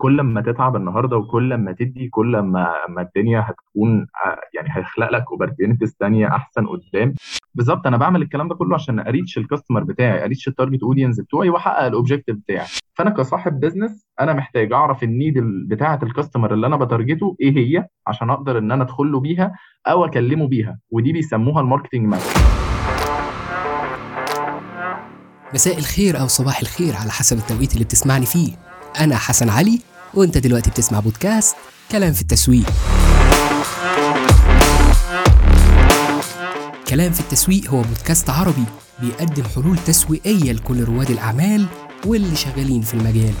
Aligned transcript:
كل 0.00 0.20
ما 0.20 0.40
تتعب 0.40 0.76
النهارده 0.76 1.16
وكل 1.16 1.54
ما 1.54 1.72
تدي 1.72 2.08
كل 2.08 2.38
ما 2.38 2.68
ما 2.88 3.02
الدنيا 3.02 3.40
هتكون 3.48 4.06
يعني 4.54 4.68
هيخلق 4.72 5.10
لك 5.10 5.24
opportunities 5.30 5.96
ثانية 6.00 6.28
أحسن 6.28 6.66
قدام. 6.66 7.14
بالظبط 7.54 7.86
أنا 7.86 7.96
بعمل 7.96 8.22
الكلام 8.22 8.48
ده 8.48 8.54
كله 8.54 8.74
عشان 8.74 9.00
أ 9.00 9.06
reach 9.06 9.38
ال 9.38 9.43
customer 9.43 9.84
بتاعي 9.84 10.24
أ 10.24 10.28
reach 10.28 10.48
ال 10.48 10.53
target 10.53 10.82
audience 10.82 11.20
بتوعي 11.20 11.48
وأحقق 11.50 11.84
ال 11.84 11.89
objective 11.89 12.36
بتاعي. 12.36 12.66
فأنا 12.94 13.10
كصاحب 13.10 13.60
business 13.60 14.06
أنا 14.20 14.32
محتاج 14.32 14.72
أعرف 14.72 15.02
ال 15.02 15.08
need 15.08 15.34
بتاعة 15.68 15.98
ال 16.02 16.08
customer 16.08 16.54
اللي 16.54 16.66
أنا 16.66 16.76
ب 16.76 16.83
target 16.83 17.29
ه 17.29 17.36
إيه 17.40 17.56
هي 17.56 17.86
عشان 18.06 18.30
أقدر 18.30 18.58
إن 18.58 18.72
أنا 18.72 18.82
ادخل 18.84 19.12
له 19.12 19.20
بيها 19.20 19.52
أو 19.86 20.04
أكلمه 20.04 20.48
بيها. 20.48 20.78
ودي 20.90 21.12
بيسموها 21.12 21.60
ال 21.60 21.65
marketing 21.65 22.06
map 22.06 22.20
مساء 25.54 25.78
الخير 25.78 26.20
أو 26.20 26.26
صباح 26.26 26.60
الخير 26.60 26.94
على 26.96 27.10
حسب 27.10 27.36
التوقيت 27.36 27.72
اللي 27.72 27.84
بتسمعني 27.84 28.26
فيه. 28.26 28.52
أنا 29.00 29.16
حسن 29.16 29.48
علي 29.48 29.80
وانت 30.14 30.38
دلوقتي 30.38 30.70
بتسمع 30.70 31.00
بودكاست 31.00 31.56
كلام 31.92 32.12
في 32.12 32.22
التسويق. 32.22 32.66
كلام 36.88 37.12
في 37.12 37.20
التسويق 37.20 37.70
هو 37.70 37.82
بودكاست 37.82 38.30
عربي 38.30 38.64
بيقدم 39.00 39.42
حلول 39.44 39.78
تسويقية 39.78 40.52
لكل 40.52 40.84
رواد 40.84 41.10
الأعمال 41.10 41.66
واللي 42.06 42.36
شغالين 42.36 42.82
في 42.82 42.94
المجال. 42.94 43.34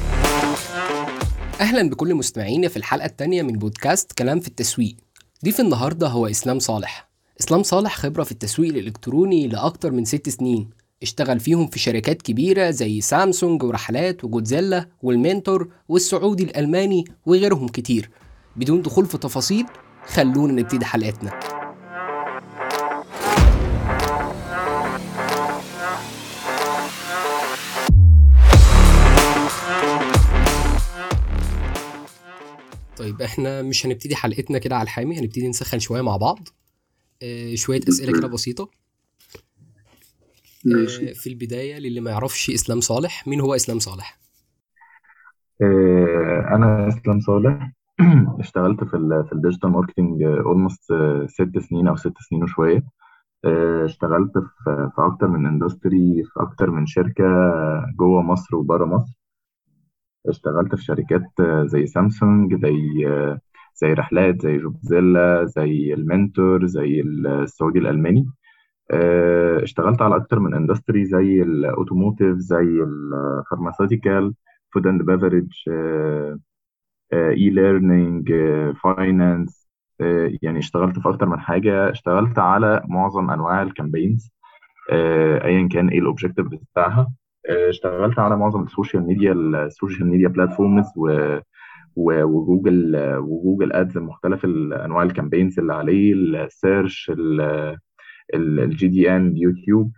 أهلا 1.60 1.90
بكل 1.90 2.14
مستمعينا 2.14 2.68
في 2.68 2.76
الحلقة 2.76 3.06
الثانية 3.06 3.42
من 3.42 3.52
بودكاست 3.52 4.12
كلام 4.12 4.40
في 4.40 4.48
التسويق. 4.48 4.96
ضيف 5.44 5.60
النهاردة 5.60 6.08
هو 6.08 6.26
إسلام 6.26 6.58
صالح. 6.58 7.10
إسلام 7.40 7.62
صالح 7.62 7.96
خبرة 7.96 8.24
في 8.24 8.32
التسويق 8.32 8.74
الإلكتروني 8.74 9.48
لأكتر 9.48 9.90
من 9.90 10.04
ست 10.04 10.28
سنين. 10.28 10.70
اشتغل 11.02 11.40
فيهم 11.40 11.66
في 11.66 11.78
شركات 11.78 12.22
كبيرة 12.22 12.70
زي 12.70 13.00
سامسونج 13.00 13.62
ورحلات 13.62 14.24
وجودزيلا 14.24 14.88
والمنتور 15.02 15.72
والسعودي 15.88 16.44
الألماني 16.44 17.04
وغيرهم 17.26 17.68
كتير. 17.68 18.10
بدون 18.56 18.82
دخول 18.82 19.06
في 19.06 19.18
تفاصيل 19.18 19.66
خلونا 20.06 20.52
نبتدي 20.52 20.84
حلقتنا. 20.84 21.40
طيب 32.96 33.22
إحنا 33.22 33.62
مش 33.62 33.86
هنبتدي 33.86 34.16
حلقتنا 34.16 34.58
كده 34.58 34.76
على 34.76 34.82
الحامي 34.82 35.18
هنبتدي 35.18 35.48
نسخن 35.48 35.78
شوية 35.78 36.02
مع 36.02 36.16
بعض. 36.16 36.48
آه 37.22 37.54
شوية 37.54 37.80
أسئلة 37.88 38.12
كده 38.18 38.28
بسيطة. 38.28 38.79
ماشي. 40.64 41.10
آه، 41.10 41.12
في 41.12 41.28
البداية 41.28 41.78
للي 41.78 42.00
ما 42.00 42.10
يعرفش 42.10 42.50
إسلام 42.50 42.80
صالح 42.80 43.26
مين 43.28 43.40
هو 43.40 43.54
إسلام 43.54 43.78
صالح؟ 43.78 44.18
آه، 45.62 46.48
أنا 46.54 46.88
إسلام 46.88 47.20
صالح 47.20 47.72
اشتغلت 48.40 48.84
في 48.84 48.94
ال 48.96 49.24
في 49.26 49.32
ال 49.32 49.37
digital 49.37 49.70
marketing 49.70 50.22
almost 50.22 50.92
ست 51.26 51.58
سنين 51.58 51.88
أو 51.88 51.96
ست 51.96 52.12
سنين 52.28 52.42
وشوية 52.42 52.82
آه، 53.44 53.84
اشتغلت 53.84 54.32
في 54.38 54.90
في 54.96 55.02
أكتر 55.06 55.28
من 55.28 55.46
industry 55.46 56.24
في 56.24 56.40
أكتر 56.42 56.70
من 56.70 56.86
شركة 56.86 57.24
جوه 57.98 58.22
مصر 58.22 58.56
وبره 58.56 58.84
مصر 58.84 59.20
اشتغلت 60.28 60.74
في 60.74 60.84
شركات 60.84 61.32
زي 61.66 61.86
سامسونج 61.86 62.54
زي 62.62 62.76
زي 63.74 63.92
رحلات 63.92 64.42
زي 64.42 64.58
جوبزيلا 64.58 65.44
زي 65.44 65.94
المنتور 65.94 66.66
زي 66.66 67.00
السعودي 67.00 67.78
الألماني 67.78 68.26
اشتغلت 69.62 70.02
على 70.02 70.16
أكتر 70.16 70.38
من 70.38 70.54
industry 70.54 71.04
زي 71.04 71.42
ال 71.42 71.51
automotive 71.51 72.36
زي 72.36 72.82
ال 72.82 74.34
pharmaceutical 74.74 74.86
food 74.86 75.02
and 75.02 75.48
beverage 77.12 77.50
e-learning 77.50 78.32
finance 78.82 79.68
يعني 80.42 80.58
اشتغلت 80.58 80.98
في 80.98 81.08
أكتر 81.08 81.26
من 81.28 81.40
حاجة. 81.40 81.90
اشتغلت 81.90 82.38
على 82.38 82.82
معظم 82.88 83.30
أنواع 83.30 83.62
ال 83.62 83.69
campaigns 83.69 84.30
ايا 84.92 85.68
كان 85.68 85.88
إيه 85.88 85.98
ال 85.98 86.03
objective 86.03 86.46
بتاعها. 86.46 87.12
آه، 87.50 87.68
اشتغلت 87.70 88.18
على 88.18 88.36
معظم 88.36 88.62
ال 88.62 88.68
social 88.68 89.02
media 89.06 89.32
ال 89.32 89.43
social 89.43 90.08
media 90.08 90.28
platforms 90.28 90.86
و- 90.96 91.38
وجوجل 91.96 92.96
و 93.18 93.26
Google 93.26 93.72
Ads 93.72 93.98
مختلف 93.98 94.44
أنواع 94.44 95.02
ال 95.02 95.08
campaigns 95.08 95.58
اللي 95.58 95.72
عليه 95.74 96.12
ال 96.14 97.12
search 98.34 98.88
ال 98.88 99.16
GDN 99.16 99.36
YouTube 99.36 99.92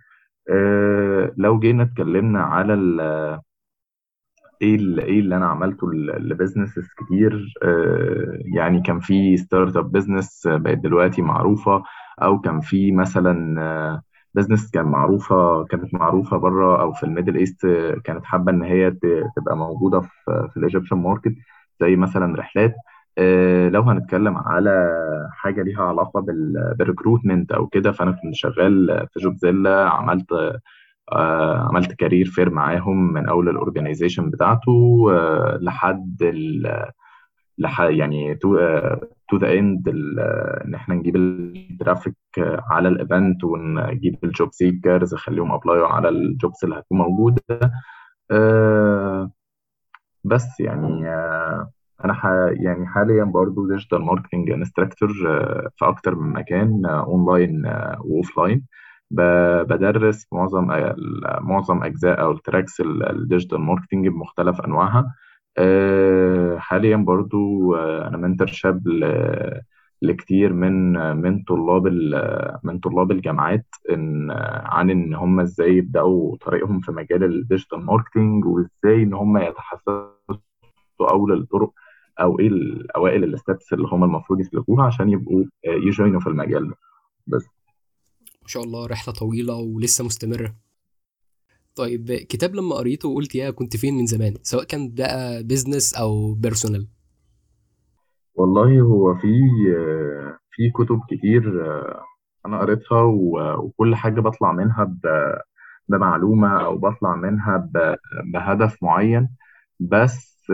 آه، 0.51 1.33
لو 1.37 1.59
جينا 1.59 1.83
اتكلمنا 1.83 2.41
على 2.43 2.73
ال- 2.73 3.01
إيه 4.61 4.75
ال- 4.75 4.99
إيه 4.99 5.19
اللي 5.19 5.37
أنا 5.37 5.45
عملته 5.45 5.93
ل 5.93 6.02
businesses 6.02 6.87
كتير. 6.97 7.53
آه، 7.63 8.37
يعني 8.55 8.81
كان 8.81 8.99
في 8.99 9.37
startup 9.37 9.91
business 9.91 10.41
بقت 10.47 10.77
دلوقتي 10.77 11.21
معروفة 11.21 11.83
أو 12.21 12.39
كان 12.41 12.61
في 12.61 12.91
مثلا 12.91 14.01
business 14.33 14.71
كان 14.71 14.85
معروفة 14.85 15.65
كانت 15.65 15.93
معروفة 15.93 16.37
بره 16.37 16.81
أو 16.81 16.93
في 16.93 17.03
ال 17.03 17.08
Middle 17.08 17.35
East 17.37 17.67
كانت 18.05 18.25
حابة 18.25 18.51
إن 18.51 18.63
هي 18.63 18.91
تبقى 19.35 19.57
موجودة 19.57 19.99
في 20.01 20.09
في 20.53 20.57
ال 20.57 20.61
Egyptian 20.61 20.97
market 20.97 21.33
زي 21.81 21.95
مثلا 21.95 22.35
رحلات. 22.39 22.73
آه، 23.17 23.69
لو 23.69 23.81
هنتكلم 23.81 24.37
على 24.37 24.89
حاجة 25.31 25.63
ليها 25.63 25.83
علاقة 25.83 26.21
بال- 26.21 26.75
بال 26.79 26.90
recruitment 26.90 27.51
أو 27.51 27.67
كده 27.67 27.91
فأنا 27.91 28.11
كنت 28.11 28.35
شغال 28.35 29.07
في 29.13 29.19
جوبزيلا 29.19 29.89
عملت 29.89 30.31
آه، 31.13 31.57
عملت 31.69 31.93
career 31.93 32.25
fair 32.25 32.49
معاهم 32.49 33.13
من 33.13 33.27
أول 33.29 33.49
ال 33.49 33.55
organization 33.55 34.29
بتاعته 34.29 35.07
آه، 35.11 35.57
لحد 35.61 36.17
ال 36.23 36.85
يعني 37.79 38.35
to 38.35 38.57
to 39.29 39.37
the 39.37 39.53
end 39.59 39.89
إن 40.65 40.73
إحنا 40.75 40.95
نجيب 40.95 41.15
ال 41.15 41.28
traffic 41.28 42.15
على 42.69 42.87
ال 42.87 42.96
event 42.96 43.43
ونجيب 43.43 44.17
ال 44.23 44.30
job 44.30 44.49
seekers 44.51 45.13
نخليهم 45.13 45.51
ي 45.51 45.56
apply 45.56 45.82
وا 45.82 45.87
على 45.87 46.09
ال 46.09 46.20
jobs 46.20 46.63
اللي 46.63 46.75
هتكون 46.79 46.97
موجودة. 46.97 47.41
بس 50.23 50.59
يعني 50.59 51.05
أنا 52.05 52.13
ح 52.13 52.25
يعني 52.51 52.87
حاليا 52.87 53.23
برضو 53.23 53.67
digital 53.67 54.01
marketing 54.01 54.51
instructor 54.51 55.09
في 55.77 55.85
أكتر 55.85 56.15
من 56.15 56.33
مكان 56.33 56.85
online 56.85 57.65
و 57.99 58.07
offline 58.07 58.65
بدرس 59.11 60.27
معظم 60.31 60.71
ال- 60.71 61.37
معظم 61.41 61.83
أجزاء 61.83 62.21
أو 62.21 62.31
ال 62.31 62.38
tracks 62.38 62.81
ال 62.81 62.91
digital 62.91 63.61
marketing 63.61 64.07
بمختلف 64.07 64.61
أنواعها. 64.61 65.15
آه، 65.57 66.57
حاليا 66.57 66.97
برضو 66.97 67.75
آه، 67.75 68.07
أنا 68.07 68.17
mentor 68.17 68.47
شاب 68.47 68.87
ل- 68.87 69.61
لكتير 70.01 70.53
من 70.53 70.93
من 71.17 71.43
طلاب 71.43 71.87
من 72.63 72.79
طلاب 72.79 73.11
الجامعات 73.11 73.65
إن 73.91 74.31
عن 74.65 74.89
إن 74.89 75.13
هم 75.15 75.39
إزاي 75.39 75.77
يبدأوا 75.77 76.37
طريقهم 76.37 76.79
في 76.79 76.91
مجال 76.91 77.23
ال 77.23 77.31
digital 77.31 77.85
marketing 77.85 78.45
وإزاي 78.45 79.03
إن 79.03 79.13
هم 79.13 79.37
يتحسسوا 79.37 80.07
أول 81.01 81.33
الطرق 81.33 81.71
أو 82.19 82.39
إيه 82.39 82.47
الاوائل 82.47 83.23
ال 83.23 83.31
steps 83.31 83.73
اللي 83.73 83.87
هم 83.91 84.03
المفروض 84.03 84.39
يسلكوها 84.39 84.85
عشان 84.85 85.09
يبقوا 85.09 85.43
آه، 85.43 85.87
ي 85.87 85.92
join 85.92 86.14
وا 86.14 86.19
في 86.19 86.27
المجال 86.27 86.69
ده. 86.69 86.75
بس. 87.27 87.43
ما 88.41 88.47
شاء 88.47 88.63
الله 88.63 88.87
رحلة 88.87 89.13
طويلة 89.13 89.55
ولسه 89.55 90.05
مستمرة. 90.05 90.55
طيب 91.75 92.11
كتاب 92.11 92.55
لما 92.55 92.75
قريته 92.75 93.09
وقلت 93.09 93.35
يا 93.35 93.51
كنت 93.51 93.77
فين 93.77 93.93
من 93.97 94.05
زمان؟ 94.05 94.33
سواء 94.41 94.63
كان 94.63 94.91
بقى 94.93 95.43
business 95.43 95.93
أو 95.93 96.33
personal 96.33 96.87
والله 98.35 98.81
هو 98.81 99.15
في 99.15 99.27
آه، 99.77 100.37
في 100.51 100.69
كتب 100.69 100.99
كتير 101.09 101.65
آه، 101.65 102.03
أنا 102.45 102.59
قريتها 102.59 103.01
وكل 103.57 103.95
حاجة 103.95 104.21
بطلع 104.21 104.51
منها 104.51 104.97
بمعلومة 105.89 106.65
أو 106.65 106.77
بطلع 106.77 107.15
منها 107.15 107.69
بهدف 108.33 108.83
معين. 108.83 109.29
بس 109.79 110.51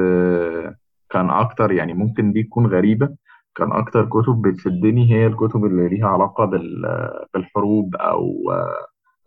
كان 1.10 1.30
أكتر 1.30 1.72
يعني 1.72 1.94
ممكن 1.94 2.32
دي 2.34 2.44
تكون 2.44 2.68
غريبة 2.68 3.16
كان 3.56 3.72
أكتر 3.72 4.06
كتب 4.06 4.42
بتشدني 4.42 5.12
هي 5.12 5.28
الكتب 5.28 5.66
اللي 5.66 5.90
ليها 5.90 6.08
علاقة 6.08 6.46
بال- 6.46 7.26
بالحروب 7.34 7.96
أو 7.96 8.52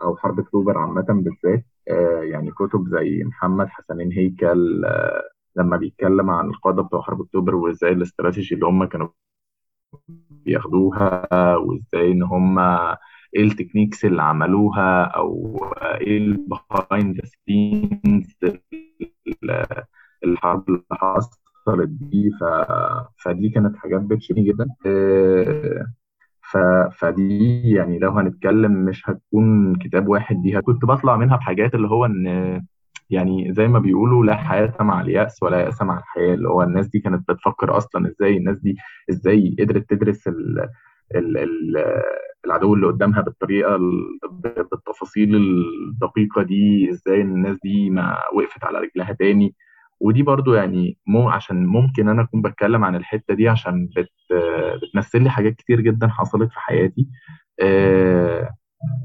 أو 0.03 0.17
حرب 0.17 0.41
أكتوبر 0.41 0.79
عامة 0.79 1.03
بالذات. 1.09 1.65
آه، 1.91 2.23
يعني 2.23 2.51
كتب 2.51 2.89
زي 2.89 3.25
محمد 3.25 3.69
حسنين 3.69 4.13
هيكل 4.13 4.85
آه، 4.85 5.23
لما 5.57 5.77
بيتكلم 5.77 6.31
عن 6.31 6.47
القادة 6.49 6.83
بتوع 6.83 7.03
حرب 7.03 7.21
أكتوبر 7.21 7.55
وإزاي 7.55 7.93
الاستراتيجي 7.93 8.55
اللي 8.55 8.67
هم 8.67 8.85
كانوا 8.85 9.09
بياخدوها 10.31 11.57
وإزاي 11.57 12.13
إن 12.13 12.23
هم 12.23 12.59
إيه 12.59 13.43
ال 13.43 13.48
techniques 13.48 14.05
اللي 14.05 14.23
عملوها 14.23 15.05
أو 15.05 15.59
إيه 16.01 16.19
ال 16.19 16.33
behind 16.33 17.17
the 17.17 17.31
scenes 17.47 18.37
الحرب 20.25 20.69
اللي 20.69 20.83
حصلت. 20.93 21.42
دي 21.85 22.31
ف... 22.41 22.45
فدي 23.25 23.49
كانت 23.49 23.77
حاجات 23.77 24.01
بتشدني 24.01 24.43
جدا. 24.45 24.67
آه، 24.87 25.87
ف... 26.53 26.57
فدي 26.99 27.61
يعني 27.71 27.99
لو 27.99 28.11
هنتكلم 28.11 28.73
مش 28.73 29.11
هتكون 29.11 29.77
كتاب 29.77 30.09
واحد 30.09 30.43
دي 30.43 30.61
كنت 30.63 30.85
بطلع 30.85 31.17
منها 31.17 31.37
بحاجات 31.37 31.75
اللي 31.75 31.89
هو 31.89 32.07
إن 32.07 32.63
يعني 33.11 33.53
زي 33.53 33.69
ما 33.69 33.79
بيقولوا 33.79 34.25
لا 34.25 34.35
حياة 34.37 34.75
مع 34.81 35.01
اليأس 35.01 35.43
ولا 35.43 35.61
يأس 35.61 35.83
مع 35.83 35.99
الحياة 35.99 36.35
اللي 36.35 36.49
هو 36.49 36.63
الناس 36.63 36.89
دي 36.89 36.99
كانت 37.01 37.29
بتفكر 37.31 37.77
أصلا 37.77 38.09
إزاي 38.09 38.37
الناس 38.37 38.59
دي 38.59 38.77
إزاي 39.11 39.57
قدرت 39.61 39.91
تدرس 39.91 40.29
ال 40.29 40.61
ال 41.15 41.37
ال 41.39 41.77
العدو 42.47 42.75
اللي 42.75 42.87
قدامها 42.87 43.21
بالطريقة 43.23 43.77
ال- 43.77 44.19
بالتفاصيل 44.73 45.37
الدقيقة 45.37 46.43
دي 46.43 46.91
إزاي 46.91 47.21
الناس 47.21 47.57
دي 47.65 47.91
ما 47.91 48.19
وقفت 48.35 48.65
على 48.65 48.79
رجلها 48.79 49.13
تاني. 49.13 49.55
ودي 50.03 50.23
برضو 50.23 50.55
يعني 50.55 50.99
مو 51.07 51.29
عشان 51.31 51.67
ممكن 51.67 52.09
أنا 52.09 52.23
أكون 52.23 52.43
بتكلم 52.43 52.85
عن 52.85 52.97
الحتة 52.97 53.35
دي 53.35 53.49
عشان 53.49 53.89
بت 53.97 54.09
بتمثل 54.83 55.23
لي 55.23 55.31
حاجات 55.31 55.55
كتير 55.57 55.81
جدا 55.81 56.09
حصلت 56.09 56.51
في 56.53 56.61
حياتي. 56.61 57.09
آه، 57.63 58.51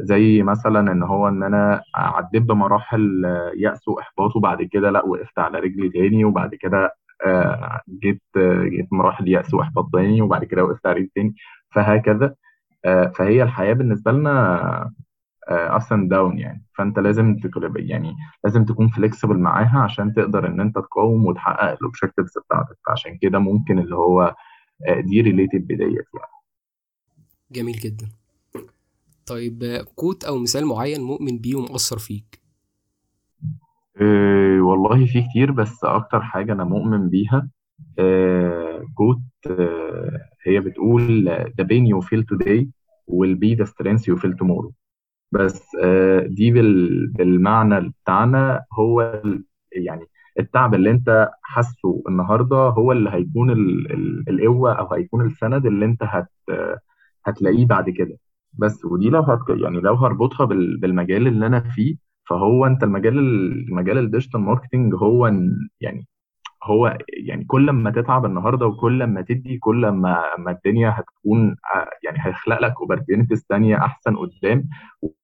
زي 0.02 0.44
مثلا 0.44 0.92
إن 0.92 1.04
هو 1.04 1.28
إن 1.28 1.44
أنا 1.44 1.82
عديت 1.96 2.44
بمراحل 2.44 3.26
يأس 3.58 3.88
وإحباط 3.88 4.36
وبعد 4.36 4.64
كده 4.64 4.92
لأ 4.92 5.06
وقفت 5.06 5.40
على 5.40 5.60
رجلي 5.60 5.90
تاني 5.90 6.26
وبعد 6.26 6.56
كده 6.56 6.92
آه، 7.26 7.82
جيت 8.04 8.22
جيت 8.64 8.88
مراحل 8.94 9.28
يأس 9.30 9.54
وإحباط 9.54 9.90
تاني 9.94 10.22
وبعد 10.22 10.44
كده 10.46 10.64
وقفت 10.66 10.86
على 10.88 10.96
رجلي 10.96 11.12
تاني 11.16 11.36
فهكذا. 11.76 12.36
آه، 12.86 13.08
فهي 13.08 13.44
الحياة 13.44 13.74
بالنسبة 13.74 14.12
لنا 14.12 14.92
up 15.50 15.82
and 15.92 16.10
down 16.10 16.40
يعني. 16.40 16.66
فأنت 16.78 17.00
لازم 17.00 17.38
يعني 17.76 18.16
لازم 18.44 18.66
تكون 18.66 18.88
flexible 18.88 19.38
معاها 19.38 19.80
عشان 19.80 20.14
تقدر 20.14 20.48
إن 20.48 20.60
أنت 20.60 20.76
تقاوم 20.76 21.26
وتحقق 21.26 21.72
ال 21.72 21.78
objectives 21.78 22.38
بتاعتك. 22.46 22.78
فعشان 22.88 23.18
كده 23.18 23.40
ممكن 23.40 23.80
اللي 23.80 23.96
هو 23.96 24.36
آه، 24.88 25.02
دي 25.02 25.22
related 25.22 25.62
ب 25.62 25.65
data 25.65 25.80
يعني. 26.14 26.32
جميل 27.52 27.76
جدا. 27.76 28.10
طيب 29.26 29.86
quote 29.96 30.24
أو 30.24 30.38
مثال 30.38 30.66
معين 30.66 31.02
مؤمن 31.02 31.38
بيه 31.38 31.56
ومؤثر 31.56 31.98
فيك؟ 31.98 32.42
أه 34.02 34.60
والله 34.62 35.06
في 35.06 35.22
كتير 35.30 35.52
بس 35.52 35.84
أكتر 35.84 36.22
حاجة 36.22 36.54
أنا 36.54 36.64
مؤمن 36.64 37.10
بيها 37.10 37.50
أه 38.00 38.84
quote 38.96 39.20
أه 39.50 40.30
هي 40.48 40.60
بتقول 40.60 41.30
the 41.62 41.64
pain 41.64 41.86
you 41.94 42.08
feel 42.08 42.24
today 42.36 42.66
will 43.12 43.36
be 43.36 43.56
the 43.62 43.66
strength 43.66 44.04
you 44.08 44.18
feel 44.22 44.34
tomorrow. 44.34 44.87
بس 45.32 45.62
أه 45.84 46.20
دي 46.28 46.52
بال 46.52 47.08
بالمعنى 47.08 47.90
بتاعنا 48.04 48.64
هو 48.74 49.22
يعني 49.72 50.06
التعب 50.40 50.74
اللي 50.76 50.92
انت 50.92 51.30
حاسه 51.44 52.04
النهارده 52.10 52.56
هو 52.58 52.92
اللي 52.92 53.10
هيكون 53.10 53.52
ال 53.52 53.92
ال 53.94 54.30
القوة 54.30 54.74
أو 54.74 54.94
هيكون 54.94 55.26
السند 55.28 55.66
اللي 55.66 55.86
انت 55.86 56.04
هت 56.04 56.28
هتلاقيه 57.26 57.66
بعد 57.66 57.90
كده. 57.90 58.18
بس 58.54 58.86
ودي 58.86 59.10
لو 59.10 59.22
هت 59.22 59.40
يعني 59.50 59.80
لو 59.82 59.94
هربطها 59.96 60.46
بال 60.46 60.78
بالمجال 60.80 61.28
اللي 61.28 61.48
أنا 61.48 61.60
فيه 61.60 61.96
فهو 62.30 62.66
أنت 62.66 62.84
المجال 62.84 63.18
المجال 63.20 63.98
ال 63.98 64.03
digital 64.03 64.42
marketing 64.42 64.94
هو 64.96 65.28
يعني 65.82 66.08
هو 66.64 66.98
يعني 67.28 67.46
كل 67.46 67.70
ما 67.72 67.92
تتعب 67.92 68.26
النهارده 68.26 68.66
وكل 68.66 69.04
ما 69.04 69.22
تدي 69.22 69.58
كل 69.58 69.88
ما 69.90 70.24
ما 70.38 70.52
الدنيا 70.52 70.90
هتكون 70.98 71.56
آه، 71.76 71.90
يعني 72.04 72.18
هيخلق 72.22 72.60
لك 72.62 72.74
opportunities 72.82 73.46
تانية 73.46 73.78
أحسن 73.78 74.16
قدام 74.18 74.70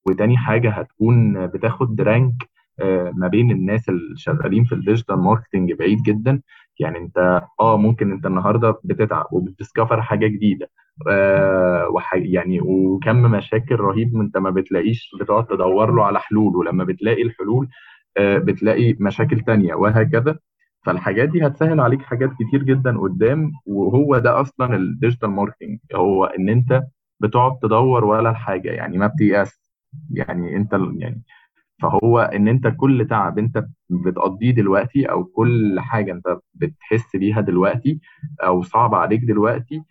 وتاني 0.05 0.37
حاجة 0.37 0.69
هتكون 0.71 1.47
بتاخد 1.47 2.01
rank 2.01 2.33
آه، 2.79 3.11
ما 3.15 3.27
بين 3.27 3.51
الناس 3.51 3.89
اللي 3.89 4.17
شغالين 4.17 4.63
في 4.65 4.75
ال 4.75 4.80
digital 4.80 5.15
marketing 5.15 5.73
بعيد 5.73 6.03
جدا. 6.03 6.41
يعني 6.79 6.97
أنت 6.97 7.41
آه 7.59 7.77
ممكن 7.77 8.11
أنت 8.11 8.25
النهارده 8.25 8.79
بتتعب 8.83 9.25
وبت 9.31 9.50
discover 9.50 10.01
حاجة 10.01 10.27
جديدة 10.27 10.69
آه 11.09 11.87
يعني 12.15 12.61
وكم 12.61 13.21
مشاكل 13.21 13.75
رهيب 13.75 14.15
أنت 14.21 14.37
ما 14.37 14.49
بتلاقيش 14.49 15.11
بتقعد 15.21 15.45
تدور 15.47 15.91
له 15.95 16.05
على 16.05 16.19
حلول 16.19 16.55
ولما 16.55 16.83
بتلاقي 16.83 17.21
الحلول 17.23 17.69
آه 18.17 18.37
بتلاقي 18.37 18.93
مشاكل 18.99 19.39
تانية 19.41 19.73
وهكذا. 19.75 20.39
فالحاجات 20.85 21.29
دي 21.29 21.47
هتسهل 21.47 21.79
عليك 21.79 22.01
حاجات 22.01 22.29
كتير 22.33 22.63
جدا 22.63 22.97
قدام 22.99 23.51
وهو 23.65 24.17
ده 24.17 24.41
أصلا 24.41 24.75
ال 24.75 24.82
digital 24.82 25.29
marketing 25.29 25.79
هو 25.95 26.25
إن 26.25 26.49
أنت 26.49 26.83
بتقعد 27.19 27.59
تدور 27.61 28.05
ولا 28.05 28.29
الحاجة 28.29 28.69
يعني 28.69 28.97
ما 28.97 29.07
بتيأس 29.07 29.71
يعني 30.11 30.55
أنت 30.55 30.79
يعني 30.97 31.23
فهو 31.81 32.19
إن 32.19 32.47
أنت 32.47 32.67
كل 32.77 33.07
تعب 33.09 33.39
أنت 33.39 33.65
بتقضيه 33.89 34.51
دلوقتي 34.51 35.05
أو 35.05 35.23
كل 35.23 35.79
حاجة 35.79 36.11
أنت 36.11 36.37
بتحس 36.53 37.15
بيها 37.15 37.41
دلوقتي 37.41 37.99
أو 38.43 38.63
صعب 38.63 38.95
عليك 38.95 39.21
دلوقتي 39.21 39.83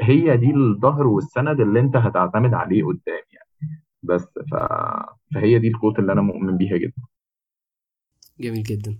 هي 0.00 0.36
دي 0.36 0.50
الظهر 0.54 1.06
والسند 1.06 1.60
اللي 1.60 1.80
أنت 1.80 1.96
هتعتمد 1.96 2.54
عليه 2.54 2.84
قدام 2.84 3.22
يعني. 3.32 3.80
بس 4.02 4.24
ف... 4.52 4.54
فهي 5.34 5.58
دي 5.58 5.68
القوة 5.68 5.94
اللي 5.98 6.12
أنا 6.12 6.20
مؤمن 6.20 6.56
بيها 6.56 6.76
جدا. 6.76 7.02
جميل 8.40 8.62
جدا. 8.62 8.98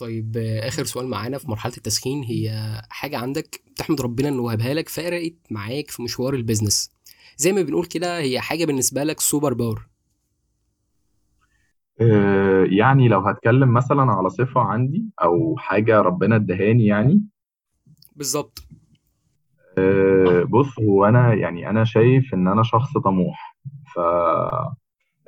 طيب 0.00 0.36
آه، 0.36 0.68
آخر 0.68 0.84
سؤال 0.84 1.08
معانا 1.08 1.38
في 1.38 1.50
مرحلة 1.50 1.72
التسخين 1.76 2.22
هي 2.22 2.52
حاجة 2.90 3.18
عندك 3.18 3.62
بتحمد 3.70 4.00
ربنا 4.00 4.28
إنه 4.28 4.42
وهبها 4.42 4.74
لك 4.74 4.88
فرقت 4.88 5.34
معاك 5.50 5.90
في 5.90 6.02
مشوار 6.02 6.34
البيزنس 6.34 6.90
زي 7.36 7.52
ما 7.52 7.62
بنقول 7.62 7.86
كده 7.86 8.18
هي 8.18 8.40
حاجة 8.40 8.64
بالنسبة 8.64 9.04
لك 9.04 9.20
super 9.20 9.54
power 9.54 9.88
آه، 12.00 12.64
يعني 12.70 13.08
لو 13.08 13.20
هتكلم 13.20 13.72
مثلا 13.72 14.02
على 14.02 14.30
صفة 14.30 14.60
عندي 14.60 15.04
أو 15.22 15.56
حاجة 15.58 16.00
ربنا 16.00 16.36
ادهاني 16.36 16.86
يعني؟ 16.86 17.22
بالظبط. 18.16 18.62
آه، 19.78 20.42
بص 20.42 20.78
هو 20.78 21.04
أنا 21.04 21.34
يعني 21.34 21.70
أنا 21.70 21.84
شايف 21.84 22.34
إن 22.34 22.48
أنا 22.48 22.62
شخص 22.62 22.98
طموح 22.98 23.56
ف 23.94 23.98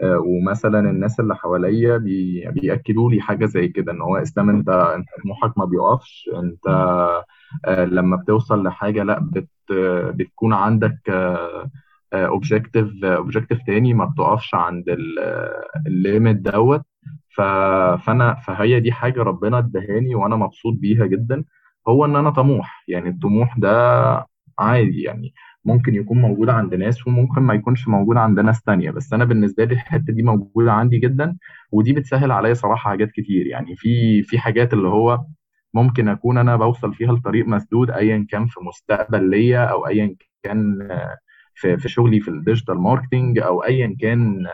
ومثلا 0.04 0.80
الناس 0.90 1.20
اللي 1.20 1.36
حواليا 1.36 1.96
بي... 1.96 2.50
بيأكدوا 2.50 3.10
لي 3.10 3.20
حاجة 3.20 3.46
زي 3.46 3.68
كده 3.68 3.92
إن 3.92 4.00
هو 4.02 4.16
إسلام 4.16 4.50
أنت 4.50 4.68
أنت 4.68 5.06
طموحك 5.24 5.58
ما 5.58 5.64
بيقفش 5.64 6.30
أنت 6.36 6.66
آه، 7.66 7.84
لما 7.84 8.16
بتوصل 8.16 8.62
لحاجة 8.64 9.02
لأ 9.02 9.18
بت... 9.20 9.48
آه، 9.72 10.10
بتكون 10.10 10.52
عندك 10.52 10.98
objective 12.14 13.04
objective 13.04 13.58
تاني 13.66 13.94
ما 13.94 14.04
بتقفش 14.04 14.54
عند 14.54 14.84
ال 15.86 15.95
limit 15.95 16.36
دوت. 16.36 16.82
ف... 17.36 17.40
فأنا 18.06 18.34
فهي 18.34 18.80
دي 18.80 18.92
حاجة 18.92 19.22
ربنا 19.22 19.58
ادهاني 19.58 20.14
وأنا 20.14 20.36
مبسوط 20.36 20.74
بيها 20.74 21.06
جدا 21.06 21.44
هو 21.88 22.04
إن 22.04 22.16
أنا 22.16 22.30
طموح 22.30 22.84
يعني 22.88 23.08
الطموح 23.10 23.58
ده 23.58 23.68
عادي 24.58 25.02
يعني. 25.02 25.34
ممكن 25.64 25.94
يكون 25.94 26.18
موجود 26.22 26.48
عند 26.48 26.74
ناس 26.74 27.06
وممكن 27.06 27.42
ما 27.42 27.54
يكونش 27.54 27.88
موجود 27.88 28.16
عند 28.16 28.40
ناس 28.40 28.62
تانية 28.62 28.90
بس 28.90 29.12
أنا 29.12 29.24
بالنسبة 29.24 29.64
لي 29.64 29.74
الحتة 29.74 30.12
دي 30.12 30.22
موجودة 30.22 30.72
عندي 30.72 30.98
جدا 30.98 31.36
ودي 31.72 31.92
بتسهل 31.92 32.32
عليا 32.32 32.54
صراحة 32.54 32.90
حاجات 32.90 33.10
كتير. 33.10 33.46
يعني 33.46 33.76
في 33.76 34.22
في 34.22 34.38
حاجات 34.38 34.72
اللي 34.72 34.88
هو 34.88 35.24
ممكن 35.74 36.08
أكون 36.08 36.38
أنا 36.38 36.56
بوصل 36.56 36.94
فيها 36.94 37.12
لطريق 37.12 37.46
مسدود 37.46 37.90
أيا 37.90 38.26
كان 38.30 38.46
في 38.46 38.60
مستقبل 38.60 39.30
ليا 39.30 39.64
أو 39.64 39.86
أيا 39.86 40.16
كان 40.42 40.88
آه، 40.90 41.18
في 41.54 41.76
في 41.78 41.88
شغلي 41.88 42.20
في 42.20 42.28
ال 42.28 42.35
digital 42.35 42.78
marketing 42.78 43.38
أو 43.38 43.64
أيا 43.64 43.96
كان 44.00 44.46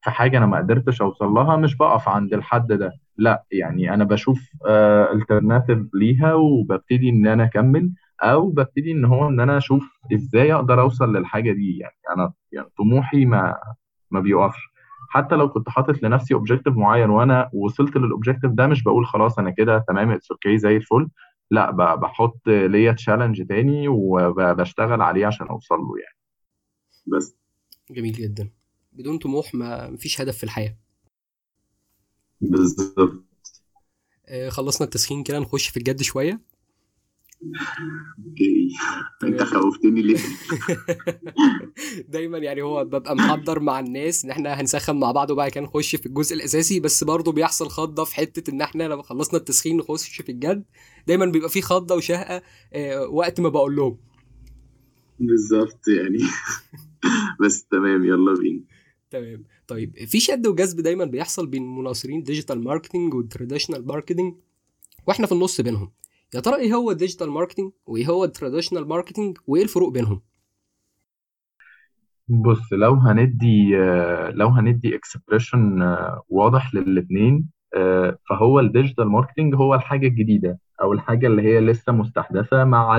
في 0.00 0.10
حاجة 0.10 0.38
أنا 0.38 0.46
ما 0.46 0.58
قدرتش 0.58 1.02
أوصل 1.02 1.26
لها 1.28 1.56
مش 1.56 1.76
بقف 1.76 2.08
عند 2.08 2.34
الحد 2.34 2.66
ده. 2.72 2.92
لا 3.16 3.44
يعني 3.52 3.94
أنا 3.94 4.04
بشوف 4.04 4.50
alternative 5.14 5.78
ليها 5.94 6.34
وببتدي 6.34 7.08
إن 7.10 7.26
أنا 7.26 7.44
أكمل. 7.44 7.92
أو 8.24 8.50
ببتدي 8.50 8.92
إن 8.92 9.04
هو 9.04 9.28
إن 9.28 9.40
أنا 9.40 9.58
أشوف 9.58 9.98
إزاي 10.14 10.54
أقدر 10.54 10.80
أوصل 10.80 11.16
للحاجة 11.16 11.52
دي. 11.52 11.78
يعني 11.78 11.94
أنا 12.16 12.32
يعني 12.52 12.68
طموحي 12.78 13.24
ما 13.24 13.58
ما 14.10 14.20
بيقفش. 14.20 14.60
حتى 15.10 15.34
لو 15.34 15.48
كنت 15.48 15.68
حاطط 15.68 16.02
لنفسي 16.02 16.34
objective 16.34 16.74
معين 16.76 17.10
وأنا 17.10 17.50
وصلت 17.52 17.96
لل 17.96 18.06
objective 18.06 18.50
ده 18.50 18.66
مش 18.66 18.82
بقول 18.82 19.06
خلاص 19.06 19.38
أنا 19.38 19.50
كده 19.50 19.84
تمام 19.88 20.10
it's 20.10 20.30
okay 20.30 20.58
زي 20.58 20.76
الفل. 20.76 21.08
لا 21.50 21.70
بحط 21.94 22.40
ليا 22.46 22.92
تشالنج 22.92 23.46
تاني 23.46 23.88
وبشتغل 23.88 25.02
عليه 25.02 25.26
عشان 25.26 25.46
اوصل 25.46 25.74
له 25.74 25.94
يعني. 25.98 26.18
بس. 27.06 27.36
جميل 27.90 28.12
جدا. 28.12 28.50
بدون 28.92 29.18
طموح 29.18 29.54
ما 29.54 29.90
مفيش 29.90 30.20
هدف 30.20 30.36
في 30.36 30.44
الحياة. 30.44 30.76
بالظبط. 32.40 33.24
آه، 34.28 34.48
خلصنا 34.48 34.84
التسخين 34.84 35.22
كده 35.22 35.38
نخش 35.38 35.68
في 35.68 35.76
الجد 35.76 36.02
شوية. 36.02 36.40
أنت 39.24 39.42
خوفتني 39.42 40.02
ليه؟ 40.02 40.18
دايما 42.08 42.38
يعني 42.38 42.62
هو 42.62 42.84
ببقى 42.84 43.16
محضر 43.16 43.60
مع 43.60 43.80
الناس 43.80 44.24
إن 44.24 44.30
إحنا 44.30 44.60
هنسخن 44.60 44.96
مع 44.96 45.12
بعض 45.12 45.30
وبعد 45.30 45.50
كده 45.50 45.64
نخش 45.64 45.96
في 45.96 46.06
الجزء 46.06 46.34
الأساسي 46.34 46.80
بس 46.80 47.04
برضه 47.04 47.32
بيحصل 47.32 47.68
خضة 47.68 48.04
في 48.04 48.14
حتة 48.14 48.50
إن 48.50 48.60
إحنا 48.60 48.82
لما 48.82 49.02
خلصنا 49.02 49.38
التسخين 49.38 49.76
نخش 49.76 50.20
في 50.20 50.32
الجد. 50.32 50.64
دايما 51.06 51.26
بيبقى 51.26 51.48
في 51.48 51.62
خضة 51.62 51.94
وشهقة 51.94 52.42
آه، 52.72 53.06
وقت 53.08 53.40
ما 53.40 53.48
بقول 53.48 53.76
لهم. 53.76 53.98
بالظبط 55.18 55.88
يعني. 55.88 56.18
بس 57.40 57.64
تمام 57.64 58.04
يلا 58.04 58.34
بينا. 58.34 58.60
تمام. 59.10 59.44
طيب 59.66 60.04
في 60.06 60.20
شد 60.20 60.46
وجذب 60.46 60.80
دايما 60.80 61.04
بيحصل 61.04 61.46
بين 61.46 61.74
مناصرين 61.76 62.22
digital 62.22 62.64
marketing 62.64 63.14
وال 63.14 63.25
traditional 63.25 63.86
marketing 63.86 64.34
وإحنا 65.06 65.26
في 65.26 65.32
النص 65.32 65.60
بينهم. 65.60 65.92
يا 66.34 66.40
ترى 66.40 66.56
إيه 66.56 66.74
هو 66.74 66.90
ال 66.90 66.95
digital 66.95 67.30
marketing 67.30 67.72
وإيه 67.86 68.06
هو 68.06 68.24
ال 68.24 68.29
traditional 68.29 68.88
marketing 68.88 69.38
وإيه 69.46 69.62
الفروق 69.62 69.92
بينهم؟ 69.92 70.20
بص 72.28 72.72
لو 72.72 72.94
هندي 72.94 73.78
آه، 73.78 74.30
لو 74.30 74.48
هندي 74.48 74.96
expression 74.96 75.96
واضح 76.28 76.74
للاثنين 76.74 77.50
آه، 77.76 78.18
فهو 78.28 78.60
ال 78.60 78.66
digital 78.66 79.08
marketing 79.08 79.54
هو 79.54 79.74
الحاجة 79.74 80.06
الجديدة 80.06 80.58
أو 80.82 80.92
الحاجة 80.92 81.26
اللي 81.26 81.42
هي 81.42 81.60
لسه 81.60 81.92
مستحدثة 81.92 82.64
مع 82.64 82.98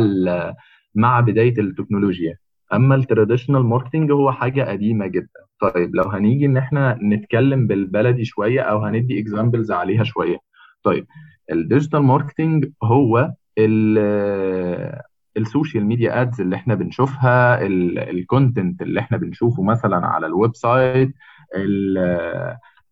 مع 0.96 1.20
بداية 1.20 1.60
التكنولوجيا. 1.60 2.38
أما 2.74 2.96
ال 2.96 3.02
traditional 3.02 3.64
marketing 3.64 4.12
هو 4.12 4.32
حاجة 4.32 4.62
قديمة 4.62 5.08
جدا. 5.08 5.46
طيب 5.62 5.96
لو 5.96 6.04
هنيجي 6.04 6.46
إن 6.46 6.58
إحنا 6.58 7.00
نتكلم 7.04 7.68
بالبلدي 7.68 8.26
شوية 8.26 8.62
أو 8.62 8.80
هندي 8.86 9.20
examples 9.20 9.72
عليها 9.72 10.04
شوية. 10.04 10.38
طيب 10.84 11.08
ال 11.52 11.58
digital 11.58 12.00
marketing 12.04 12.66
هو 12.84 13.34
ال- 13.58 15.02
ال 15.38 15.45
social 15.45 15.86
media 15.86 16.22
ads 16.22 16.42
اللي 16.42 16.56
إحنا 16.56 16.76
بنشوفها 16.76 17.66
ال 17.66 17.80
content 17.80 18.82
اللي 18.82 19.00
إحنا 19.00 19.18
بنشوفه 19.18 19.64
مثلا 19.64 20.08
على 20.08 20.26
ال 20.28 20.56
website 20.56 21.14
ال 21.56 21.98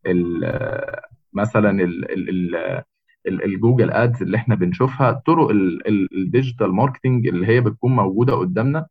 ال 0.07 0.51
مثلا 1.33 1.69
ال 1.83 2.12
ال 2.12 2.29
ال 2.29 2.55
ال- 3.27 3.43
ال 3.44 3.50
Google 3.50 3.92
ads 3.92 4.22
اللي 4.22 4.38
إحنا 4.38 4.55
بنشوفها 4.55 5.12
طرق 5.12 5.50
ال- 5.50 5.88
ال- 5.88 6.17
ال 6.18 6.24
digital 6.24 6.72
marketing 6.74 7.27
اللي 7.27 7.48
هي 7.48 7.62
بتكون 7.62 7.95
موجودة 7.95 8.33
قدامنا 8.33 8.88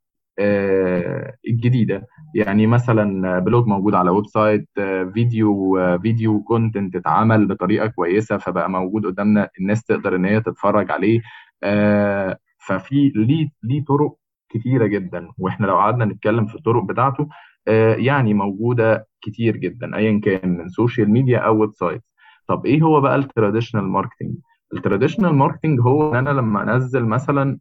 الجديدة. 1.49 2.07
يعني 2.35 2.67
مثلا 2.67 3.39
blog 3.39 3.67
موجود 3.67 3.95
على 3.95 4.11
website 4.11 4.69
آه، 4.79 5.05
فيديو 5.05 5.79
آه، 5.79 5.97
video 5.97 6.43
content 6.43 6.97
اتعمل 6.97 7.47
بطريقة 7.47 7.87
كويسة 7.87 8.37
فبقى 8.39 8.71
موجود 8.71 9.07
قدامنا 9.07 9.49
الناس 9.61 9.85
تقدر 9.85 10.17
إن 10.17 10.25
هي 10.25 10.41
تتفرج 10.41 10.91
عليه. 10.91 11.21
آه، 11.62 12.37
ففي 12.59 13.12
ليه 13.15 13.49
ليه 13.62 13.85
طرق 13.85 14.17
كتيرة 14.51 14.87
جدا 14.87 15.29
وإحنا 15.39 15.67
لو 15.67 15.77
قعدنا 15.77 16.05
نتكلم 16.05 16.47
في 16.47 16.55
الطرق 16.55 16.85
بتاعته 16.85 17.29
آه، 17.69 17.95
يعني 17.95 18.35
موجودة 18.35 19.07
كتير 19.23 19.57
جدا 19.57 19.97
ايا 19.97 20.21
كان 20.21 20.49
من 20.59 20.69
social 20.69 21.11
media 21.11 21.39
أو 21.39 21.61
website. 21.61 22.03
طب 22.49 22.67
إيه 22.67 22.83
هو 22.83 23.01
بقى 23.01 23.17
ال 23.17 23.22
traditional 23.22 23.85
marketing 23.85 24.35
ال 24.75 24.80
traditional 24.80 25.35
marketing 25.35 25.81
هو 25.81 26.12
إن 26.12 26.17
أنا 26.17 26.31
لما 26.41 26.62
أنزل 26.75 27.05
مثلا 27.05 27.59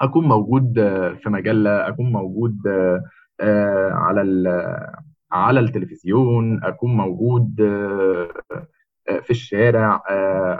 أكون 0.00 0.28
موجود 0.28 0.78
آه، 0.78 1.14
في 1.14 1.30
مجلة 1.30 1.88
أكون 1.88 2.12
موجود 2.12 2.66
آه، 2.66 3.04
آه، 3.40 3.90
على 3.92 4.22
على 5.32 5.60
التلفزيون 5.60 6.64
أكون 6.64 6.96
موجود 6.96 7.56
في 9.22 9.30
الشارع 9.30 10.02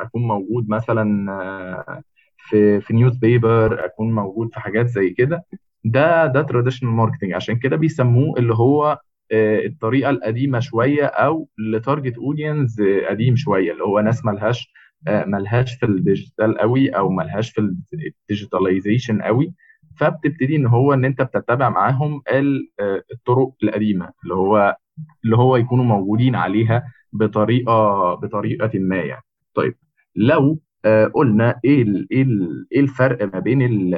أكون 0.02 0.22
موجود 0.22 0.68
مثلا 0.68 2.04
في 2.38 2.80
في 2.80 2.94
newspaper 2.94 3.84
أكون 3.84 4.12
موجود 4.14 4.50
في 4.54 4.60
حاجات 4.60 4.86
زي 4.86 5.10
كده. 5.10 5.44
ده 5.84 6.26
ده 6.26 6.42
traditional 6.42 6.92
marketing 6.92 7.32
عشان 7.32 7.56
كده 7.58 7.76
بيسموه 7.76 8.38
اللي 8.38 8.54
هو 8.54 8.98
الطريقة 9.32 10.10
القديمة 10.10 10.60
شوية 10.60 11.04
أو 11.06 11.48
ل 11.58 11.67
target 11.67 12.18
audience 12.18 12.80
قديم 13.08 13.36
شوية 13.36 13.72
اللي 13.72 13.84
هو 13.84 14.00
ناس 14.00 14.24
ملهاش 14.24 14.72
ملهاش 15.08 15.74
في 15.74 15.86
ال 15.86 15.95
digital 15.95 16.58
قوي 16.58 16.88
أو 16.90 17.10
ملهاش 17.10 17.50
في 17.50 17.60
ال 17.60 17.71
digitalization 17.71 19.22
قوي 19.22 19.54
فبتبتدي 19.96 20.56
إن 20.56 20.66
هو 20.66 20.94
إن 20.94 21.04
أنت 21.04 21.22
بتتبع 21.22 21.68
معاهم 21.68 22.22
آه، 22.28 23.02
الطرق 23.12 23.52
القديمة 23.62 24.10
اللي 24.22 24.34
هو 24.34 24.76
اللي 25.24 25.36
هو 25.36 25.56
يكونوا 25.56 25.84
موجودين 25.84 26.34
عليها 26.34 26.84
بطريقة 27.12 28.14
بطريقة 28.14 28.70
ما 28.78 28.96
يعني. 28.96 29.22
طيب 29.54 29.74
لو 30.16 30.60
آه، 30.84 31.06
قلنا 31.06 31.60
إيه 31.64 31.84
إيه 32.12 32.26
إيه 32.72 32.80
الفرق 32.80 33.34
ما 33.34 33.38
بين 33.38 33.90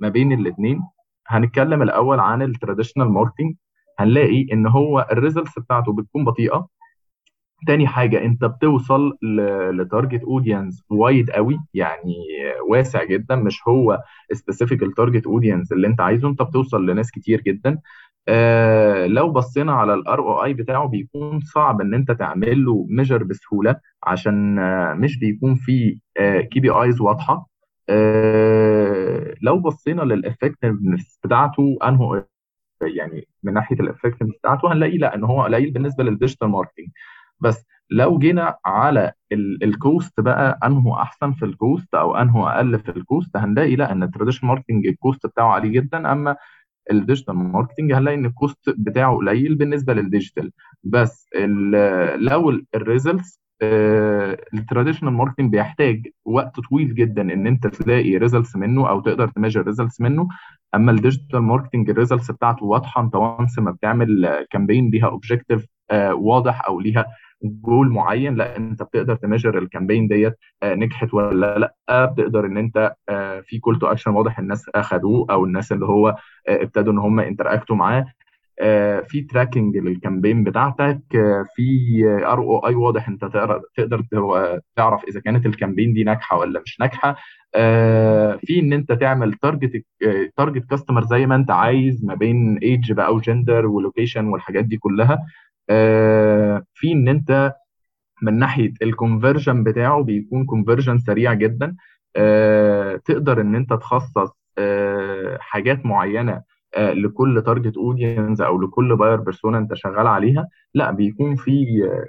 ما 0.00 0.08
بين 0.08 0.32
الاثنين 0.32 0.80
هنتكلم 1.28 1.82
الأول 1.82 2.20
عن 2.20 2.42
ال 2.42 2.48
traditional 2.48 3.08
marketing 3.08 3.54
هنلاقي 3.98 4.46
إن 4.52 4.66
هو 4.66 5.06
ال 5.12 5.18
results 5.18 5.58
بتاعته 5.58 5.92
بتكون 5.92 6.24
بطيئة 6.24 6.68
تاني 7.66 7.86
حاجة 7.86 8.24
أنت 8.24 8.44
بتوصل 8.44 9.16
ل 9.72 9.79
target 9.79 10.22
audience 10.24 10.84
wide 10.90 11.30
قوي 11.30 11.58
يعني 11.74 12.14
واسع 12.70 13.04
جدا 13.04 13.36
مش 13.36 13.68
هو 13.68 14.02
specific 14.32 14.82
ال 14.82 14.88
target 14.88 15.26
audience 15.26 15.72
اللي 15.72 15.86
أنت 15.86 16.00
عايزه 16.00 16.28
أنت 16.28 16.42
بتوصل 16.42 16.86
لناس 16.86 17.10
كتير 17.10 17.40
جدا. 17.40 17.78
آه 18.28 19.06
لو 19.06 19.30
بصينا 19.32 19.72
على 19.72 19.94
ال 19.94 20.18
ROI 20.20 20.54
بتاعه 20.54 20.88
بيكون 20.88 21.40
صعب 21.40 21.80
إن 21.80 21.94
أنت 21.94 22.10
تعمل 22.12 22.64
له 22.64 22.86
measure 22.90 23.22
بسهولة 23.24 23.76
عشان 24.04 24.58
آه 24.58 24.94
مش 24.94 25.18
بيكون 25.18 25.54
فيه 25.54 25.98
KPIs 26.52 27.00
واضحة. 27.00 27.46
آه 27.88 29.34
لو 29.42 29.58
بصينا 29.60 30.02
لل 30.02 30.18
effectiveness 30.18 31.18
بتاعته 31.24 31.78
انه 31.88 32.24
يعني 32.82 33.28
من 33.42 33.52
ناحية 33.54 33.76
ال 33.80 33.84
effectiveness 33.84 34.30
بتاعته 34.38 34.72
هنلاقي 34.72 34.98
لأ 34.98 35.14
إن 35.14 35.24
هو 35.24 35.42
قليل 35.42 35.70
بالنسبة 35.70 36.04
لل 36.04 36.14
digital 36.14 36.48
marketing 36.48 36.86
بس 37.42 37.64
لو 37.90 38.18
جينا 38.18 38.56
على 38.66 39.12
ال 39.62 39.74
cost 39.74 40.20
بقى 40.20 40.58
انه 40.64 41.02
أحسن 41.02 41.32
في 41.32 41.44
ال 41.44 41.54
cost 41.54 41.94
أو 41.94 42.16
انه 42.16 42.50
أقل 42.50 42.78
في 42.78 42.88
ال 42.88 42.98
cost 42.98 43.36
هنلاقي 43.36 43.76
لأ 43.76 43.92
إن 43.92 44.02
ال 44.02 44.06
traditional 44.06 44.48
marketing 44.48 44.86
ال 44.86 44.94
cost 44.94 45.26
بتاعه 45.26 45.48
عالي 45.52 45.68
جدا 45.68 46.12
أما 46.12 46.36
ال 46.90 46.96
digital 46.96 47.34
marketing 47.34 47.92
هنلاقي 47.92 48.14
إن 48.16 48.26
ال 48.26 48.32
cost 48.32 48.58
بتاعه 48.78 49.16
قليل 49.16 49.54
بالنسبة 49.54 49.94
لل 49.94 50.07
digital 50.07 50.52
بس 50.84 51.28
لو 52.16 52.60
ال 52.74 52.83
results 52.83 53.42
ال 54.54 54.59
traditional 54.59 55.12
marketing 55.12 55.50
بيحتاج 55.52 56.06
وقت 56.24 56.60
طويل 56.60 56.94
جدا 56.94 57.22
إن 57.22 57.46
أنت 57.46 57.66
تلاقي 57.66 58.16
results 58.16 58.56
منه 58.56 58.88
أو 58.88 59.00
تقدر 59.00 59.28
ت 59.28 59.32
measure 59.32 59.62
results 59.66 60.00
منه. 60.00 60.28
أما 60.74 60.92
ال 60.92 60.98
digital 60.98 61.40
marketing 61.42 61.90
ال 61.90 61.95
results 61.95 62.30
بتاعته 62.30 62.64
واضحة 62.66 63.00
أنت 63.02 63.14
once 63.14 63.58
ما 63.58 63.70
بتعمل 63.70 64.28
campaign 64.50 64.90
ليها 64.90 65.06
objective 65.06 65.66
واضح 66.12 66.66
أو 66.66 66.80
ليها 66.80 67.06
جول 67.44 67.88
معين 67.90 68.34
لا 68.34 68.56
انت 68.56 68.82
بتقدر 68.82 69.14
ت 69.16 69.21
measure 69.21 69.58
ال 69.58 69.64
campaign 69.64 70.08
ديت 70.08 70.34
آه، 70.62 70.74
نجحت 70.74 71.14
ولا 71.14 71.58
لا. 71.58 72.04
بتقدر 72.04 72.46
ان 72.46 72.56
انت 72.56 72.94
آه، 73.08 73.40
في 73.40 73.58
call 73.58 73.78
to 73.78 73.86
action 73.86 74.10
واضح 74.10 74.38
الناس 74.38 74.68
اخدوه 74.74 75.26
أو 75.30 75.44
الناس 75.44 75.72
اللي 75.72 75.86
هو 75.86 76.08
آه، 76.08 76.62
ابتدوا 76.62 76.92
ان 76.92 76.98
هم 76.98 77.20
interactوا 77.20 77.76
معاه. 77.76 78.06
في 79.08 79.26
tracking 79.30 79.76
لل 79.76 79.90
campaign 79.90 80.44
بتاعتك 80.44 81.00
في 81.56 81.62
ROI 82.26 82.74
واضح 82.74 83.08
انت 83.08 83.24
تقدر 83.76 84.02
تعرف 84.76 85.04
إذا 85.04 85.20
كانت 85.20 85.46
ال 85.46 85.51
campaign 85.51 85.92
دي 85.92 86.04
ناجحة 86.04 86.38
ولا 86.38 86.60
مش 86.66 86.80
ناجحة. 86.80 87.16
في 88.46 88.58
إن 88.60 88.72
أنت 88.72 88.92
تعمل 88.92 89.32
target 89.34 89.84
target 90.36 90.64
customer 90.70 91.04
زي 91.04 91.26
ما 91.26 91.34
أنت 91.34 91.50
عايز 91.50 92.04
ما 92.04 92.14
بين 92.14 92.58
ايدج 92.62 92.92
بقى 92.92 93.14
و 93.14 93.21
gender 93.21 93.66
و 93.66 93.73
location 93.73 94.26
والحاجات 94.26 94.64
دي 94.64 94.76
كلها. 94.76 95.18
في 96.74 96.92
إن 96.92 97.08
أنت 97.08 97.54
من 98.22 98.38
ناحية 98.38 98.72
ال 98.82 98.89
conversion 98.89 99.64
بتاعه 99.64 100.02
بيكون 100.02 100.44
conversion 100.44 100.98
سريع 100.98 101.32
جدا. 101.34 101.76
آه، 102.16 102.96
تقدر 102.96 103.40
إن 103.40 103.54
أنت 103.54 103.72
تخصص 103.72 104.30
آه، 104.58 105.38
حاجات 105.40 105.86
معينة 105.86 106.42
آه، 106.74 106.92
لكل 106.92 107.42
target 107.46 107.76
audience 107.76 108.40
أو 108.40 108.62
لكل 108.62 108.96
buyer 108.96 109.16
persona 109.16 109.58
أنت 109.58 109.74
شغال 109.74 110.06
عليها. 110.06 110.48
لا 110.74 110.90
بيكون 110.90 111.36
في 111.36 111.66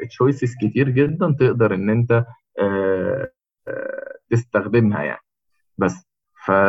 choices 0.10 0.55
كتير 0.62 0.89
جدا 0.89 1.36
تقدر 1.39 1.74
إن 1.74 1.89
أنت 1.89 2.25
آه، 2.60 3.31
آه، 3.67 4.13
تستخدمها 4.29 5.03
يعني. 5.03 5.22
بس 5.77 6.05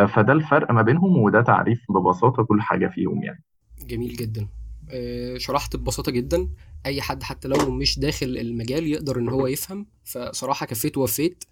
فده 0.06 0.32
الفرق 0.32 0.70
ما 0.70 0.82
بينهم 0.82 1.18
وده 1.18 1.42
تعريف 1.42 1.80
ببساطة 1.90 2.42
كل 2.42 2.62
حاجة 2.62 2.86
فيهم 2.86 3.22
يعني. 3.22 3.42
جميل 3.86 4.12
جدا. 4.12 4.46
آه، 4.90 5.36
شرحت 5.38 5.76
ببساطة 5.76 6.12
جدا. 6.12 6.48
أي 6.86 7.02
حد 7.02 7.22
حتى 7.22 7.48
لو 7.48 7.70
مش 7.70 7.98
داخل 7.98 8.26
المجال 8.26 8.86
يقدر 8.86 9.18
إن 9.18 9.28
هو 9.28 9.46
يفهم. 9.46 9.86
فصراحة 10.04 10.66
كفيت 10.66 10.98
ووفيت. 10.98 11.44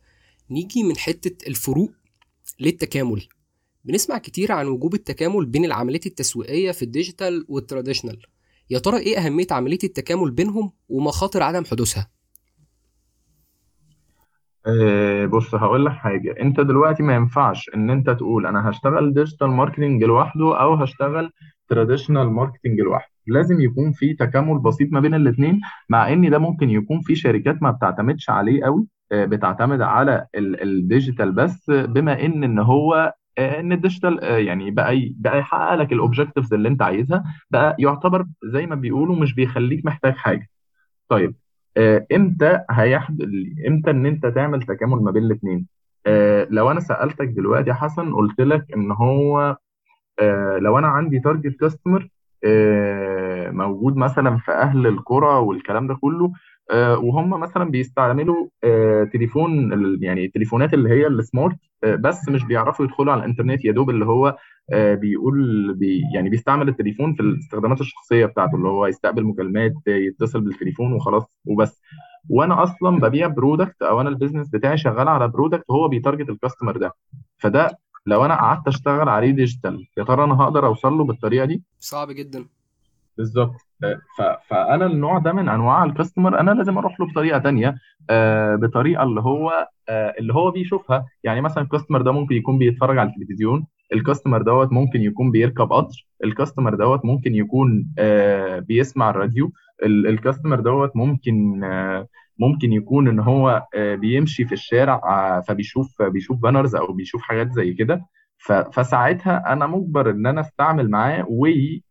نيجي 0.51 0.83
من 0.83 0.97
حتة 0.97 1.49
الفروق 1.49 1.93
للتكامل. 2.61 3.29
بنسمع 3.85 4.19
كتير 4.19 4.53
عن 4.53 4.67
وجوب 4.67 4.95
التكامل 4.95 5.47
بين 5.47 5.65
العمليات 5.65 6.07
التسويقية 6.07 6.71
في 6.71 6.83
ال 6.83 6.90
digital 6.90 7.45
وال 7.49 7.59
traditional. 7.59 8.23
يا 8.71 8.79
ترى 8.79 8.99
إيه 8.99 9.19
أهمية 9.19 9.47
عملية 9.51 9.79
التكامل 9.85 10.31
بينهم 10.31 10.73
ومخاطر 10.89 11.43
عدم 11.43 11.65
حدوثها؟ 11.65 12.11
آه، 14.67 15.27
بص 15.27 15.55
هقول 15.55 15.87
لك 15.87 15.93
حاجة. 15.93 16.35
أنت 16.41 16.61
دلوقتي 16.61 17.03
ما 17.03 17.15
ينفعش 17.15 17.71
إن 17.75 17.91
أنت 17.91 18.11
تقول 18.11 18.47
أنا 18.47 18.71
هشتغل 18.71 19.15
digital 19.15 19.49
marketing 19.49 20.05
لوحده 20.05 20.61
أو 20.61 20.75
هشتغل 20.75 21.33
traditional 21.73 22.31
marketing 22.31 22.81
لوحده. 22.81 23.13
لازم 23.27 23.61
يكون 23.61 23.93
في 23.93 24.15
تكامل 24.15 24.59
بسيط 24.59 24.93
ما 24.93 25.01
بين 25.01 25.15
الاثنين 25.15 25.61
مع 25.89 26.13
إن 26.13 26.31
ده 26.31 26.39
ممكن 26.39 26.71
يكون 26.71 27.01
في 27.01 27.15
شركات 27.15 27.63
ما 27.63 27.71
بتعتمدش 27.71 28.31
عليه 28.31 28.65
قوي 28.65 28.87
آه، 29.13 29.25
بتعتمد 29.25 29.81
على 29.81 30.27
ال- 30.35 30.63
ال 30.63 30.71
digital 30.72 31.33
بس 31.33 31.71
بما 31.71 32.25
إن 32.25 32.45
إن 32.45 32.59
هو 32.59 33.15
آه، 33.39 33.61
إن 33.61 33.73
ال 33.73 33.79
digital 33.79 34.21
آه، 34.25 34.37
يعني 34.39 34.71
بقى 34.71 35.13
بقى 35.17 35.39
يحقق 35.39 35.75
لك 35.75 35.93
ال 35.93 35.98
objectives 35.98 36.55
اللي 36.55 36.69
أنت 36.69 36.83
عايزها 36.83 37.25
بقى 37.51 37.77
يعتبر 37.79 38.27
زي 38.45 38.67
ما 38.67 38.75
بيقولوا 38.75 39.17
مش 39.17 39.35
بيخليك 39.35 39.85
محتاج 39.87 40.15
حاجة. 40.17 40.49
طيب 41.09 41.35
إمتى 42.13 42.59
هيحدث 42.71 43.29
إمتى 43.69 43.91
إن 43.91 44.07
أنت 44.07 44.27
تعمل 44.27 44.63
تكامل 44.63 44.99
ما 45.03 45.11
بين 45.11 45.23
الاثنين 45.25 45.67
لو 46.51 46.71
أنا 46.71 46.81
سألتك 46.81 47.29
دلوقتي 47.29 47.69
يا 47.71 47.75
حسن 47.75 48.15
قلت 48.15 48.41
لك 48.41 48.67
إن 48.77 48.93
هو 48.93 49.57
لو 50.59 50.79
أنا 50.79 50.87
عندي 50.87 51.21
target 51.21 51.57
customer 51.61 52.09
موجود 53.53 53.97
مثلا 53.97 54.39
في 54.39 54.53
أهل 54.53 54.87
القرى 54.87 55.39
والكلام 55.39 55.87
ده 55.87 55.95
كله 55.95 56.33
آه، 56.71 56.99
وهم 56.99 57.31
مثلا 57.31 57.65
بيستعملوا 57.71 58.47
آه، 58.65 59.05
تليفون 59.05 59.73
يعني 60.03 60.25
التليفونات 60.25 60.75
اللي 60.75 60.89
هي 60.91 61.07
ال 61.07 61.15
smart 61.15 61.57
آه، 61.85 61.95
بس 61.95 62.29
مش 62.29 62.45
بيعرفوا 62.45 62.85
يدخلوا 62.85 63.13
على 63.13 63.21
الإنترنت 63.21 63.65
يا 63.65 63.73
دوب 63.73 63.91
اللي 63.91 64.05
هو 64.07 64.37
آه، 64.73 64.95
بيقول 64.95 65.75
بي 65.75 66.03
يعني 66.15 66.29
بيستعمل 66.31 66.69
التليفون 66.69 67.15
في 67.15 67.21
الاستخدامات 67.21 67.81
الشخصية 67.81 68.27
بتاعته 68.27 68.57
اللي 68.57 68.69
هو 68.69 68.87
يستقبل 68.87 69.25
مكالمات 69.25 69.73
آه، 69.89 69.91
يتصل 69.91 70.41
بالتليفون 70.41 70.93
وخلاص 70.93 71.25
وبس. 71.47 71.83
وأنا 72.29 72.63
أصلا 72.63 72.99
ببيع 73.01 73.27
product 73.27 73.83
أو 73.83 74.01
أنا 74.01 74.09
ال 74.09 74.13
business 74.13 74.49
بتاعي 74.51 74.77
شغال 74.79 75.09
على 75.09 75.29
product 75.29 75.65
هو 75.71 75.89
بي 75.89 75.99
target 75.99 76.29
ال 76.31 76.36
customer 76.36 76.77
ده. 76.77 76.93
فده 77.39 77.79
لو 78.07 78.25
أنا 78.25 78.35
قعدت 78.35 78.69
أشتغل 78.69 79.09
عليه 79.09 79.31
digital 79.31 79.87
يا 79.99 80.05
ترى 80.05 80.25
أنا 80.25 80.35
هقدر 80.35 80.67
أوصل 80.67 80.93
له 80.93 81.05
بالطريقة 81.05 81.45
دي؟ 81.45 81.63
صعب 81.79 82.11
جدا. 82.11 82.45
بالظبط. 83.19 83.55
آه، 83.85 83.99
فأنا 84.49 84.87
النوع 84.87 85.19
ده 85.19 85.33
من 85.33 85.49
أنواع 85.49 85.85
ال 85.85 85.91
customer 85.91 86.41
أنا 86.41 86.51
لازم 86.51 86.79
أروح 86.79 87.01
له 87.01 87.07
بطريقة 87.07 87.39
تانية 87.39 87.75
آه، 88.11 88.55
بطريقة 88.57 89.03
اللي 89.03 89.21
هو 89.21 89.69
آه، 89.89 90.15
اللي 90.19 90.35
هو 90.35 90.51
بيشوفها. 90.51 91.07
يعني 91.25 91.41
مثلا 91.41 91.63
ال 91.65 91.69
customer 91.69 92.03
ده 92.03 92.13
ممكن 92.13 92.35
يكون 92.35 92.59
بيتفرج 92.59 92.99
على 92.99 93.09
التلفزيون 93.09 93.67
ال 93.93 93.98
customer 93.98 94.43
دوت 94.43 94.73
ممكن 94.73 95.03
يكون 95.03 95.31
بيركب 95.31 95.73
قطر 95.73 96.07
ال 96.25 96.30
customer 96.30 96.75
دوت 96.75 97.05
ممكن 97.05 97.35
يكون 97.35 97.87
بيسمع 98.69 99.11
الراديو 99.11 99.53
ال- 99.83 100.07
ال 100.07 100.13
customer 100.13 100.61
دوت 100.61 100.97
ممكن 100.97 101.61
ممكن 102.43 102.73
يكون 102.73 103.09
إن 103.09 103.21
هو 103.21 103.67
آه، 103.75 103.95
بيمشي 103.95 104.45
في 104.45 104.53
الشارع 104.53 104.95
آه، 104.95 105.41
فبيشوف 105.41 106.03
بيشوف 106.03 106.39
banners 106.39 106.75
أو 106.77 106.93
بيشوف 106.93 107.23
حاجات 107.23 107.53
زي 107.53 107.73
كده. 107.73 108.07
فساعتها 108.73 109.53
أنا 109.53 109.67
مجبر 109.67 110.11
إن 110.11 110.27
أنا 110.27 110.41
أستعمل 110.41 110.91
معاه 110.91 111.25
way 111.29 111.83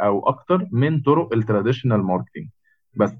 أو 0.00 0.28
أكتر 0.28 0.66
من 0.72 1.00
طرق 1.00 1.34
ال 1.34 1.40
traditional 1.40 2.02
marketing 2.02 2.48
بس 2.94 3.14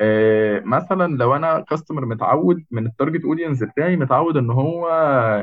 آه، 0.00 0.60
مثلا 0.64 1.16
لو 1.16 1.36
أنا 1.36 1.60
customer 1.60 2.04
متعود 2.06 2.64
من 2.70 2.86
ال 2.86 2.91
target 2.91 3.24
audience 3.24 3.62
بتاعي 3.62 3.96
متعود 3.96 4.36
إن 4.36 4.50
هو 4.50 4.88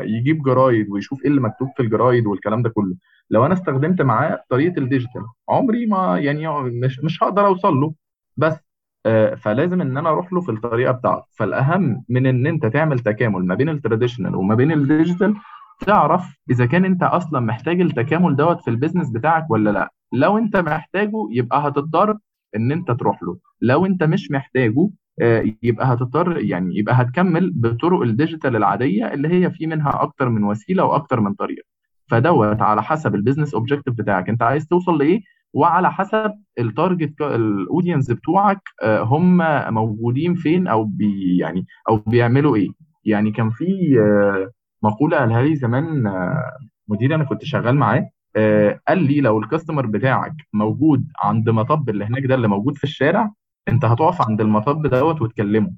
يجيب 0.05 0.43
جرايد 0.43 0.89
ويشوف 0.89 1.23
إيه 1.23 1.29
اللي 1.29 1.41
مكتوب 1.41 1.69
في 1.77 1.83
الجرايد 1.83 2.27
والكلام 2.27 2.61
ده 2.61 2.69
كله. 2.69 2.95
لو 3.29 3.45
أنا 3.45 3.53
استخدمت 3.53 4.01
معاه 4.01 4.43
طريقة 4.49 4.77
ال 4.79 4.84
digital 4.85 5.21
عمري 5.49 5.85
ما 5.85 6.19
يعني 6.19 6.47
مش 6.63 6.99
مش 7.03 7.23
هقدر 7.23 7.47
أوصل 7.47 7.73
له. 7.75 7.93
بس 8.37 8.53
آه، 8.53 8.72
فلازم 9.37 9.81
إن 9.81 9.97
أنا 9.97 10.09
أروح 10.09 10.33
له 10.33 10.41
في 10.41 10.51
الطريقة 10.51 10.91
بتاعته. 10.91 11.25
فالأهم 11.31 12.03
من 12.09 12.25
إن 12.25 12.47
أنت 12.47 12.65
تعمل 12.65 12.99
تكامل 12.99 13.45
ما 13.45 13.55
بين 13.55 13.69
ال 13.69 13.75
traditional 13.75 14.35
وما 14.35 14.55
بين 14.55 14.71
ال 14.71 14.79
digital 14.79 15.35
تعرف 15.85 16.37
إذا 16.49 16.65
كان 16.65 16.85
أنت 16.85 17.03
أصلا 17.03 17.39
محتاج 17.39 17.81
التكامل 17.81 18.35
دوت 18.35 18.61
في 18.61 18.69
ال 18.69 18.74
business 18.74 19.09
بتاعك 19.09 19.49
ولا 19.51 19.69
لأ. 19.69 19.89
لو 20.13 20.37
أنت 20.37 20.57
محتاجه 20.57 21.27
يبقى 21.31 21.67
هتضطر 21.67 22.17
إن 22.55 22.71
أنت 22.71 22.91
تروح 22.91 23.23
له. 23.23 23.37
لو 23.61 23.85
أنت 23.85 24.03
مش 24.03 24.31
محتاجه 24.31 24.89
آه، 25.21 25.43
يبقى 25.63 25.93
هتضطر 25.93 26.37
يعني 26.37 26.77
يبقى 26.77 26.95
هتكمل 26.95 27.51
بطرق 27.55 28.01
ال 28.01 28.08
digital 28.08 28.55
العادية 28.55 29.13
اللي 29.13 29.27
هي 29.27 29.51
في 29.51 29.67
منها 29.67 30.01
أكتر 30.03 30.29
من 30.29 30.43
وسيلة 30.43 30.85
وأكتر 30.85 31.19
من 31.19 31.33
طريقة. 31.33 31.63
فدوت 32.07 32.61
على 32.61 32.83
حسب 32.83 33.15
ال 33.15 33.19
business 33.19 33.53
objective 33.53 33.93
بتاعك. 33.93 34.29
أنت 34.29 34.41
عايز 34.43 34.67
توصل 34.67 34.97
لإيه؟ 34.97 35.21
وعلى 35.53 35.91
حسب 35.91 36.33
ال 36.59 36.68
target 36.68 37.21
ال 37.21 37.31
audience 37.31 38.11
بتوعك 38.11 38.61
آه، 38.83 39.01
هم 39.03 39.37
موجودين 39.73 40.35
فين 40.35 40.67
أو 40.67 40.83
بي 40.83 41.37
يعني 41.37 41.65
أو 41.89 41.97
بيعملوا 41.97 42.55
إيه. 42.55 42.69
يعني 43.05 43.31
كان 43.31 43.49
في 43.49 43.99
آه، 43.99 44.51
مقولة 44.83 45.17
قالها 45.17 45.41
لي 45.41 45.55
زمان 45.55 46.07
آه، 46.07 46.57
مدير 46.87 47.15
أنا 47.15 47.23
كنت 47.23 47.43
شغال 47.45 47.75
معاه 47.75 48.09
قال 48.87 49.03
لي 49.03 49.21
لو 49.21 49.39
ال 49.39 49.44
customer 49.44 49.85
بتاعك 49.85 50.33
موجود 50.53 51.07
عند 51.23 51.49
مطب 51.49 51.89
اللي 51.89 52.05
هناك 52.05 52.25
ده 52.25 52.35
اللي 52.35 52.47
موجود 52.47 52.77
في 52.77 52.83
الشارع 52.83 53.31
أنت 53.67 53.85
هتقف 53.85 54.21
عند 54.29 54.41
المطب 54.41 54.87
دوت 54.87 55.21
وتكلمه. 55.21 55.73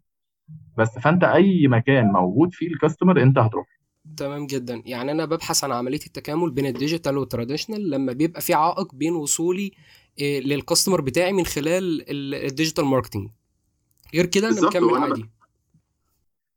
بس 0.77 0.99
فأنت 0.99 1.23
أي 1.23 1.67
مكان 1.67 2.05
موجود 2.07 2.53
فيه 2.53 2.67
ال 2.67 2.73
customer 2.73 3.21
أنت 3.21 3.37
هتروح. 3.37 3.65
تمام 4.17 4.47
جدا. 4.47 4.81
يعني 4.85 5.11
أنا 5.11 5.25
ببحث 5.25 5.63
عن 5.63 5.71
عملية 5.71 5.99
التكامل 6.07 6.51
بين 6.51 6.65
ال 6.65 6.72
digital 6.72 7.17
وال 7.17 7.28
traditional 7.28 7.89
لما 7.89 8.13
بيبقى 8.13 8.41
في 8.41 8.53
عائق 8.53 8.95
بين 8.95 9.13
وصولي 9.13 9.71
إيه، 10.19 10.41
لل 10.41 10.53
customer 10.53 11.01
بتاعي 11.01 11.33
من 11.33 11.45
خلال 11.45 12.11
ال- 12.11 12.35
ال 12.35 12.41
digital 12.42 12.85
marketing 12.85 13.29
غير 14.13 14.25
كده 14.25 14.49
أنا 14.49 14.61
مكمل. 14.67 14.95
عادي. 14.97 15.25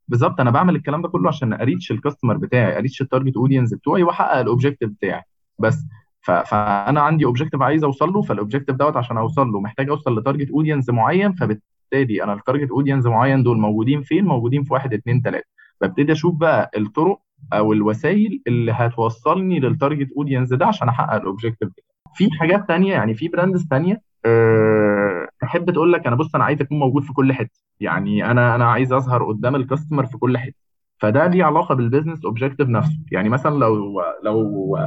بالظبط 0.07 0.39
أنا 0.39 0.51
بعمل 0.51 0.75
الكلام 0.75 1.01
ده 1.01 1.07
كله 1.09 1.27
عشان 1.29 1.53
أ 1.53 1.59
reach 1.59 1.91
ال 1.91 1.96
customer 1.96 2.37
بتاعي 2.37 2.77
أ 2.77 2.81
reach 2.81 3.01
ال 3.01 3.06
target 3.06 3.37
audience 3.37 3.73
بتوعي 3.73 4.03
وأحقق 4.03 4.37
ال 4.39 4.44
objective 4.44 4.89
بتاعي. 4.89 5.23
بس 5.59 5.77
ف... 6.21 6.31
فأنا 6.31 7.01
عندي 7.01 7.25
objective 7.25 7.61
عايز 7.61 7.83
أوصل 7.83 8.09
له 8.09 8.21
فال 8.21 8.31
objective 8.31 8.75
دوت 8.75 8.97
عشان 8.97 9.17
أوصل 9.17 9.47
له. 9.47 9.59
محتاج 9.59 9.89
أوصل 9.89 10.19
ل 10.19 10.23
target 10.23 10.49
audience 10.51 10.89
معين 10.89 11.33
فبالتالي 11.33 12.23
أنا 12.23 12.33
ال 12.33 12.38
target 12.38 12.71
audience 12.71 13.05
معين 13.05 13.43
دول 13.43 13.57
موجودين 13.59 14.01
فين؟ 14.01 14.25
موجودين 14.25 14.63
في 14.63 14.73
واحد 14.73 14.93
اتنين 14.93 15.21
تلاتة. 15.21 15.47
ببتدي 15.81 16.11
أشوف 16.11 16.35
بقى 16.35 16.71
الطرق 16.77 17.19
أو 17.53 17.73
الوسائل 17.73 18.41
اللي 18.47 18.71
هتوصلني 18.71 19.59
لل 19.59 19.71
target 19.71 20.07
audience 20.17 20.53
ده 20.53 20.65
عشان 20.65 20.89
أحقق 20.89 21.13
ال 21.15 21.20
objective 21.20 21.69
ده. 21.69 21.83
في 22.15 22.29
حاجات 22.39 22.67
تانية 22.67 22.93
يعني 22.93 23.13
في 23.13 23.27
brands 23.27 23.67
تانية 23.67 24.01
أه 24.25 25.27
تحب 25.41 25.71
تقول 25.71 25.93
لك 25.93 26.07
أنا 26.07 26.15
بص 26.15 26.35
أنا 26.35 26.43
عايز 26.43 26.61
أكون 26.61 26.79
موجود 26.79 27.03
في 27.03 27.13
كل 27.13 27.33
حتة. 27.33 27.59
يعني 27.79 28.31
أنا 28.31 28.55
أنا 28.55 28.65
عايز 28.71 28.93
أظهر 28.93 29.23
قدام 29.23 29.55
ال 29.55 29.61
customer 29.61 30.05
في 30.05 30.17
كل 30.17 30.37
حتة. 30.37 30.55
فده 30.97 31.27
ليه 31.27 31.43
علاقة 31.43 31.75
بال 31.75 31.85
business 31.85 32.25
objective 32.25 32.69
نفسه. 32.69 32.99
يعني 33.11 33.29
مثلا 33.29 33.55
لو 33.55 34.01
لو 34.23 34.77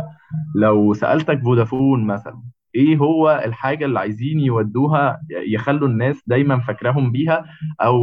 لو 0.55 0.95
سألتك 0.95 1.41
فودافون 1.43 2.07
مثلا 2.07 2.43
إيه 2.75 2.97
هو 2.97 3.43
الحاجة 3.45 3.85
اللي 3.85 3.99
عايزين 4.01 4.41
يودوها 4.41 5.21
يخلوا 5.31 5.89
الناس 5.89 6.23
دايما 6.27 6.61
فاكراهم 6.61 7.13
بيها 7.13 7.45
أو 7.81 7.99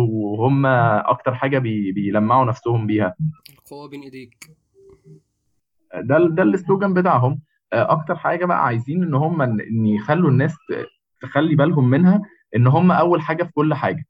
هم 0.46 0.66
أكتر 0.66 1.36
حاجة 1.36 1.60
بي 1.60 1.92
بيلمعوا 1.92 2.46
نفسهم 2.46 2.88
بيها؟ 2.88 3.16
القوة 3.50 3.90
بين 3.90 4.02
إيديك. 4.02 4.50
ده 5.96 6.28
ده 6.28 6.44
ال 6.44 6.51
slogan 6.51 6.94
بتاعهم. 6.94 7.40
آه، 7.74 7.92
أكتر 7.92 8.16
حاجة 8.16 8.46
بقى 8.46 8.66
عايزين 8.66 9.04
إن 9.04 9.14
هم 9.14 9.42
ان 9.42 9.86
يخلوا 9.86 10.30
الناس 10.30 10.56
تخلي 11.22 11.56
بالهم 11.56 11.90
منها 11.90 12.22
إن 12.56 12.68
هم 12.68 12.92
أول 12.92 13.22
حاجة 13.22 13.44
في 13.44 13.52
كل 13.52 13.74
حاجة. 13.74 14.06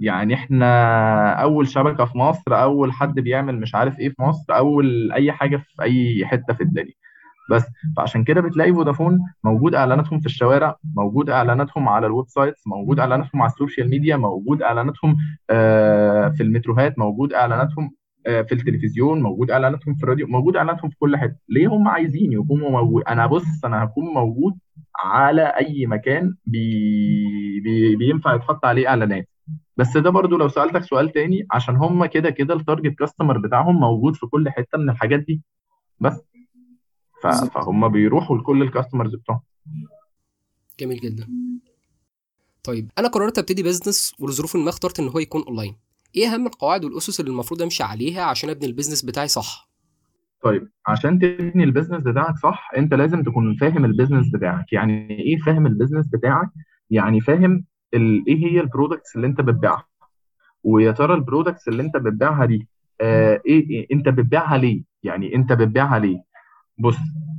يعني 0.00 0.34
إحنا 0.34 1.32
أول 1.42 1.68
شبكة 1.68 2.04
في 2.04 2.18
مصر 2.18 2.62
أول 2.62 2.92
حد 2.92 3.14
بيعمل 3.20 3.60
مش 3.60 3.74
عارف 3.74 3.98
إيه 3.98 4.08
في 4.08 4.22
مصر 4.22 4.56
أول 4.56 5.12
أي 5.12 5.32
حاجة 5.32 5.56
في 5.56 5.82
أي 5.82 6.26
حتة 6.26 6.54
في 6.54 6.62
الدنيا. 6.62 6.94
بس. 7.50 7.64
فعشان 7.96 8.24
كده 8.24 8.40
بتلاقي 8.40 8.72
فودافون 8.72 9.18
موجود 9.44 9.74
إعلاناتهم 9.74 10.20
في 10.20 10.26
الشوارع 10.26 10.76
موجود 10.96 11.30
إعلاناتهم 11.30 11.88
على 11.88 12.06
ال 12.06 12.28
websites 12.28 12.66
موجود 12.66 13.00
إعلاناتهم 13.00 13.42
على 13.42 13.50
ال 13.52 13.57
social 13.57 13.90
media 13.90 14.16
موجود 14.16 14.62
إعلاناتهم 14.62 15.16
آه، 15.50 16.28
في 16.28 16.42
المتروهات 16.42 16.98
موجود 16.98 17.32
إعلاناتهم 17.32 17.90
آه، 18.26 18.42
في 18.42 18.52
التلفزيون 18.54 19.22
موجود 19.22 19.50
إعلاناتهم 19.50 19.94
في 19.94 20.02
الراديو 20.04 20.26
موجود 20.26 20.56
إعلاناتهم 20.56 20.90
في 20.90 20.96
كل 20.98 21.16
حتة. 21.16 21.36
ليه 21.48 21.68
هم 21.68 21.88
عايزين 21.88 22.32
يكونوا 22.32 22.70
موجود؟ 22.70 23.02
أنا 23.08 23.26
بص 23.26 23.64
أنا 23.64 23.84
هكون 23.84 24.04
موجود 24.04 24.58
على 24.96 25.42
أي 25.42 25.86
مكان 25.86 26.34
بي... 26.46 27.60
بي... 27.60 27.96
بينفع 27.96 28.34
يتحط 28.34 28.64
عليه 28.64 28.88
إعلانات. 28.88 29.28
بس 29.76 29.96
ده 29.96 30.10
برضو 30.10 30.36
لو 30.36 30.48
سألتك 30.48 30.82
سؤال 30.82 31.12
تاني 31.12 31.46
عشان 31.50 31.76
هم 31.76 32.06
كده 32.06 32.30
كده 32.30 32.54
ال 32.54 32.60
target 32.60 32.94
customer 32.98 33.38
بتاعهم 33.38 33.80
موجود 33.80 34.16
في 34.16 34.26
كل 34.26 34.50
حتة 34.50 34.78
من 34.78 34.90
الحاجات 34.90 35.20
دي. 35.20 35.42
بس. 36.00 36.33
فهم 37.30 37.88
بيروحوا 37.88 38.38
لكل 38.38 38.62
ال 38.62 38.67
customers 38.67 39.14
بتوعهم. 39.14 39.42
جميل 40.80 41.00
جدا. 41.00 41.28
طيب 42.64 42.90
أنا 42.98 43.08
قررت 43.08 43.38
أبتدي 43.38 43.62
business 43.62 44.14
ولظروف 44.18 44.56
ما 44.56 44.68
اخترت 44.68 45.00
إن 45.00 45.08
هو 45.08 45.18
يكون 45.18 45.42
اونلاين 45.42 45.76
إيه 46.16 46.26
أهم 46.34 46.46
القواعد 46.46 46.84
والأسس 46.84 47.20
اللي 47.20 47.30
المفروض 47.30 47.62
أمشي 47.62 47.82
عليها 47.82 48.22
عشان 48.22 48.50
أبني 48.50 48.66
ال 48.66 48.70
business 48.70 49.04
بتاعي 49.04 49.28
صح؟ 49.28 49.70
طيب 50.42 50.68
عشان 50.86 51.18
تبني 51.18 51.64
ال 51.64 51.68
business 51.68 52.02
بتاعك 52.02 52.36
صح 52.36 52.70
أنت 52.76 52.94
لازم 52.94 53.22
تكون 53.22 53.56
فاهم 53.56 53.84
ال 53.84 53.89
business 53.89 54.28
بتاعك. 54.34 54.72
يعني 54.72 55.10
إيه 55.10 55.38
فاهم 55.38 55.66
ال 55.66 55.70
business 55.70 56.06
بتاعك؟ 56.06 56.48
يعني 56.90 57.20
فاهم. 57.20 57.64
إيه 57.94 58.46
هي 58.46 58.60
ال 58.60 58.66
products 58.66 59.16
اللي 59.16 59.26
أنت 59.26 59.40
بتبيعها. 59.40 59.84
ويا 60.62 60.92
ترى 60.92 61.14
ال 61.14 61.20
products 61.20 61.68
اللي 61.68 61.82
أنت 61.82 61.96
بتبيعها 61.96 62.44
دي 62.44 62.68
آه 63.00 63.40
إيه, 63.46 63.70
إيه 63.70 63.86
أنت 63.92 64.08
بتبيعها 64.08 64.58
ليه؟ 64.58 64.82
يعني 65.02 65.34
أنت 65.34 65.52
بتبيعها 65.52 65.98
ليه؟ 65.98 66.33
بص 66.78 66.96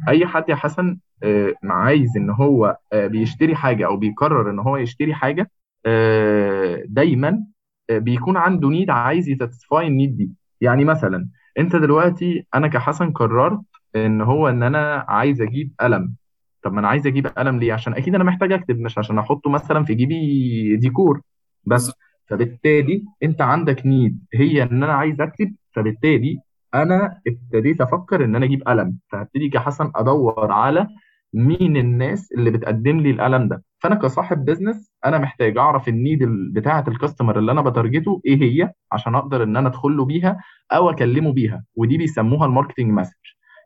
أي 0.10 0.26
حد 0.28 0.50
يا 0.50 0.56
حسن 0.56 0.98
آه، 1.24 1.54
عايز 1.64 2.18
إن 2.18 2.30
هو 2.30 2.78
آه، 2.94 3.08
بيشتري 3.08 3.56
حاجة 3.56 3.86
أو 3.88 3.98
بيقرر 3.98 4.50
إن 4.52 4.60
هو 4.60 4.78
يشتري 4.78 5.14
حاجة 5.14 5.52
آه، 5.86 6.84
دايما 6.88 7.44
بيكون 7.92 8.38
عنده 8.38 8.70
need 8.70 8.90
عايز 8.90 9.30
ي 9.30 9.37
satisfy 9.37 9.88
ال 9.88 9.94
need 9.94 10.18
دي. 10.18 10.32
يعني 10.62 10.86
مثلا 10.86 11.28
أنت 11.60 11.76
دلوقتي 11.76 12.46
أنا 12.56 12.68
كحسن 12.68 13.12
قررت 13.12 13.60
إن 13.96 14.22
هو 14.22 14.50
إن 14.50 14.64
أنا 14.64 15.06
عايز 15.10 15.42
أجيب 15.42 15.74
قلم. 15.80 16.16
طب 16.64 16.74
ما 16.74 16.80
أنا 16.80 16.88
عايز 16.88 17.08
أجيب 17.08 17.28
قلم 17.28 17.60
ليه؟ 17.60 17.74
عشان 17.74 17.94
أكيد 17.94 18.16
أنا 18.16 18.24
محتاج 18.24 18.52
أكتب 18.52 18.80
مش 18.80 18.98
عشان 18.98 19.20
أحطه 19.20 19.50
مثلا 19.50 19.86
في 19.86 19.94
جيبي 19.96 20.76
ديكور. 20.78 21.22
بس 21.66 21.92
فبالتالي 22.28 23.04
أنت 23.24 23.42
عندك 23.42 23.86
need 23.86 24.20
هي 24.34 24.64
إن 24.64 24.84
أنا 24.84 24.94
عايز 24.94 25.22
أكتب 25.22 25.56
فبالتالي 25.74 26.40
أنا 26.76 27.22
ابتديت 27.28 27.82
أفكر 27.82 28.26
إن 28.26 28.36
أنا 28.36 28.46
أجيب 28.46 28.64
قلم 28.64 28.98
فهبتدي 29.12 29.50
كحسن 29.50 29.92
أدور 29.96 30.52
على 30.52 30.88
مين 31.34 31.78
الناس 31.78 32.32
اللي 32.32 32.52
بتقدم 32.52 33.00
لي 33.00 33.12
القلم 33.12 33.48
ده. 33.48 33.64
فأنا 33.80 33.96
كصاحب 33.96 34.46
business 34.46 34.92
أنا 35.06 35.18
محتاج 35.18 35.58
أعرف 35.58 35.88
ال 35.88 35.95
need 35.95 36.22
ال- 36.22 36.52
بتاعة 36.52 36.84
ال 36.88 36.94
customer 36.94 37.40
اللي 37.40 37.52
أنا 37.52 37.62
ب 37.62 37.69
target 37.69 38.14
ه 38.14 38.22
إيه 38.26 38.42
هي 38.44 38.72
عشان 38.92 39.16
أقدر 39.16 39.44
إن 39.44 39.58
أنا 39.58 39.68
ادخل 39.70 39.98
له 39.98 40.06
بيها 40.06 40.38
أو 40.72 40.90
أكلمه 40.90 41.34
بيها 41.34 41.64
ودي 41.76 41.98
بيسموها 41.98 42.46
ال 42.46 42.50
marketing 42.50 42.92
message 42.92 43.14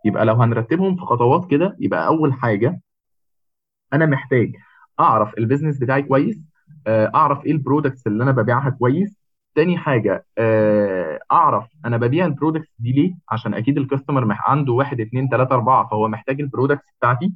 يبقى 0.06 0.26
لو 0.26 0.36
هنرتبهم 0.36 0.95
في 0.95 1.02
خطوات 1.02 1.52
كده 1.52 1.76
يبقى 1.80 2.08
أول 2.08 2.34
حاجة 2.34 2.82
أنا 3.93 4.06
محتاج 4.06 4.52
أعرف 5.00 5.38
ال 5.38 5.42
business 5.42 5.78
بتاعي 5.78 6.02
كويس 6.04 6.41
آه، 6.88 7.12
أعرف 7.15 7.45
إيه 7.45 7.52
ال 7.52 7.58
products 7.58 8.08
اللي 8.08 8.24
أنا 8.24 8.32
ببيعها 8.32 8.69
كويس 8.69 9.19
تاني 9.56 9.78
حاجة 9.78 10.26
آه، 10.38 11.20
أعرف 11.32 11.68
أنا 11.86 11.98
ببيع 11.98 12.26
ال 12.26 12.31
products 12.31 12.74
دي 12.80 12.92
ليه؟ 12.92 13.16
عشان 13.30 13.54
أكيد 13.54 13.78
ال 13.78 13.83
customer 13.83 14.26
عنده 14.30 14.74
واحد 14.74 15.02
اتنين 15.02 15.30
تلاتة 15.30 15.54
أربعة 15.56 15.88
فهو 15.88 16.08
محتاج 16.08 16.42
ال 16.41 16.47
products 16.47 16.91
بتاعتي. 17.00 17.34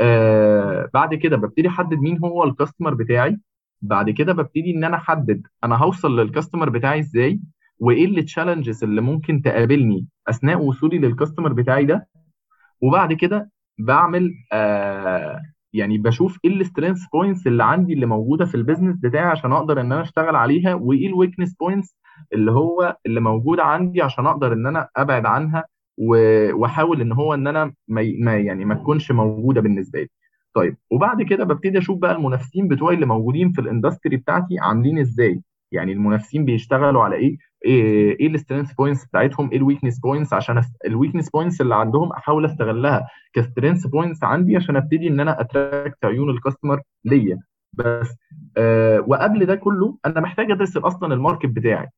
آه، 0.00 0.90
بعد 0.94 1.14
كده 1.14 1.36
ببتدي 1.36 1.68
أحدد 1.68 1.98
مين 1.98 2.18
هو 2.18 2.44
ال 2.44 2.50
customer 2.50 2.94
بتاعي. 2.94 3.38
بعد 3.82 4.10
كده 4.10 4.32
ببتدي 4.32 4.70
إن 4.76 4.84
أنا 4.84 4.96
أحدد 4.96 5.42
أنا 5.64 5.76
هوصل 5.76 6.20
لل 6.20 6.30
customer 6.30 6.68
بتاعي 6.70 7.00
إزاي 7.00 7.40
وإيه 7.78 8.04
ال 8.06 8.13
challenges 8.13 8.84
اللي 8.84 9.00
ممكن 9.00 9.42
تقابلني 9.42 10.06
أثناء 10.28 10.58
وصولي 10.62 10.98
لل 10.98 11.09
customer 11.09 11.52
بتاعي 11.52 11.84
ده. 11.84 12.08
وبعد 12.80 13.12
كده 13.12 13.50
بعمل 13.78 14.34
آه 14.52 15.42
يعني 15.74 15.98
بشوف 15.98 16.38
إيه 16.44 16.50
ال 16.50 16.56
strength 16.56 17.00
points 17.12 17.46
اللي 17.46 17.64
عندي 17.64 17.92
اللي 17.92 18.06
موجودة 18.06 18.44
في 18.44 18.54
ال 18.54 18.59
business 18.59 18.96
بتاعي 18.96 19.24
عشان 19.24 19.52
أقدر 19.52 19.80
إن 19.80 19.92
أنا 19.92 20.02
أشتغل 20.02 20.36
عليها 20.36 20.74
وإيه 20.74 21.06
ال 21.06 21.11
weakness 21.11 21.54
points 21.60 21.96
اللي 22.32 22.52
هو 22.52 22.96
اللي 23.06 23.20
موجوده 23.20 23.62
عندي 23.64 24.02
عشان 24.02 24.26
أقدر 24.26 24.52
إن 24.52 24.66
أنا 24.66 24.88
أبعد 24.96 25.26
عنها 25.26 25.64
وأحاول 25.98 27.00
إن 27.00 27.12
هو 27.12 27.34
إن 27.34 27.46
أنا 27.46 27.72
ما 27.88 28.02
يعني 28.36 28.64
ما 28.64 28.74
تكونش 28.74 29.12
موجودة 29.12 29.60
بالنسبة 29.60 30.00
لي. 30.00 30.08
طيب 30.54 30.76
وبعد 30.90 31.22
كده 31.22 31.44
ببتدي 31.44 31.78
أشوف 31.78 31.98
بقى 31.98 32.12
المنافسين 32.16 32.68
بتوعي 32.68 32.94
اللي 32.94 33.06
موجودين 33.06 33.52
في 33.52 33.60
ال 33.60 33.66
industry 33.66 34.16
بتاعتي 34.16 34.58
عاملين 34.58 34.98
إزاي 34.98 35.40
يعني 35.72 35.92
المنافسين 35.92 36.44
بيشتغلوا 36.44 37.02
على 37.04 37.16
إيه 37.16 37.36
إيه 37.64 38.20
إيه 38.20 38.26
ال 38.26 38.31
strength 38.31 38.72
points 38.72 39.04
بتاعتهم 39.04 39.50
إيه 39.50 39.56
ال 39.58 39.62
weakness 39.62 39.98
points 40.00 40.32
عشان 40.32 40.62
ال 40.86 40.91
weakness 40.91 41.30
points 41.30 41.60
اللي 41.60 41.74
عندهم 41.74 42.12
أحاول 42.12 42.44
أستغلها 42.44 43.08
ك 43.32 43.38
strength 43.38 43.86
points 43.86 44.24
عندي 44.24 44.56
عشان 44.56 44.76
أبتدي 44.76 45.08
إن 45.08 45.20
أنا 45.20 45.40
attract 45.40 46.04
عيون 46.04 46.30
ال 46.30 46.36
customer 46.36 46.80
ليا. 47.04 47.38
بس 47.72 48.16
آه 48.56 49.04
وقبل 49.06 49.46
ده 49.46 49.54
كله 49.54 49.98
أنا 50.06 50.20
محتاج 50.20 50.50
أدرس 50.50 50.76
أصلا 50.76 51.14
ال 51.14 51.19
market 51.19 51.46
بتاعي. 51.46 51.88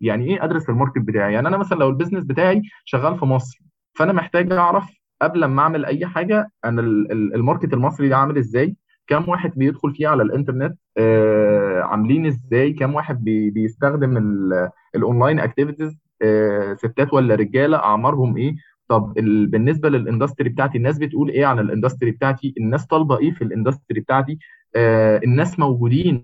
يعني 0.00 0.24
إيه 0.26 0.44
أدرس 0.44 0.68
ال 0.70 0.74
market 0.74 0.98
بتاعي؟ 0.98 1.32
يعني 1.32 1.48
أنا 1.48 1.56
مثلا 1.56 1.78
لو 1.78 1.88
ال 1.88 1.92
business 1.92 2.24
بتاعي 2.24 2.62
شغال 2.84 3.18
في 3.18 3.24
مصر 3.24 3.58
فأنا 3.98 4.12
محتاج 4.12 4.52
أعرف 4.52 4.90
قبل 5.22 5.44
ما 5.44 5.62
أعمل 5.62 5.84
أي 5.84 6.06
حاجة 6.06 6.50
أنا 6.64 6.80
ال- 6.80 7.12
ال- 7.12 7.34
ال 7.34 7.39
market 7.39 7.72
المصري 7.74 8.08
ده 8.08 8.16
عامل 8.16 8.38
إزاي؟ 8.38 8.76
كم 9.10 9.28
واحد 9.28 9.52
بيدخل 9.56 9.94
فيه 9.94 10.08
على 10.08 10.22
الإنترنت 10.22 10.78
آه 10.98 11.80
عاملين 11.82 12.26
إزاي؟ 12.26 12.72
كم 12.72 12.94
واحد 12.94 13.24
بي 13.24 13.50
بيستخدم 13.50 14.16
ال- 14.16 14.70
ال 14.94 15.00
online 15.00 15.38
activities 15.40 15.98
آه 16.22 16.74
ستات 16.74 17.12
ولا 17.14 17.34
رجالة؟ 17.34 17.76
أعمارهم 17.76 18.36
إيه؟ 18.36 18.54
طب 18.88 19.18
ال... 19.18 19.46
بالنسبة 19.46 19.88
لل 19.88 20.00
industry 20.00 20.48
بتاعتي 20.48 20.78
الناس 20.78 20.98
بتقول 20.98 21.30
إيه 21.30 21.46
عن 21.46 21.58
ال 21.58 21.64
industry 21.64 22.10
بتاعتي؟ 22.10 22.54
الناس 22.58 22.86
طالبة 22.86 23.18
إيه 23.18 23.30
في 23.30 23.44
ال 23.44 23.50
industry 23.50 24.00
بتاعتي؟ 24.00 24.38
آه 24.76 25.20
الناس 25.24 25.58
موجودين 25.58 26.22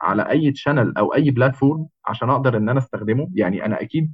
على 0.00 0.30
أي 0.30 0.50
channel 0.52 0.94
أو 0.98 1.14
أي 1.14 1.30
platform 1.30 1.86
عشان 2.06 2.30
أقدر 2.30 2.56
إن 2.56 2.68
أنا 2.68 2.78
أستخدمه؟ 2.78 3.28
يعني 3.34 3.64
أنا 3.66 3.80
أكيد 3.80 4.12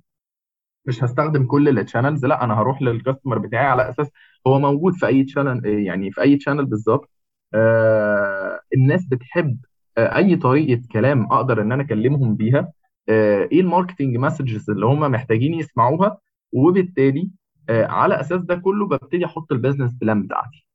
مش 0.87 1.05
هستخدم 1.05 1.47
كل 1.47 1.69
ال 1.79 1.84
channels 1.84 2.27
لا 2.27 2.45
أنا 2.45 2.55
هروح 2.61 2.83
لل 2.83 2.94
customer 2.94 3.39
بتاعي 3.39 3.67
على 3.67 3.89
أساس 3.89 4.11
هو 4.47 4.59
موجود 4.59 4.95
في 4.95 5.07
أي 5.07 5.25
channel 5.25 5.67
يعني 5.67 6.11
في 6.13 6.21
أي 6.23 6.37
channel 6.37 6.65
بالظبط. 6.65 7.11
الناس 8.75 9.05
بتحب 9.07 9.59
آه 9.99 10.17
أي 10.17 10.37
طريقة 10.37 10.83
كلام 10.93 11.33
أقدر 11.33 11.63
إن 11.63 11.73
أنا 11.73 11.83
أكلمهم 11.83 12.37
بيها 12.37 12.73
آه 13.09 13.49
إيه 13.53 13.61
ال 13.61 13.66
marketing 13.66 14.17
messages 14.17 14.71
اللي 14.71 14.87
هم 14.87 15.01
محتاجين 15.01 15.55
يسمعوها؟ 15.55 16.19
وبالتالي 16.53 17.31
آه 17.71 17.87
على 17.87 18.21
أساس 18.21 18.41
ده 18.43 18.55
كله 18.55 18.87
ببتدي 18.87 19.25
أحط 19.27 19.53
ال 19.53 19.57
business 19.57 19.93
plan 19.95 20.23
بتاعتي. 20.23 20.67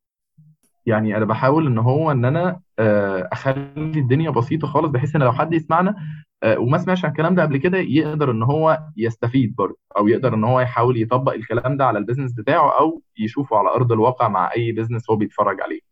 يعني 0.86 1.18
أنا 1.18 1.26
بحاول 1.26 1.68
إن 1.68 1.78
هو 1.78 2.12
إن 2.12 2.26
أنا 2.26 2.60
آه، 2.80 3.30
أخلي 3.32 4.00
الدنيا 4.00 4.30
بسيطة 4.30 4.68
خالص 4.68 4.88
بحيث 4.92 5.16
إن 5.16 5.22
لو 5.24 5.32
حد 5.32 5.54
يسمعنا 5.54 5.96
آه، 6.44 6.60
وما 6.60 6.78
سمعش 6.78 7.06
عن 7.06 7.12
الكلام 7.12 7.36
ده 7.36 7.42
قبل 7.42 7.58
كده 7.58 7.78
يقدر 7.78 8.32
إن 8.32 8.44
هو 8.44 8.80
يستفيد 8.98 9.56
برضه 9.56 9.78
أو 9.98 10.08
يقدر 10.08 10.34
إن 10.34 10.44
هو 10.44 10.60
يحاول 10.60 11.02
يطبق 11.02 11.34
الكلام 11.34 11.78
ده 11.78 11.86
على 11.86 12.00
ال 12.00 12.03
business 12.03 12.34
بتاعه 12.34 12.80
أو 12.80 13.02
يشوفه 13.18 13.58
على 13.58 13.70
أرض 13.70 13.92
الواقع 13.92 14.28
مع 14.28 14.52
أي 14.58 14.72
business 14.72 15.10
هو 15.10 15.16
بيتفرج 15.16 15.62
عليه. 15.62 15.89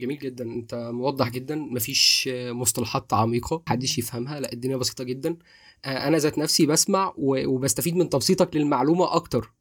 جميل 0.00 0.18
جدا. 0.18 0.44
أنت 0.44 0.74
موضح 0.74 1.28
جدا. 1.28 1.56
مفيش 1.56 2.28
مصطلحات 2.34 3.14
عميقة 3.14 3.62
محدش 3.66 3.98
يفهمها. 3.98 4.40
لا 4.40 4.52
الدنيا 4.52 4.76
بسيطة 4.76 5.04
جدا. 5.04 5.36
آه، 5.84 6.08
أنا 6.08 6.16
ذات 6.18 6.38
نفسي 6.38 6.66
بسمع 6.66 7.12
وبستفيد 7.18 7.96
من 7.96 8.08
تبسيطك 8.08 8.56
للمعلومة 8.56 9.14
أكتر. 9.14 9.52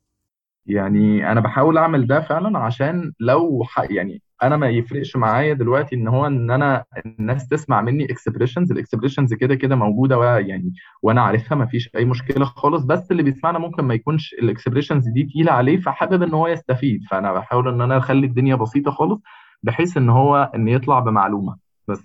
يعني 0.65 1.32
أنا 1.32 1.39
بحاول 1.39 1.78
أعمل 1.78 2.08
ده 2.08 2.21
فعلا 2.21 2.60
عشان 2.60 3.13
لو. 3.19 3.63
يعني 3.89 4.21
أنا 4.43 4.58
ما 4.58 4.69
يفرقش 4.69 5.15
معايا 5.15 5.54
دلوقتي 5.54 5.95
إن 5.95 6.08
هو 6.08 6.28
إن 6.28 6.52
أنا 6.52 6.86
الناس 7.06 7.47
تسمع 7.47 7.82
مني 7.82 8.06
expressions 8.06 8.72
ال 8.72 8.77
expressions 8.77 9.34
كده 9.34 9.56
كده 9.56 9.75
موجودة 9.75 10.17
ويعني 10.17 10.73
وأنا 11.02 11.21
عارفها 11.21 11.56
ما 11.58 11.65
فيش 11.65 11.89
أي 11.95 12.06
مشكلة 12.06 12.45
خالص. 12.45 12.84
بس 12.84 13.12
اللي 13.12 13.23
بيسمعنا 13.23 13.60
ممكن 13.60 13.84
ما 13.84 13.93
يكونش 13.93 14.34
ال 14.34 14.40
expressions 14.40 15.08
دي 15.08 15.23
تقيلة 15.23 15.52
عليه 15.52 15.78
فحابب 15.78 16.23
إن 16.23 16.34
هو 16.34 16.47
يستفيد. 16.47 17.04
فأنا 17.12 17.34
بحاول 17.34 17.67
إن 17.67 17.82
أنا 17.82 17.97
أخلي 17.97 18.25
الدنيا 18.25 18.56
بسيطة 18.56 18.91
خالص. 18.91 19.21
بحيث 19.63 19.98
إن 19.98 20.10
هو 20.10 20.52
إن 20.56 20.67
يطلع 20.67 21.00
بمعلومة 21.00 21.56
بس. 21.88 22.00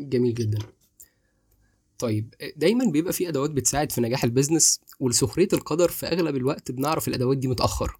جميل 0.00 0.34
جدا. 0.34 0.58
طيب 1.98 2.34
دايما 2.56 2.90
بيبقى 2.92 3.12
في 3.12 3.28
أدوات 3.28 3.50
بتساعد 3.50 3.92
في 3.92 4.00
نجاح 4.00 4.24
ال 4.24 4.30
business 4.30 4.80
ولسخرية 5.00 5.48
القدر 5.52 5.88
في 5.88 6.06
أغلب 6.06 6.36
الوقت 6.36 6.72
بنعرف 6.72 7.08
الأدوات 7.08 7.38
دي 7.38 7.48
متأخر 7.48 7.96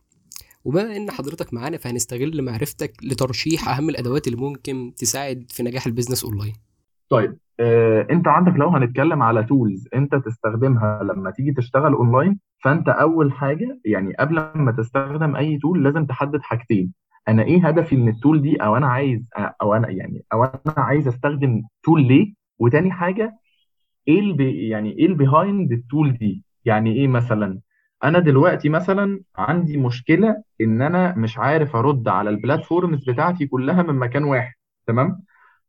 وبما 0.64 0.96
إن 0.96 1.10
حضرتك 1.10 1.54
معانا 1.54 1.76
فهنستغل 1.78 2.42
معرفتك 2.42 2.92
لترشيح 3.02 3.68
أهم 3.68 3.88
الأدوات 3.88 4.26
اللي 4.26 4.38
ممكن 4.38 4.92
تساعد 4.96 5.44
في 5.48 5.62
نجاح 5.62 5.86
ال 5.86 5.90
business 5.90 6.24
online. 6.24 6.54
طيب 7.08 7.36
آه، 7.60 8.06
أنت 8.10 8.28
عندك 8.28 8.52
لو 8.52 8.68
هنتكلم 8.68 9.22
على 9.22 9.44
tools 9.44 9.88
أنت 9.94 10.14
تستخدمها 10.14 11.02
لما 11.02 11.30
تيجي 11.30 11.52
تشتغل 11.52 11.92
أونلاين 11.92 12.38
فأنت 12.64 12.88
أول 12.88 13.32
حاجة 13.32 13.80
يعني 13.84 14.14
قبل 14.18 14.34
ما 14.54 14.72
تستخدم 14.72 15.36
أي 15.36 15.58
tool 15.58 15.84
لازم 15.84 16.06
تحدد 16.06 16.42
حاجتين. 16.42 16.92
أنا 17.30 17.42
إيه 17.42 17.66
هدفي 17.68 17.96
من 17.96 18.08
ال 18.08 18.15
tool 18.15 18.42
دي؟ 18.42 18.56
أو 18.56 18.76
أنا 18.76 18.86
عايز 18.86 19.20
أو 19.62 19.74
أنا 19.74 19.88
يعني 19.90 20.24
أو 20.32 20.44
أنا 20.44 20.60
عايز 20.76 21.08
أستخدم 21.08 21.62
tool 21.82 22.02
ليه؟ 22.08 22.34
وتاني 22.58 22.90
حاجة 22.92 23.36
إيه 24.08 24.20
ال 24.20 24.36
be 24.36 24.68
يعني 24.68 24.90
إيه 24.98 25.06
ال 25.06 25.16
behind 25.16 25.72
ال 25.72 25.80
tool 25.80 26.12
دي؟ 26.12 26.44
يعني 26.64 26.92
إيه 26.92 27.08
مثلا؟ 27.08 27.58
أنا 28.04 28.18
دلوقتي 28.18 28.68
مثلا 28.68 29.20
عندي 29.36 29.76
مشكلة 29.76 30.42
إن 30.60 30.82
أنا 30.82 31.14
مش 31.16 31.38
عارف 31.38 31.76
أرد 31.76 32.08
على 32.08 32.30
ال 32.30 32.38
platforms 32.38 33.10
بتاعتي 33.10 33.46
كلها 33.46 33.82
من 33.82 33.94
مكان 33.94 34.24
واحد 34.24 34.52
تمام؟ 34.86 35.22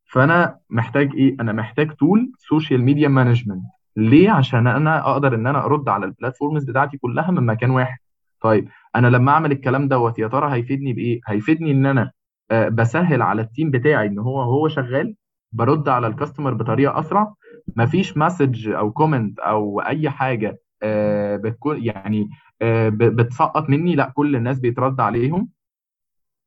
فأنا 0.05 0.57
محتاج 0.69 1.15
إيه؟ 1.15 1.35
أنا 1.39 1.53
محتاج 1.53 1.91
tool 1.91 2.31
social 2.37 2.81
media 2.83 3.07
management 3.07 3.63
ليه؟ 3.97 4.29
عشان 4.31 4.67
أنا 4.67 5.11
أقدر 5.11 5.35
إن 5.35 5.47
أنا 5.47 5.65
أرد 5.65 5.89
على 5.89 6.05
ال 6.05 6.11
platforms 6.11 6.63
بتاعتي 6.63 6.97
كلها 6.97 7.31
من 7.31 7.45
مكان 7.45 7.69
واحد. 7.69 7.97
طيب 8.41 8.69
أنا 8.95 9.07
لما 9.07 9.31
أعمل 9.31 9.51
الكلام 9.51 9.87
دوت 9.87 10.19
يا 10.19 10.27
ترى 10.27 10.53
هيفيدني 10.53 10.93
بإيه؟ 10.93 11.21
هيفيدني 11.27 11.71
إن 11.71 11.85
أنا 11.85 12.11
آه، 12.51 12.69
بسهل 12.69 13.21
على 13.21 13.41
ال 13.41 13.47
team 13.47 13.71
بتاعي 13.71 14.07
إن 14.07 14.19
هو 14.19 14.41
هو 14.41 14.67
شغال 14.67 15.15
برد 15.51 15.89
على 15.89 16.07
ال 16.07 16.12
customer 16.12 16.53
بطريقة 16.53 16.99
أسرع. 16.99 17.33
مفيش 17.75 18.17
message 18.17 18.69
أو 18.69 18.91
comment 18.91 19.39
أو 19.39 19.81
أي 19.81 20.09
حاجة 20.09 20.57
آه، 20.83 21.35
بتكون 21.37 21.83
يعني 21.83 22.29
آه، 22.61 22.89
بتسقط 22.89 23.69
مني. 23.69 23.95
لأ 23.95 24.09
كل 24.15 24.35
الناس 24.35 24.59
بيترد 24.59 24.99
عليهم. 25.01 25.49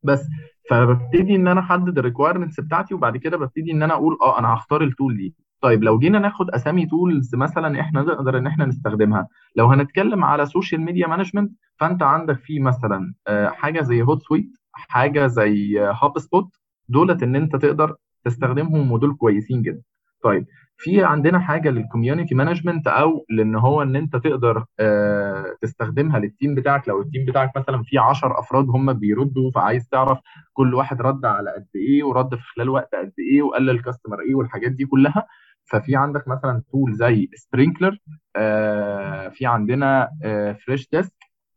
بس 0.03 0.27
فببتدي 0.71 1.37
إن 1.37 1.49
أنا 1.49 1.61
أحدد 1.61 1.99
ال 1.99 2.03
requirements 2.03 2.61
بتاعتي 2.61 2.95
وبعد 2.95 3.17
كده 3.17 3.37
ببتدي 3.37 3.73
إن 3.73 3.83
أنا 3.83 3.95
أقول 3.95 4.19
آه 4.23 4.39
أنا 4.39 4.55
هختار 4.55 4.83
ال 4.83 4.89
tool 4.89 5.17
دي. 5.17 5.35
طيب 5.65 5.85
لو 5.85 5.99
جينا 5.99 6.19
ناخد 6.19 6.51
أسامي 6.51 6.87
tools 6.87 7.35
مثلا 7.35 7.81
إحنا 7.81 8.03
نقدر 8.03 8.39
إن 8.39 8.47
إحنا 8.47 8.65
نستخدمها. 8.67 9.29
لو 9.57 9.67
هنتكلم 9.67 10.25
على 10.25 10.47
social 10.47 10.81
media 10.81 11.07
management 11.07 11.53
فأنت 11.81 12.03
عندك 12.03 12.39
في 12.39 12.61
مثلا 12.61 13.15
آه، 13.27 13.49
حاجة 13.49 13.81
زي 13.83 14.03
Hootsuite 14.03 14.47
حاجة 14.73 15.27
زي 15.27 15.79
HubSpot 15.79 16.49
دولت 16.89 17.23
إن 17.23 17.37
أنت 17.37 17.57
تقدر 17.57 17.97
تستخدمهم 18.25 18.93
ودول 18.93 19.15
كويسين 19.17 19.63
جدا. 19.63 19.83
طيب 20.23 20.47
في 20.77 21.05
عندنا 21.05 21.39
حاجة 21.39 21.71
لل 21.71 21.82
community 21.82 22.35
management 22.35 22.87
أو 22.87 23.27
لإن 23.31 23.57
هو 23.57 23.83
إن 23.83 23.97
أنت 23.97 24.17
تقدر 24.17 24.65
آه، 24.81 25.45
تستخدمها 25.63 26.19
لل 26.19 26.31
team 26.31 26.55
بتاعك. 26.55 26.89
لو 26.89 27.01
ال 27.03 27.07
team 27.07 27.25
بتاعك 27.27 27.51
مثلا 27.57 27.83
فيه 27.83 28.01
10 28.01 28.39
أفراد 28.41 28.67
هم 28.69 28.93
بيردوا 28.93 29.51
فعايز 29.51 29.89
تعرف 29.89 30.19
كل 30.53 30.75
واحد 30.75 31.03
رد 31.03 31.25
على 31.25 31.51
قد 31.51 31.67
إيه 31.77 32.05
ورد 32.05 32.35
في 32.35 32.43
خلال 32.57 32.69
وقت 32.69 32.95
قد 32.95 33.13
إيه 33.19 33.43
وقال 33.43 33.67
لل 33.67 33.77
customer 33.77 34.21
إيه 34.21 34.35
والحاجات 34.35 34.71
دي 34.73 34.85
كلها. 34.85 35.27
ففي 35.65 35.97
عندك 35.97 36.29
مثلا 36.29 36.63
tool 36.73 36.93
زي 36.95 37.29
Sprinklr 37.35 37.99
آه 38.37 39.29
في 39.29 39.47
عندنا 39.47 40.11
آه 40.25 40.53
Freshdesk 40.53 41.13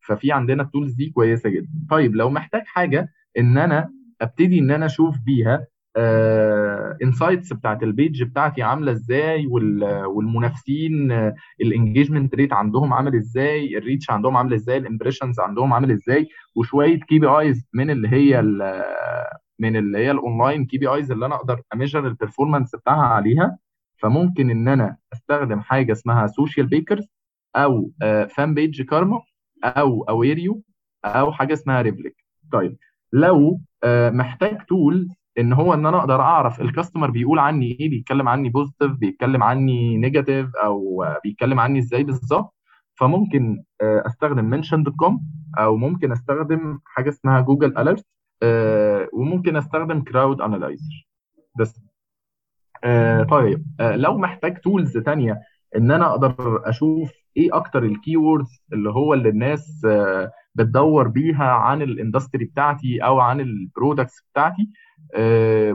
ففي 0.07 0.31
عندنا 0.31 0.63
ال 0.63 0.68
tools 0.68 0.93
دي 0.93 1.09
كويسة 1.09 1.49
جدا. 1.49 1.69
طيب 1.89 2.15
لو 2.15 2.29
محتاج 2.29 2.61
حاجة 2.65 3.09
إن 3.39 3.57
أنا 3.57 3.91
أبتدي 4.21 4.59
إن 4.59 4.71
أنا 4.71 4.85
أشوف 4.85 5.15
بيها 5.25 5.67
insights 7.03 7.53
بتاعت 7.53 7.83
ال 7.83 7.91
page 7.91 8.23
بتاعتي 8.23 8.61
عاملة 8.61 8.91
إزاي 8.91 9.47
والمنافسين 10.07 11.11
ال 11.61 11.68
engagement 11.68 12.35
rate 12.35 12.53
عندهم 12.53 12.93
عامل 12.93 13.15
إزاي 13.15 13.77
ال 13.77 13.83
reach 13.83 14.09
عندهم 14.11 14.37
عامل 14.37 14.53
إزاي 14.53 14.77
ال 14.77 14.82
impressions 14.82 15.39
عندهم 15.39 15.73
عامل 15.73 15.91
إزاي 15.91 16.27
وشوية 16.55 16.99
KPIs 16.99 17.65
من 17.73 17.89
اللي 17.89 18.07
هي 18.09 18.41
من 19.59 19.75
اللي 19.75 19.97
هي 19.97 20.11
ال 20.11 20.19
online 20.19 20.65
KPIs 20.65 21.11
اللي 21.11 21.25
أنا 21.25 21.35
أقدر 21.35 21.61
أ 21.73 21.77
measure 21.77 22.07
ال 22.07 22.13
performance 22.13 22.75
بتاعها 22.75 23.05
عليها. 23.05 23.57
فممكن 23.97 24.49
إن 24.49 24.67
أنا 24.67 24.97
أستخدم 25.13 25.59
حاجة 25.61 25.91
اسمها 25.91 26.27
Socialbakers 26.27 27.07
أو 27.55 27.91
Fanpage 28.29 28.81
Karma 28.81 29.21
أو 29.63 30.03
اويريو 30.03 30.61
أو 31.05 31.31
حاجة 31.31 31.53
اسمها 31.53 31.81
ريبليك 31.81 32.15
طيب 32.51 32.77
لو 33.13 33.61
محتاج 33.85 34.57
tool 34.65 35.09
إن 35.39 35.53
هو 35.53 35.73
إن 35.73 35.85
أنا 35.85 35.97
أقدر 35.99 36.21
أعرف 36.21 36.61
ال 36.61 36.67
customer 36.67 37.11
بيقول 37.11 37.39
عني 37.39 37.71
إيه 37.79 37.89
بيتكلم 37.89 38.27
عني 38.29 38.49
positive 38.49 38.91
بيتكلم 38.91 39.43
عني 39.43 39.97
negative 39.97 40.55
أو 40.55 41.05
بيتكلم 41.23 41.59
عني 41.59 41.79
إزاي 41.79 42.03
بالظبط 42.03 42.53
فممكن 42.99 43.63
أستخدم 43.81 44.45
Mention.com 44.45 45.21
أو 45.59 45.77
ممكن 45.77 46.11
أستخدم 46.11 46.79
حاجة 46.85 47.09
اسمها 47.09 47.41
Google 47.41 47.77
Alert 47.77 48.05
وممكن 49.13 49.55
أستخدم 49.55 50.01
Crowd 50.01 50.41
Analyzer 50.41 51.07
بس. 51.59 51.81
طيب. 53.29 53.65
لو 53.79 54.17
محتاج 54.17 54.57
tools 54.57 54.97
تانية 54.97 55.39
إن 55.75 55.91
أنا 55.91 56.05
أقدر 56.09 56.61
أشوف 56.69 57.11
إيه 57.37 57.55
أكتر 57.55 57.83
ال 57.83 57.92
keywords 57.92 58.63
اللي 58.73 58.89
هو 58.89 59.13
اللي 59.13 59.29
الناس 59.29 59.87
بتدور 60.55 61.07
بيها 61.07 61.43
عن 61.51 61.81
ال 61.81 61.88
industry 61.88 62.45
بتاعتي 62.45 62.99
أو 63.03 63.19
عن 63.19 63.39
ال 63.39 63.48
products 63.48 64.21
بتاعتي 64.33 64.69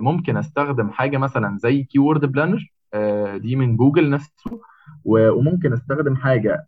ممكن 0.01 0.37
أستخدم 0.37 0.91
حاجة 0.91 1.19
مثلا 1.19 1.57
زي 1.59 1.83
Keyword 1.83 2.25
Planner 2.25 2.73
دي 3.39 3.57
من 3.57 3.77
جوجل 3.77 4.11
نفسه 4.11 4.61
وممكن 5.05 5.73
أستخدم 5.73 6.17
حاجة 6.17 6.67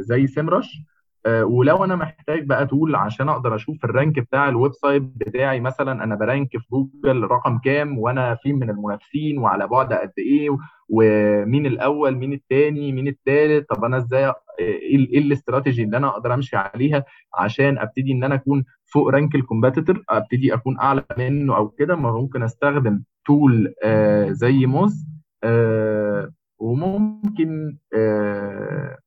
زي 0.00 0.26
Semrush 0.26 0.78
ولو 1.26 1.84
أنا 1.84 1.96
محتاج 1.96 2.46
بقى 2.46 2.66
tool 2.66 2.94
عشان 2.96 3.28
أقدر 3.28 3.54
أشوف 3.54 3.84
ال 3.84 3.91
rank 3.91 4.18
بتاع 4.20 4.48
ال 4.48 4.72
website 4.72 5.02
بتاعي 5.02 5.60
مثلا 5.60 6.04
أنا 6.04 6.14
ب 6.14 6.21
rank 6.21 6.48
في 6.58 6.66
جوجل 6.72 7.22
رقم 7.22 7.58
كام 7.58 7.98
وأنا 7.98 8.34
فين 8.34 8.54
من 8.58 8.70
المنافسين 8.70 9.38
وعلى 9.38 9.66
بعد 9.66 9.92
قد 9.92 10.12
إيه 10.18 10.56
ومين 10.88 11.66
الأول 11.66 12.16
مين 12.16 12.32
الثاني 12.32 12.92
مين 12.92 13.08
الثالث 13.08 13.66
طب 13.66 13.84
أنا 13.84 13.96
إزاي 13.96 14.32
إيه 14.58 14.96
الاستراتيجي 15.18 15.82
اللي 15.82 15.96
أنا 15.96 16.08
أقدر 16.08 16.34
أمشي 16.34 16.56
عليها 16.56 17.04
عشان 17.38 17.78
أبتدي 17.78 18.12
إن 18.12 18.24
أنا 18.24 18.34
أكون 18.34 18.64
فوق 18.92 19.08
rank 19.08 19.34
ال 19.34 19.40
competitor 19.40 20.02
أبتدي 20.10 20.54
أكون 20.54 20.78
أعلى 20.78 21.04
منه 21.18 21.56
أو 21.56 21.68
كده. 21.68 21.94
ممكن 21.96 22.42
أستخدم 22.42 23.02
tool 23.26 23.74
آه 23.84 24.30
زي 24.30 24.66
Moz 24.66 25.06
آه 25.44 26.30
وممكن 26.58 27.76
آه 27.94 28.98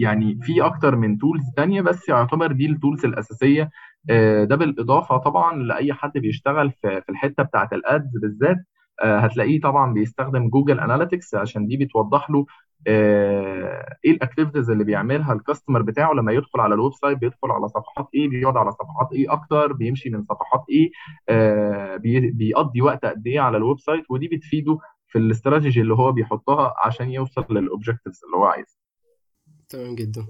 يعني 0.00 0.38
في 0.42 0.62
أكتر 0.62 0.96
من 0.96 1.18
tools 1.18 1.42
تانية 1.56 1.80
بس 1.82 2.08
يعتبر 2.08 2.52
دي 2.52 2.66
ال 2.66 2.72
tools 2.72 3.04
الأساسية. 3.04 3.70
ده 4.44 4.56
بالإضافة 4.56 5.16
طبعا 5.16 5.62
لأي 5.62 5.92
حد 5.92 6.12
بيشتغل 6.18 6.70
في 6.70 7.02
الحتة 7.08 7.42
بتاعة 7.42 7.68
ال 7.72 7.84
ads 7.84 8.18
بالذات. 8.22 8.56
هتلاقيه 9.02 9.60
طبعا 9.60 9.92
بيستخدم 9.92 10.48
Google 10.48 10.80
Analytics 10.80 11.34
عشان 11.34 11.66
دي 11.66 11.76
بتوضح 11.76 12.30
له 12.30 12.46
إيه 12.86 14.10
ال 14.10 14.15
activities 14.15 14.70
اللي 14.70 14.84
بيعملها 14.84 15.32
ال 15.32 15.38
customer 15.38 15.82
بتاعه 15.82 16.12
لما 16.12 16.32
يدخل 16.32 16.60
على 16.60 16.74
ال 16.74 16.92
website 16.92 17.18
بيدخل 17.18 17.50
على 17.50 17.68
صفحات 17.68 18.08
إيه 18.14 18.28
بيقعد 18.28 18.56
على 18.56 18.70
صفحات 18.72 19.12
إيه 19.12 19.32
أكتر 19.32 19.72
بيمشي 19.72 20.10
من 20.10 20.22
صفحات 20.24 20.64
إيه 20.70 20.90
بيقضي 22.32 22.82
وقت 22.82 23.04
قد 23.04 23.26
إيه 23.26 23.40
على 23.40 23.56
ال 23.56 23.80
website 23.80 24.04
ودي 24.10 24.28
بتفيده 24.28 24.78
في 25.06 25.18
الاستراتيجي 25.18 25.80
اللي 25.80 25.94
هو 25.94 26.12
بيحطها 26.12 26.74
عشان 26.86 27.10
يوصل 27.10 27.46
لل 27.50 27.62
objectives 27.62 28.20
اللي 28.24 28.36
هو 28.36 28.44
عايزها. 28.44 28.79
تمام 29.70 29.94
جدا. 29.94 30.26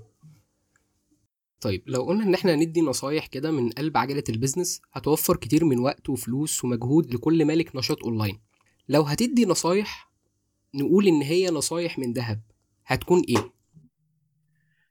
طيب 1.61 1.83
لو 1.87 2.03
قلنا 2.03 2.25
إن 2.25 2.35
إحنا 2.35 2.57
ندي 2.57 2.81
نصايح 2.81 3.27
كده 3.27 3.51
من 3.51 3.69
قلب 3.71 3.97
عجلة 3.97 4.25
ال 4.29 4.35
business 4.35 4.83
هتوفر 4.93 5.37
كتير 5.37 5.65
من 5.65 5.79
وقت 5.79 6.09
وفلوس 6.09 6.65
ومجهود 6.65 7.15
لكل 7.15 7.45
مالك 7.45 7.77
نشاط 7.77 8.05
اونلاين 8.05 8.39
لو 8.89 9.03
هتدي 9.03 9.47
نصايح 9.47 10.11
نقول 10.75 11.07
إن 11.07 11.23
هي 11.23 11.51
نصايح 11.51 11.99
من 11.99 12.13
ذهب 12.13 12.41
هتكون 12.87 13.23
إيه؟ 13.29 13.53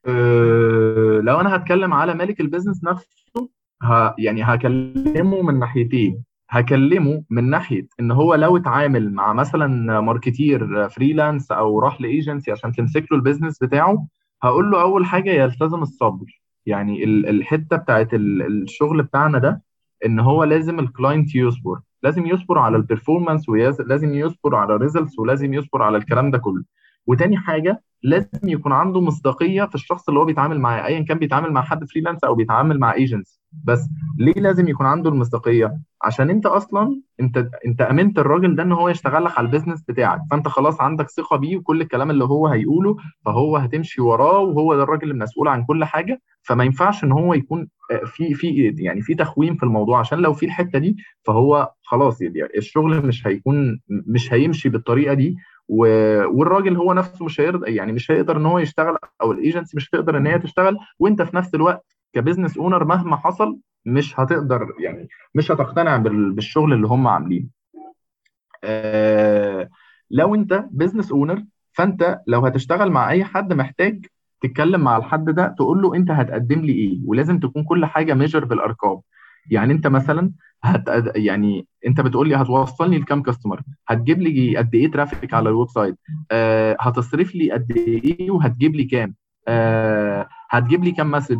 أه 0.06 1.20
لو 1.24 1.40
أنا 1.40 1.56
هتكلم 1.56 1.94
على 1.94 2.14
مالك 2.14 2.40
ال 2.40 2.45
business 2.45 2.84
نفسه 2.84 3.50
ه 3.82 4.14
يعني 4.18 4.42
هكلمه 4.42 5.42
من 5.42 5.58
ناحيتين. 5.58 6.24
هكلمه 6.50 7.24
من 7.30 7.50
ناحية 7.50 7.86
إن 8.00 8.10
هو 8.10 8.34
لو 8.34 8.56
اتعامل 8.56 9.12
مع 9.12 9.32
مثلا 9.32 10.00
marketer 10.00 10.88
freelance 10.88 11.52
أو 11.52 11.78
راح 11.78 12.00
لايجنسي 12.00 12.50
عشان 12.52 12.72
تمسك 12.72 13.06
له 13.12 13.18
ال 13.18 13.22
business 13.22 13.58
بتاعه 13.58 14.08
هقول 14.42 14.70
له 14.70 14.82
أول 14.82 15.06
حاجة 15.06 15.30
يلتزم 15.30 15.82
الصبر. 15.82 16.40
يعني 16.66 17.04
الحتة 17.04 17.76
بتاعت 17.76 18.08
الشغل 18.14 19.02
بتاعنا 19.02 19.38
ده 19.38 19.62
إن 20.06 20.20
هو 20.20 20.44
لازم 20.44 20.78
ال 20.78 20.86
client 20.86 21.34
يصبر. 21.34 21.80
لازم 22.02 22.26
يصبر 22.26 22.58
على 22.58 22.76
ال 22.76 22.82
performance 22.82 23.48
ولازم 23.48 24.14
يصبر 24.14 24.54
على 24.56 24.74
ال 24.74 24.79
results 24.79 25.18
ولازم 25.18 25.54
يصبر 25.54 25.82
على 25.82 25.96
الكلام 25.98 26.30
ده 26.30 26.38
كله. 26.38 26.64
وتاني 27.06 27.36
حاجة 27.36 27.82
لازم 28.02 28.48
يكون 28.48 28.72
عنده 28.72 29.00
مصداقية 29.00 29.64
في 29.64 29.74
الشخص 29.74 30.08
اللي 30.08 30.20
هو 30.20 30.24
بيتعامل 30.24 30.60
معاه 30.60 30.86
ايا 30.86 31.00
كان 31.04 31.18
بيتعامل 31.18 31.52
مع 31.52 31.62
حد 31.62 31.84
freelance 31.84 32.24
أو 32.24 32.34
بيتعامل 32.34 32.78
مع 32.78 32.94
ايجنسي 32.94 33.40
بس 33.64 33.88
ليه 34.18 34.32
لازم 34.32 34.68
يكون 34.68 34.86
عنده 34.86 35.10
المصداقية؟ 35.10 35.78
عشان 36.02 36.30
أنت 36.30 36.46
أصلا 36.46 37.00
أنت 37.20 37.48
أنت 37.66 37.80
أمنت 37.82 38.18
الراجل 38.18 38.56
ده 38.56 38.62
إن 38.62 38.72
هو 38.72 38.88
يشتغل 38.88 39.24
لك 39.24 39.38
على 39.38 39.46
البيزنس 39.46 39.82
بتاعك. 39.88 40.20
فأنت 40.30 40.48
خلاص 40.48 40.80
عندك 40.80 41.10
ثقة 41.10 41.36
بيه 41.36 41.56
وكل 41.56 41.80
الكلام 41.80 42.10
اللي 42.10 42.24
هو 42.24 42.46
هيقوله 42.46 42.96
فهو 43.24 43.56
هتمشي 43.56 44.00
وراه 44.02 44.38
وهو 44.38 44.76
ده 44.76 44.82
الراجل 44.82 45.10
المسؤول 45.10 45.48
عن 45.48 45.64
كل 45.64 45.84
حاجة. 45.84 46.20
فما 46.42 46.64
ينفعش 46.64 47.04
إن 47.04 47.12
هو 47.12 47.34
يكون 47.34 47.68
في 48.06 48.34
في 48.34 48.74
يعني 48.78 49.00
في 49.02 49.14
تخوين 49.14 49.56
في 49.56 49.62
الموضوع. 49.62 49.98
عشان 50.00 50.18
لو 50.18 50.32
في 50.32 50.46
الحتة 50.46 50.78
دي 50.78 50.96
فهو 51.24 51.72
خلاص 51.82 52.22
يعني 52.22 52.48
الشغل 52.56 53.06
مش 53.06 53.26
هيكون 53.26 53.80
مش 53.88 54.32
هيمشي 54.32 54.68
بالطريقة 54.68 55.14
دي. 55.14 55.36
والراجل 55.72 56.76
هو 56.76 56.92
نفسه 56.92 57.24
مش 57.24 57.40
هيقدر 57.40 57.68
يعني 57.68 57.92
مش 57.92 58.10
هيقدر 58.10 58.36
إن 58.36 58.46
هو 58.46 58.58
يشتغل 58.58 58.96
أو 59.22 59.32
الايجنسي 59.32 59.76
مش 59.76 59.88
هتقدر 59.88 60.16
إن 60.16 60.26
هي 60.26 60.38
تشتغل 60.38 60.78
وأنت 60.98 61.22
في 61.22 61.36
نفس 61.36 61.54
الوقت 61.54 61.96
ك 62.12 62.17
business 62.17 62.58
owner 62.58 62.84
مهما 62.84 63.16
حصل 63.16 63.58
مش 63.86 64.20
هتقدر 64.20 64.74
يعني 64.78 65.08
مش 65.34 65.50
هتقتنع 65.52 65.96
بالشغل 65.96 66.72
اللي 66.72 66.86
هم 66.86 67.06
عاملينه. 67.08 67.46
آه 68.64 69.68
لو 70.10 70.34
أنت 70.34 70.64
business 70.70 71.12
owner 71.12 71.44
فأنت 71.72 72.20
لو 72.26 72.46
هتشتغل 72.46 72.90
مع 72.90 73.10
أي 73.10 73.24
حد 73.24 73.52
محتاج 73.52 74.06
تتكلم 74.42 74.80
مع 74.80 74.96
الحد 74.96 75.24
ده 75.30 75.54
تقول 75.58 75.82
له 75.82 75.94
أنت 75.94 76.10
هتقدم 76.10 76.60
لي 76.60 76.72
إيه؟ 76.72 76.98
ولازم 77.06 77.38
تكون 77.40 77.64
كل 77.64 77.84
حاجة 77.86 78.14
measured 78.14 78.44
بالأرقام. 78.44 79.00
يعني 79.50 79.72
انت 79.72 79.86
مثلا 79.86 80.32
هت 80.64 80.84
يعني 81.16 81.66
انت 81.86 82.00
بتقول 82.00 82.28
لي 82.28 82.36
هتوصلني 82.36 82.98
لكام 82.98 83.22
customer 83.22 83.62
هتجيب 83.88 84.20
لي 84.20 84.56
قد 84.56 84.74
إيه 84.74 84.90
traffic 84.90 85.34
على 85.34 85.48
ال 85.48 85.68
website 85.68 85.96
آه 86.30 86.76
هتصرف 86.80 87.34
لي 87.34 87.52
قد 87.52 87.70
إيه 87.76 88.30
وهتجيب 88.30 88.74
لي 88.76 88.84
كام؟ 88.84 89.14
آه 89.48 90.28
هتجيب 90.50 90.84
لي 90.84 90.90
كام 90.92 91.10
message 91.10 91.38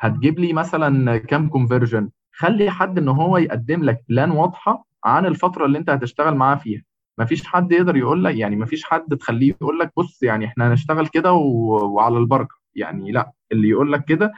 هتجيب 0.00 0.38
لي 0.38 0.52
مثلا 0.52 1.16
كام 1.16 1.48
conversion 1.48 2.10
خلي 2.32 2.70
حد 2.70 2.98
ان 2.98 3.08
هو 3.08 3.38
يقدم 3.38 3.82
لك 3.84 4.04
plan 4.08 4.30
واضحة 4.30 4.86
عن 5.04 5.26
الفترة 5.26 5.66
اللي 5.66 5.78
انت 5.78 5.90
هتشتغل 5.90 6.34
معاه 6.34 6.54
فيها. 6.56 6.82
مفيش 7.18 7.44
حد 7.46 7.72
يقدر 7.72 7.96
يقول 7.96 8.24
لك 8.24 8.34
يعني 8.36 8.56
مفيش 8.56 8.84
حد 8.84 9.16
تخليه 9.16 9.54
يقول 9.62 9.78
لك 9.78 9.92
بص 9.96 10.22
يعني 10.22 10.46
إحنا 10.46 10.68
هنشتغل 10.68 11.06
كده 11.06 11.32
وعلى 11.32 12.18
البركة. 12.18 12.54
يعني 12.74 13.12
لا 13.12 13.32
اللي 13.52 13.68
يقول 13.68 13.92
لك 13.92 14.04
كده 14.04 14.32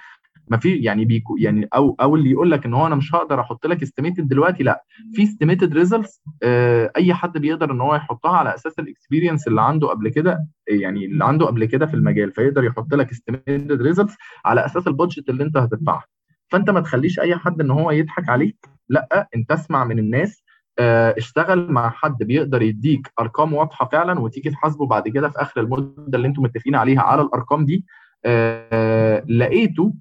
ما 0.51 0.57
في 0.57 0.77
يعني 0.77 1.05
بيكو 1.05 1.37
يعني 1.37 1.69
أو 1.75 1.97
أو 2.01 2.17
اللي 2.17 2.31
يقول 2.31 2.51
لك 2.51 2.67
إن 2.67 2.75
هو 2.75 2.87
أنا 2.87 2.95
مش 2.95 3.15
هقدر 3.15 3.41
أحط 3.41 3.67
لك 3.67 3.83
estimated 3.83 4.29
دلوقتي 4.29 4.63
لأ. 4.63 4.85
في 5.13 5.23
estimated 5.23 5.75
results 5.75 6.23
آه 6.43 6.93
أي 6.97 7.15
حد 7.15 7.39
بيقدر 7.39 7.71
إن 7.73 7.81
هو 7.81 7.95
يحطها 7.95 8.37
على 8.37 8.55
أساس 8.55 8.79
ال 8.79 8.85
experience 8.85 9.49
اللي 9.49 9.63
عنده 9.63 9.89
قبل 9.89 10.09
كده 10.09 10.47
يعني 10.69 11.05
اللي 11.05 11.25
عنده 11.25 11.47
قبل 11.47 11.65
كده 11.65 11.87
في 11.87 11.95
المجال 11.95 12.33
فيقدر 12.33 12.65
يحط 12.65 12.95
لك 12.95 13.11
estimated 13.11 13.83
results 13.83 14.15
على 14.45 14.65
أساس 14.67 14.87
ال 14.87 14.93
budget 14.93 15.29
اللي 15.29 15.45
أنت 15.45 15.57
هتدفعها 15.57 16.05
فأنت 16.49 16.71
ما 16.71 16.81
تخليش 16.81 17.21
أي 17.21 17.37
حد 17.37 17.61
إن 17.61 17.71
هو 17.71 17.91
يضحك 17.91 18.29
عليك 18.29 18.57
لأ 18.89 19.29
أنت 19.37 19.53
اسمع 19.53 19.85
من 19.85 19.99
الناس 19.99 20.43
آه 20.79 21.15
اشتغل 21.19 21.73
مع 21.73 21.91
حد 21.91 22.17
بيقدر 22.23 22.63
يديك 22.63 23.13
أرقام 23.21 23.53
واضحة 23.55 23.89
فعلا 23.93 24.21
وتيجي 24.21 24.51
تحاسبه 24.51 24.87
بعد 24.87 25.09
كده 25.09 25.29
في 25.29 25.43
آخر 25.43 25.61
المدة 25.61 26.17
اللي 26.19 26.29
أنتم 26.29 26.43
متفقين 26.43 26.75
عليها 26.75 27.01
على 27.03 27.23
الأرقام 27.23 27.65
دي. 27.65 27.85
آه 28.25 29.25
لقيته 29.29 29.95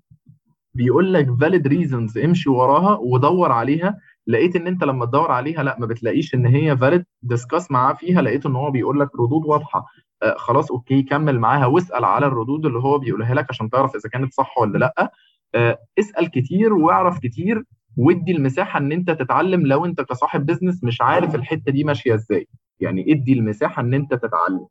بيقول 0.74 1.14
لك 1.14 1.28
valid 1.42 1.68
reasons 1.68 2.18
امشي 2.18 2.50
وراها 2.50 2.98
ودور 3.02 3.52
عليها. 3.52 3.98
لقيت 4.28 4.56
إن 4.56 4.68
أنت 4.68 4.84
لما 4.84 5.06
تدور 5.06 5.32
عليها 5.32 5.64
لأ 5.64 5.76
ما 5.80 5.86
بتلاقيش 5.86 6.36
إن 6.36 6.46
هي 6.46 6.78
valid 6.78 7.06
discuss 7.22 7.72
معاه 7.72 7.94
فيها 7.94 8.22
لقيت 8.22 8.46
إن 8.46 8.56
هو 8.56 8.72
بيقول 8.72 9.00
لك 9.00 9.10
ردود 9.20 9.46
واضحة. 9.46 9.86
آه 10.24 10.36
خلاص 10.38 10.72
okay 10.72 11.02
كمل 11.04 11.40
معاها 11.40 11.66
واسأل 11.66 12.06
على 12.06 12.26
الردود 12.26 12.66
اللي 12.66 12.80
هو 12.80 12.98
بيقولها 12.98 13.34
لك 13.36 13.46
عشان 13.50 13.70
تعرف 13.70 13.96
إذا 13.96 14.10
كانت 14.10 14.34
صح 14.34 14.58
ولا 14.58 14.78
لأ. 14.78 15.12
آه 15.56 15.78
اسأل 16.00 16.32
كتير 16.32 16.74
واعرف 16.74 17.20
كتير 17.20 17.64
وادي 17.98 18.32
المساحة 18.32 18.80
إن 18.80 18.92
أنت 18.92 19.12
تتعلم 19.12 19.68
لو 19.68 19.86
أنت 19.86 20.02
كصاحب 20.02 20.46
business 20.46 20.84
مش 20.84 21.02
عارف 21.02 21.36
الحتة 21.36 21.72
دي 21.72 21.84
ماشية 21.84 22.14
إزاي. 22.14 22.48
يعني 22.80 23.12
ادي 23.12 23.34
المساحة 23.34 23.82
إن 23.82 23.94
أنت 23.94 24.14
تتعلم. 24.14 24.68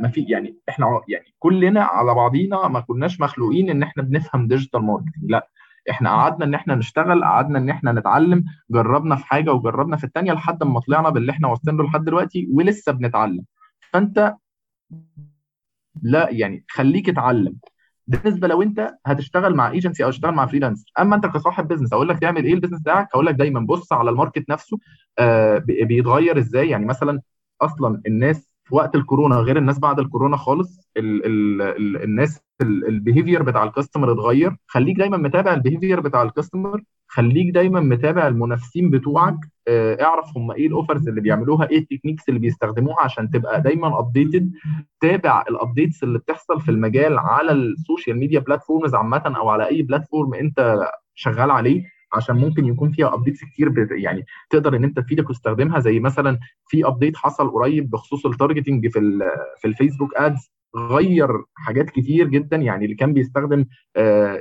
ما 0.00 0.08
في 0.08 0.22
يعني 0.28 0.56
إحنا 0.68 1.00
يعني 1.08 1.34
كلنا 1.38 1.82
على 1.82 2.14
بعضينا 2.14 2.68
ما 2.68 2.80
كناش 2.80 3.20
مخلوقين 3.20 3.70
إن 3.70 3.82
إحنا 3.82 4.02
بنفهم 4.02 4.48
digital 4.48 4.82
marketing 4.82 5.30
لا 5.30 5.48
إحنا 5.90 6.10
قعدنا 6.10 6.44
إن 6.44 6.54
إحنا 6.54 6.74
نشتغل 6.74 7.24
قعدنا 7.24 7.58
إن 7.58 7.70
إحنا 7.70 7.92
نتعلم 7.92 8.44
جربنا 8.70 9.16
في 9.16 9.26
حاجة 9.26 9.52
وجربنا 9.52 9.96
في 9.96 10.04
الثانية 10.04 10.32
لحد 10.32 10.62
ما 10.64 10.80
طلعنا 10.80 11.10
باللي 11.10 11.32
إحنا 11.32 11.48
واصلين 11.48 11.76
له 11.76 11.84
لحد 11.84 12.04
دلوقتي 12.04 12.48
ولسه 12.52 12.92
بنتعلم. 12.92 13.44
فأنت 13.92 14.34
لا 16.02 16.28
يعني 16.30 16.64
خليك 16.70 17.08
اتعلم. 17.08 17.56
بالنسبة 18.06 18.48
لو 18.48 18.62
أنت 18.62 18.94
هتشتغل 19.06 19.54
مع 19.54 19.70
ايجنسي 19.70 20.04
أو 20.04 20.10
تشتغل 20.10 20.34
مع 20.34 20.46
freelance 20.46 20.84
أما 21.00 21.16
أنت 21.16 21.26
كصاحب 21.26 21.68
business 21.68 21.92
أقول 21.92 22.08
لك 22.08 22.18
تعمل 22.18 22.44
إيه 22.44 22.54
ال 22.54 22.57
business 22.57 22.80
بتاعك؟ 22.80 23.08
هقول 23.14 23.26
لك 23.26 23.34
دايما 23.34 23.60
بص 23.60 23.92
على 23.92 24.10
ال 24.10 24.16
market 24.16 24.50
نفسه 24.50 24.78
آه 25.18 25.58
بيتغير 25.58 26.38
إزاي؟ 26.38 26.68
يعني 26.68 26.86
مثلا 26.86 27.20
أصلا 27.60 28.02
الناس 28.06 28.53
في 28.64 28.74
وقت 28.74 28.94
الكورونا 28.96 29.36
غير 29.36 29.56
الناس 29.58 29.78
بعد 29.78 29.98
الكورونا 29.98 30.36
خالص 30.36 30.88
ال 30.96 31.26
ال 31.26 31.62
ال 31.62 32.02
الناس 32.02 32.40
ال 32.62 32.71
behavior 32.71 33.42
بتاع 33.42 33.64
ال 33.64 33.69
customer 33.69 34.12
اتغير. 34.12 34.56
خليك 34.66 34.96
دايما 34.98 35.16
متابع 35.16 35.54
ال 35.54 35.59
behavior 35.59 36.00
بتاع 36.00 36.22
ال 36.22 36.29
customer 36.29 36.82
خليك 37.08 37.54
دايما 37.54 37.80
متابع 37.80 38.28
المنافسين 38.28 38.90
بتوعك. 38.90 39.36
آه 39.68 40.02
اعرف 40.02 40.36
هم 40.36 40.50
إيه 40.50 40.66
ال 40.66 40.72
offers 40.72 41.08
اللي 41.08 41.20
بيعملوها 41.20 41.70
إيه 41.70 41.78
ال 41.78 41.82
techniques 41.82 42.28
اللي 42.28 42.40
بيستخدموها 42.40 43.00
عشان 43.02 43.30
تبقى 43.30 43.60
دايما 43.62 43.98
updated 43.98 44.52
تابع 45.00 45.44
ال 45.48 45.55
updates 45.55 46.02
اللي 46.02 46.18
بتحصل 46.18 46.60
في 46.60 46.70
المجال 46.70 47.18
على 47.18 47.52
ال 47.52 47.61
social 47.61 48.18
media 48.18 48.40
platforms 48.40 48.94
عامه 48.94 49.22
أو 49.36 49.48
على 49.48 49.68
أي 49.68 49.82
platform 49.82 50.34
أنت 50.34 50.80
شغال 51.14 51.50
عليه. 51.50 51.93
عشان 52.14 52.36
ممكن 52.36 52.64
يكون 52.64 52.90
فيها 52.90 53.14
updates 53.14 53.44
كتير 53.44 53.88
يعني 53.90 54.26
تقدر 54.50 54.76
إن 54.76 54.84
أنت 54.84 55.00
تفيدك 55.00 55.30
وتستخدمها 55.30 55.80
زي 55.80 56.00
مثلا 56.00 56.38
في 56.68 56.86
update 56.86 57.16
حصل 57.16 57.50
قريب 57.50 57.90
بخصوص 57.90 58.26
ال 58.26 58.32
targeting 58.32 58.88
في 58.88 59.00
في 59.60 59.68
ال 59.68 59.73
Facebook 59.73 60.16
ads 60.16 60.50
غير 60.76 61.28
حاجات 61.54 61.90
كتير 61.90 62.28
جدا 62.28 62.56
يعني 62.56 62.84
اللي 62.84 62.96
كان 62.96 63.12
بيستخدم 63.12 63.64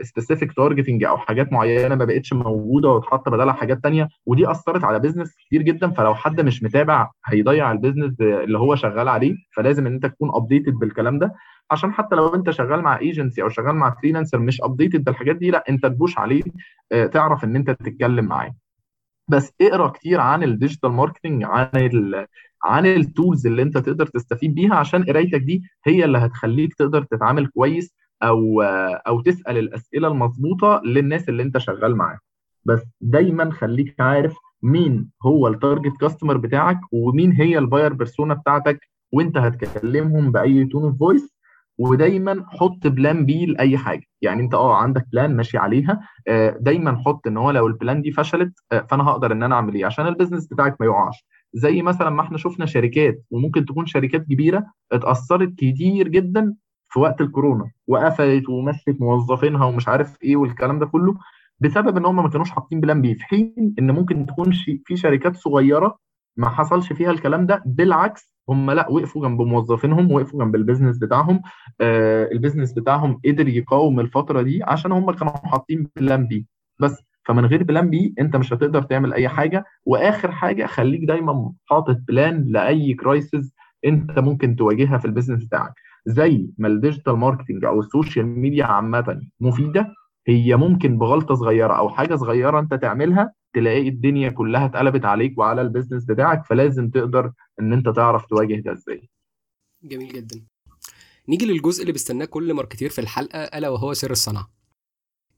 specific 0.01 0.51
uh, 0.51 0.55
targeting 0.55 1.03
أو 1.03 1.17
حاجات 1.17 1.53
معينة 1.53 1.95
ما 1.95 2.05
بقتش 2.05 2.33
موجودة 2.33 2.89
واتحط 2.89 3.29
بدلها 3.29 3.53
حاجات 3.53 3.83
تانية 3.83 4.09
ودي 4.25 4.51
أثرت 4.51 4.83
على 4.83 4.99
business 4.99 5.35
كتير 5.35 5.61
جدا. 5.61 5.91
فلو 5.91 6.15
حد 6.15 6.41
مش 6.41 6.63
متابع 6.63 7.11
هيضيع 7.25 7.71
ال 7.71 7.77
business 7.77 8.21
اللي 8.21 8.57
هو 8.59 8.75
شغال 8.75 9.07
عليه. 9.07 9.35
فلازم 9.55 9.87
إن 9.87 9.93
أنت 9.93 10.05
تكون 10.05 10.29
updated 10.33 10.73
بالكلام 10.73 11.19
ده. 11.19 11.33
عشان 11.71 11.93
حتى 11.93 12.15
لو 12.15 12.35
أنت 12.35 12.49
شغال 12.49 12.81
مع 12.81 12.99
ايجنسي 12.99 13.41
أو 13.43 13.49
شغال 13.49 13.75
مع 13.75 13.95
freelancer 14.01 14.39
مش 14.39 14.61
updated 14.61 15.03
بالحاجات 15.03 15.35
دي 15.35 15.51
لأ 15.51 15.63
أنت 15.69 15.85
ت 15.85 15.92
push 15.92 16.17
عليه 16.17 16.43
uh, 16.43 17.09
تعرف 17.09 17.43
إن 17.43 17.55
أنت 17.55 17.71
تتكلم 17.71 18.25
معاه. 18.25 18.55
بس 19.27 19.53
اقرأ 19.61 19.87
كتير 19.87 20.19
عن 20.19 20.43
ال 20.43 20.49
digital 20.49 20.91
marketing 20.91 21.43
عن 21.43 21.67
عن 22.63 22.85
ال 22.85 22.95
tools 22.95 23.47
اللي 23.47 23.61
انت 23.61 23.77
تقدر 23.77 24.05
تستفيد 24.07 24.55
بيها 24.55 24.75
عشان 24.75 25.03
قرايتك 25.03 25.41
دي 25.41 25.63
هي 25.85 26.05
اللي 26.05 26.17
هتخليك 26.17 26.73
تقدر 26.73 27.03
تتعامل 27.03 27.47
كويس 27.47 27.93
أو 28.23 28.61
أو 29.07 29.21
تسأل 29.21 29.57
الأسئلة 29.57 30.07
المظبوطه 30.07 30.81
للناس 30.85 31.29
اللي 31.29 31.43
انت 31.43 31.57
شغال 31.57 31.95
معاهم. 31.95 32.19
بس 32.65 32.81
دايما 33.01 33.51
خليك 33.51 33.95
عارف 34.01 34.35
مين 34.63 35.09
هو 35.25 35.47
ال 35.47 35.54
target 35.54 35.97
customer 35.97 36.37
بتاعك 36.37 36.79
ومين 36.91 37.31
هي 37.31 37.57
ال 37.57 37.63
buyer 37.63 37.93
persona 37.93 38.33
بتاعتك 38.33 38.79
وانت 39.11 39.37
هتكلمهم 39.37 40.31
بأي 40.31 40.65
tone 40.65 40.83
of 40.83 40.99
voice 40.99 41.33
ودايما 41.77 42.45
حط 42.49 42.87
plan 42.87 43.25
B 43.25 43.45
لأي 43.45 43.77
حاجة. 43.77 44.03
يعني 44.21 44.41
انت 44.43 44.53
آه 44.53 44.75
عندك 44.75 45.05
plan 45.11 45.35
ماشي 45.35 45.57
عليها 45.57 45.99
دايما 46.59 47.01
حط 47.05 47.27
إن 47.27 47.37
هو 47.37 47.51
لو 47.51 47.67
ال 47.67 47.74
plan 47.74 48.01
دي 48.01 48.11
فشلت 48.11 48.53
فأنا 48.89 49.03
هقدر 49.03 49.31
إن 49.31 49.43
أنا 49.43 49.55
أعمل 49.55 49.73
إيه؟ 49.75 49.85
عشان 49.85 50.07
ال 50.07 50.12
business 50.12 50.47
بتاعك 50.47 50.75
ما 50.79 50.85
يقعش. 50.85 51.25
زي 51.53 51.81
مثلا 51.81 52.09
ما 52.09 52.21
إحنا 52.21 52.37
شفنا 52.37 52.65
شركات 52.65 53.23
وممكن 53.31 53.65
تكون 53.65 53.85
شركات 53.85 54.21
كبيرة 54.23 54.65
اتأثرت 54.91 55.53
كتير 55.57 56.07
جدا 56.07 56.55
في 56.89 56.99
وقت 56.99 57.21
الكورونا 57.21 57.71
وقفلت 57.87 58.49
ومشت 58.49 58.95
موظفينها 58.99 59.65
ومش 59.65 59.87
عارف 59.87 60.17
إيه 60.23 60.35
والكلام 60.35 60.79
ده 60.79 60.85
كله 60.85 61.15
بسبب 61.59 61.97
إن 61.97 62.05
هم 62.05 62.15
ما 62.15 62.29
كانوش 62.29 62.49
حاطين 62.51 62.79
plan 62.79 63.01
B 63.01 63.15
في 63.15 63.23
حين 63.23 63.75
إن 63.79 63.91
ممكن 63.91 64.25
تكون 64.25 64.51
في 64.85 64.95
شركات 64.97 65.35
صغيرة 65.35 65.97
ما 66.37 66.49
حصلش 66.49 66.93
فيها 66.93 67.11
الكلام 67.11 67.45
ده 67.45 67.63
بالعكس 67.65 68.33
هم 68.49 68.71
لأ 68.71 68.89
وقفوا 68.91 69.21
جنب 69.27 69.41
موظفينهم 69.41 70.11
وقفوا 70.11 70.39
جنب 70.43 70.55
ال 70.55 70.60
business 70.60 70.97
بتاعهم 70.97 71.41
آه 71.81 72.29
ال 72.31 72.36
business 72.36 72.73
بتاعهم 72.73 73.19
قدر 73.25 73.47
يقاوم 73.47 73.99
الفترة 73.99 74.41
دي 74.41 74.63
عشان 74.63 74.91
هم 74.91 75.11
كانوا 75.11 75.33
حاطين 75.37 75.87
plan 75.95 76.27
B. 76.27 76.45
بس 76.79 77.03
فمن 77.25 77.45
غير 77.45 77.63
plan 77.63 77.89
B 77.89 78.13
انت 78.19 78.35
مش 78.35 78.53
هتقدر 78.53 78.81
تعمل 78.81 79.13
اي 79.13 79.29
حاجة. 79.29 79.65
واخر 79.85 80.31
حاجة 80.31 80.65
خليك 80.65 81.03
دايما 81.03 81.53
حاطط 81.65 81.97
plan 82.07 82.45
لأي 82.47 82.93
crisis 82.93 83.53
انت 83.85 84.19
ممكن 84.19 84.55
تواجهها 84.55 84.97
في 84.97 85.05
ال 85.05 85.09
business 85.09 85.43
بتاعك. 85.43 85.73
زي 86.05 86.47
ما 86.57 86.67
ال 86.67 86.73
digital 86.73 87.13
marketing 87.13 87.65
أو 87.65 87.79
ال 87.79 87.86
social 87.86 88.25
media 88.25 88.65
عامة 88.65 89.21
مفيدة 89.39 89.93
هي 90.27 90.55
ممكن 90.55 90.97
بغلطة 90.97 91.35
صغيرة 91.35 91.73
أو 91.73 91.89
حاجة 91.89 92.15
صغيرة 92.15 92.59
انت 92.59 92.73
تعملها 92.73 93.33
تلاقي 93.53 93.87
الدنيا 93.87 94.29
كلها 94.29 94.65
اتقلبت 94.65 95.05
عليك 95.05 95.37
وعلى 95.37 95.61
ال 95.61 95.66
business 95.66 96.05
بتاعك 96.05 96.45
فلازم 96.45 96.89
تقدر 96.89 97.31
إن 97.59 97.73
انت 97.73 97.89
تعرف 97.89 98.25
تواجه 98.25 98.55
ده 98.65 98.71
إزاي. 98.71 99.09
جميل 99.83 100.13
جدا. 100.13 100.41
نيجي 101.29 101.45
للجزء 101.45 101.81
اللي 101.81 101.91
بيستناه 101.91 102.25
كل 102.25 102.53
marketer 102.53 102.89
في 102.89 103.01
الحلقة 103.01 103.39
ألا 103.39 103.69
وهو 103.69 103.93
سر 103.93 104.11
الصنعه 104.11 104.49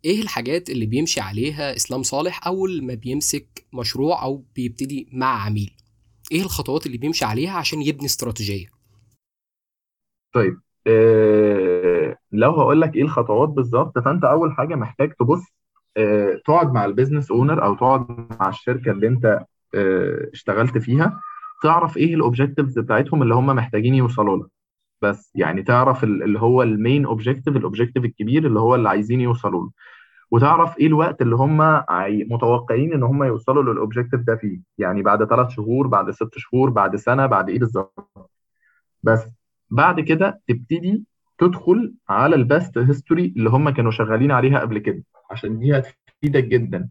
إيه 0.06 0.22
الحاجات 0.22 0.70
اللي 0.70 0.86
بيمشي 0.86 1.20
عليها 1.22 1.76
إسلام 1.76 2.04
صالح 2.04 2.48
أول 2.48 2.86
ما 2.86 2.94
بيمسك 2.94 3.66
مشروع 3.74 4.24
أو 4.24 4.46
بيبتدي 4.56 5.10
مع 5.14 5.46
عميل؟ 5.46 5.72
إيه 6.32 6.42
الخطوات 6.42 6.86
اللي 6.86 6.98
بيمشي 6.98 7.26
عليها 7.26 7.58
عشان 7.58 7.82
يبني 7.82 8.06
استراتيجية؟ 8.06 8.68
طيب 10.34 10.60
إيه 10.88 12.20
لو 12.32 12.52
هقول 12.52 12.82
لك 12.82 12.96
إيه 12.96 13.02
الخطوات 13.02 13.50
بالظبط 13.50 14.00
فأنت 14.00 14.24
أول 14.24 14.54
حاجة 14.54 14.76
محتاج 14.76 15.14
تبص 15.20 15.42
إيه 15.98 16.42
تقعد 16.46 16.74
مع 16.74 16.86
ال 16.86 16.91
business 16.91 17.32
owner 17.32 17.66
أو 17.66 17.76
تقعد 17.76 18.06
مع 18.40 18.50
الشركة 18.50 18.92
اللي 18.92 19.08
أنت 19.08 19.46
إيه 19.76 20.30
اشتغلت 20.34 20.78
فيها 20.78 21.22
تعرف 21.64 21.98
إيه 21.98 22.16
ال 22.16 22.22
objectives 22.22 22.80
بتاعتهم 22.80 23.24
اللي 23.24 23.36
هم 23.36 23.46
محتاجين 23.46 23.96
يوصلوا 23.96 24.38
لها 24.38 24.50
بس 25.02 25.32
يعني 25.36 25.64
تعرف 25.64 26.04
اللي 26.04 26.40
هو 26.40 26.64
ال 26.64 26.72
main 26.72 27.06
objective 27.06 27.58
ال 27.58 27.63
objective 27.63 28.06
الكبير 28.06 28.48
اللي 28.48 28.60
هو 28.60 28.76
اللي 28.76 28.90
عايزين 28.90 29.22
يوصلوا 29.22 29.64
له. 29.64 29.72
وتعرف 30.32 30.80
إيه 30.80 30.88
الوقت 30.88 31.22
اللي 31.22 31.36
هم 31.36 31.84
متوقعين 32.34 32.94
إن 32.94 33.04
هم 33.04 33.24
يوصلوا 33.24 33.64
لل 33.74 33.83
objective 33.83 34.22
ده 34.22 34.36
فيه. 34.36 34.60
يعني 34.78 35.02
بعد 35.02 35.24
ثلاث 35.26 35.50
شهور 35.50 35.88
بعد 35.88 36.12
ست 36.12 36.38
شهور 36.38 36.70
بعد 36.70 36.96
سنة 36.96 37.26
بعد 37.26 37.50
إيه 37.50 37.60
بالظبط. 37.60 38.30
بس 39.04 39.28
بعد 39.70 40.00
كده 40.00 40.42
تبتدي 40.48 41.04
تدخل 41.38 41.94
على 42.10 42.36
ال 42.36 42.44
past 42.44 42.78
history 42.78 43.34
اللي 43.38 43.50
هم 43.50 43.70
كانوا 43.70 43.92
شغالين 43.92 44.32
عليها 44.32 44.60
قبل 44.60 44.78
كده 44.78 45.04
عشان 45.32 45.60
دي 45.60 45.78
هتفيدك 45.78 46.44
جدا. 46.44 46.90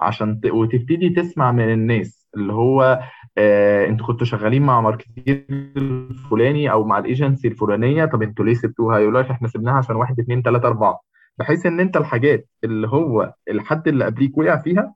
عشان 0.00 0.40
ت... 0.40 0.46
وتبتدي 0.46 1.08
تسمع 1.10 1.52
من 1.52 1.72
الناس 1.72 2.28
اللي 2.36 2.52
هو 2.52 3.00
آه 3.38 3.86
أنتوا 3.86 4.06
كنتوا 4.06 4.26
شغالين 4.26 4.62
مع 4.62 4.80
marketer 4.80 5.46
الفلاني 5.76 6.70
أو 6.72 6.84
مع 6.84 6.98
الايجنسي 6.98 7.48
الفلانية 7.48 8.04
طب 8.04 8.22
أنتوا 8.22 8.44
ليه 8.44 8.54
سبتوها؟ 8.54 8.98
يقول 8.98 9.14
لك 9.14 9.30
إحنا 9.30 9.48
سيبناها 9.48 9.74
عشان 9.74 9.96
واحد 9.96 10.20
اثنين 10.20 10.42
ثلاثة 10.42 10.68
أربعة. 10.68 11.00
بحيث 11.38 11.66
إن 11.66 11.80
أنت 11.80 11.96
الحاجات 11.96 12.48
اللي 12.64 12.88
هو 12.88 13.34
الحد 13.50 13.88
اللي 13.88 14.04
قبليك 14.04 14.38
وقع 14.38 14.56
فيها 14.56 14.94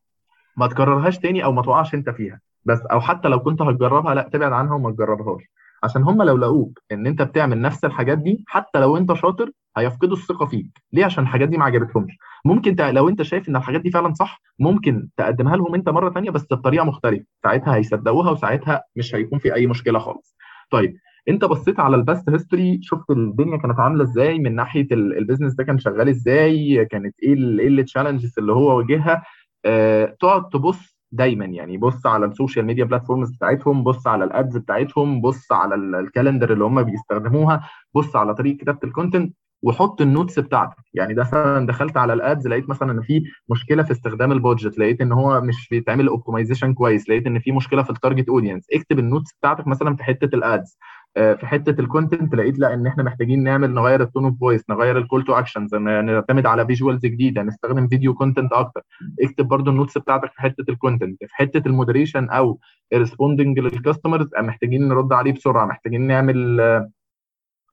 ما 0.57 0.66
تكررهاش 0.66 1.18
تاني 1.18 1.44
أو 1.44 1.53
ما 1.53 1.62
تقعش 1.62 1.94
أنت 1.94 2.11
فيها. 2.11 2.40
بس 2.64 2.81
أو 2.81 3.01
حتى 3.01 3.29
لو 3.29 3.38
كنت 3.40 3.62
هتجربها 3.62 4.14
لأ 4.14 4.29
تبعد 4.33 4.53
عنها 4.53 4.74
وما 4.74 4.90
تجربهاش. 4.90 5.42
عشان 5.83 6.03
هم 6.03 6.22
لو 6.22 6.37
لقوك 6.37 6.79
إن 6.92 7.07
أنت 7.07 7.22
بتعمل 7.22 7.61
نفس 7.61 7.85
الحاجات 7.85 8.18
دي 8.18 8.44
حتى 8.48 8.81
لو 8.81 8.96
أنت 8.96 9.12
شاطر 9.12 9.51
هيفقدوا 9.77 10.16
الثقة 10.16 10.46
فيك. 10.46 10.83
ليه؟ 10.92 11.05
عشان 11.05 11.24
الحاجات 11.24 11.48
دي 11.48 11.57
ما 11.59 11.64
عجبتهمش. 11.64 12.18
ممكن 12.44 12.77
ت... 12.77 12.81
لو 12.81 13.09
أنت 13.09 13.22
شايف 13.22 13.48
إن 13.48 13.57
الحاجات 13.57 13.81
دي 13.81 13.90
فعلا 13.90 14.14
صح 14.14 14.40
ممكن 14.59 15.09
تقدمها 15.16 15.57
لهم 15.57 15.74
أنت 15.74 15.88
مرة 15.88 16.11
ثانية 16.11 16.31
بس 16.31 16.46
بطريقة 16.51 16.85
مختلفة. 16.85 17.24
ساعتها 17.42 17.74
هيصدقوها 17.77 18.31
وساعتها 18.31 18.83
مش 18.96 19.14
هيكون 19.14 19.38
في 19.38 19.55
أي 19.55 19.66
مشكلة 19.66 19.98
خالص. 19.98 20.37
طيب 20.70 20.96
انت 21.28 21.44
بصيت 21.44 21.80
على 21.80 21.96
ال 21.96 22.03
past 22.03 22.31
history 22.31 22.79
شفت 22.83 23.10
الدنيا 23.10 23.56
كانت 23.56 23.81
عاملة 23.81 24.02
إزاي 24.04 24.38
من 24.38 24.54
ناحية 24.54 24.87
ال 24.92 24.99
business 24.99 25.54
ده 25.54 25.64
كان 25.64 25.79
شغال 25.79 26.08
إزاي 26.08 26.85
كانت 26.85 27.14
إيه 27.22 27.35
إيه 27.35 27.68
ال 27.69 27.75
challenges 27.75 28.35
اللي 28.38 28.52
هو 28.52 28.76
واجهها. 28.79 29.22
آه 29.64 30.16
تقعد 30.20 30.48
تبص 30.48 30.98
دايما 31.12 31.44
يعني 31.44 31.76
بص 31.79 32.06
على 32.06 32.26
ال 32.27 32.32
social 32.32 32.66
media 32.66 32.85
platforms 32.85 33.31
بتاعتهم 33.31 33.85
بص 33.85 34.06
على 34.06 34.24
ال 34.25 34.33
ads 34.33 34.56
بتاعتهم 34.56 35.20
بص 35.20 35.52
على 35.52 35.74
ال 35.75 35.83
calendar 35.83 36.52
اللي 36.52 36.64
هم 36.64 36.83
بيستخدموها 36.83 37.68
بص 37.94 38.16
على 38.16 38.35
طريقة 38.35 38.56
كتابة 38.58 38.79
ال 38.85 38.91
content 38.91 39.35
وحط 39.62 40.00
ال 40.00 40.07
notes 40.07 40.38
بتاعتك. 40.38 40.76
يعني 40.94 41.14
ده 41.14 41.22
مثلا 41.22 41.66
دخلت 41.66 41.96
على 41.96 42.12
ال 42.12 42.21
ads 42.21 42.48
لقيت 42.48 42.68
مثلا 42.68 42.92
إن 42.92 43.02
في 43.02 43.22
مشكلة 43.50 43.83
في 43.83 43.92
استخدام 43.92 44.33
ال 44.33 44.39
budget 44.39 44.79
لقيت 44.79 45.00
إن 45.00 45.12
هو 45.12 45.40
مش 45.40 45.68
بيتعمل 45.70 46.08
optimization 46.08 46.75
كويس 46.74 47.08
لقيت 47.10 47.26
إن 47.26 47.38
في 47.38 47.52
مشكلة 47.52 47.83
في 47.83 47.90
ال 47.90 47.96
target 47.96 48.29
audience 48.29 48.66
اكتب 48.72 48.98
ال 48.98 49.04
notes 49.04 49.33
بتاعتك 49.40 49.66
مثلا 49.66 49.96
في 49.96 50.04
حتة 50.04 50.37
ال 50.37 50.47
ads 50.47 50.79
في 51.15 51.38
حتة 51.46 51.81
ال 51.81 51.87
content 51.87 52.35
لقيت 52.35 52.59
لا 52.59 52.75
إن 52.75 52.87
إحنا 52.87 53.02
محتاجين 53.02 53.42
نعمل 53.42 53.75
نغير 53.75 54.02
ال 54.02 54.07
tone 54.07 54.25
of 54.25 54.38
voice 54.40 54.64
نغير 54.71 54.98
ال 54.98 55.04
call 55.04 55.25
to 55.25 55.33
actions 55.33 55.75
نعتمد 55.75 56.46
على 56.46 56.67
visuals 56.66 57.06
جديدة 57.06 57.42
نستخدم 57.42 57.88
video 57.88 58.14
content 58.14 58.52
أكتر. 58.52 58.83
اكتب 59.21 59.48
برضو 59.48 59.71
ال 59.71 59.75
notes 59.75 59.98
بتاعتك 59.98 60.33
في 60.33 60.40
حتة 60.42 60.65
ال 60.69 60.75
content 60.75 61.25
في 61.25 61.35
حتة 61.37 61.69
ال 61.69 61.74
moderation 61.74 62.29
أو 62.31 62.61
responding 62.94 63.58
لل 63.58 63.71
customers 63.71 64.29
محتاجين 64.38 64.88
نرد 64.88 65.13
عليه 65.13 65.33
بسرعة 65.33 65.67
محتاجين 65.67 66.06
نعمل 66.06 66.61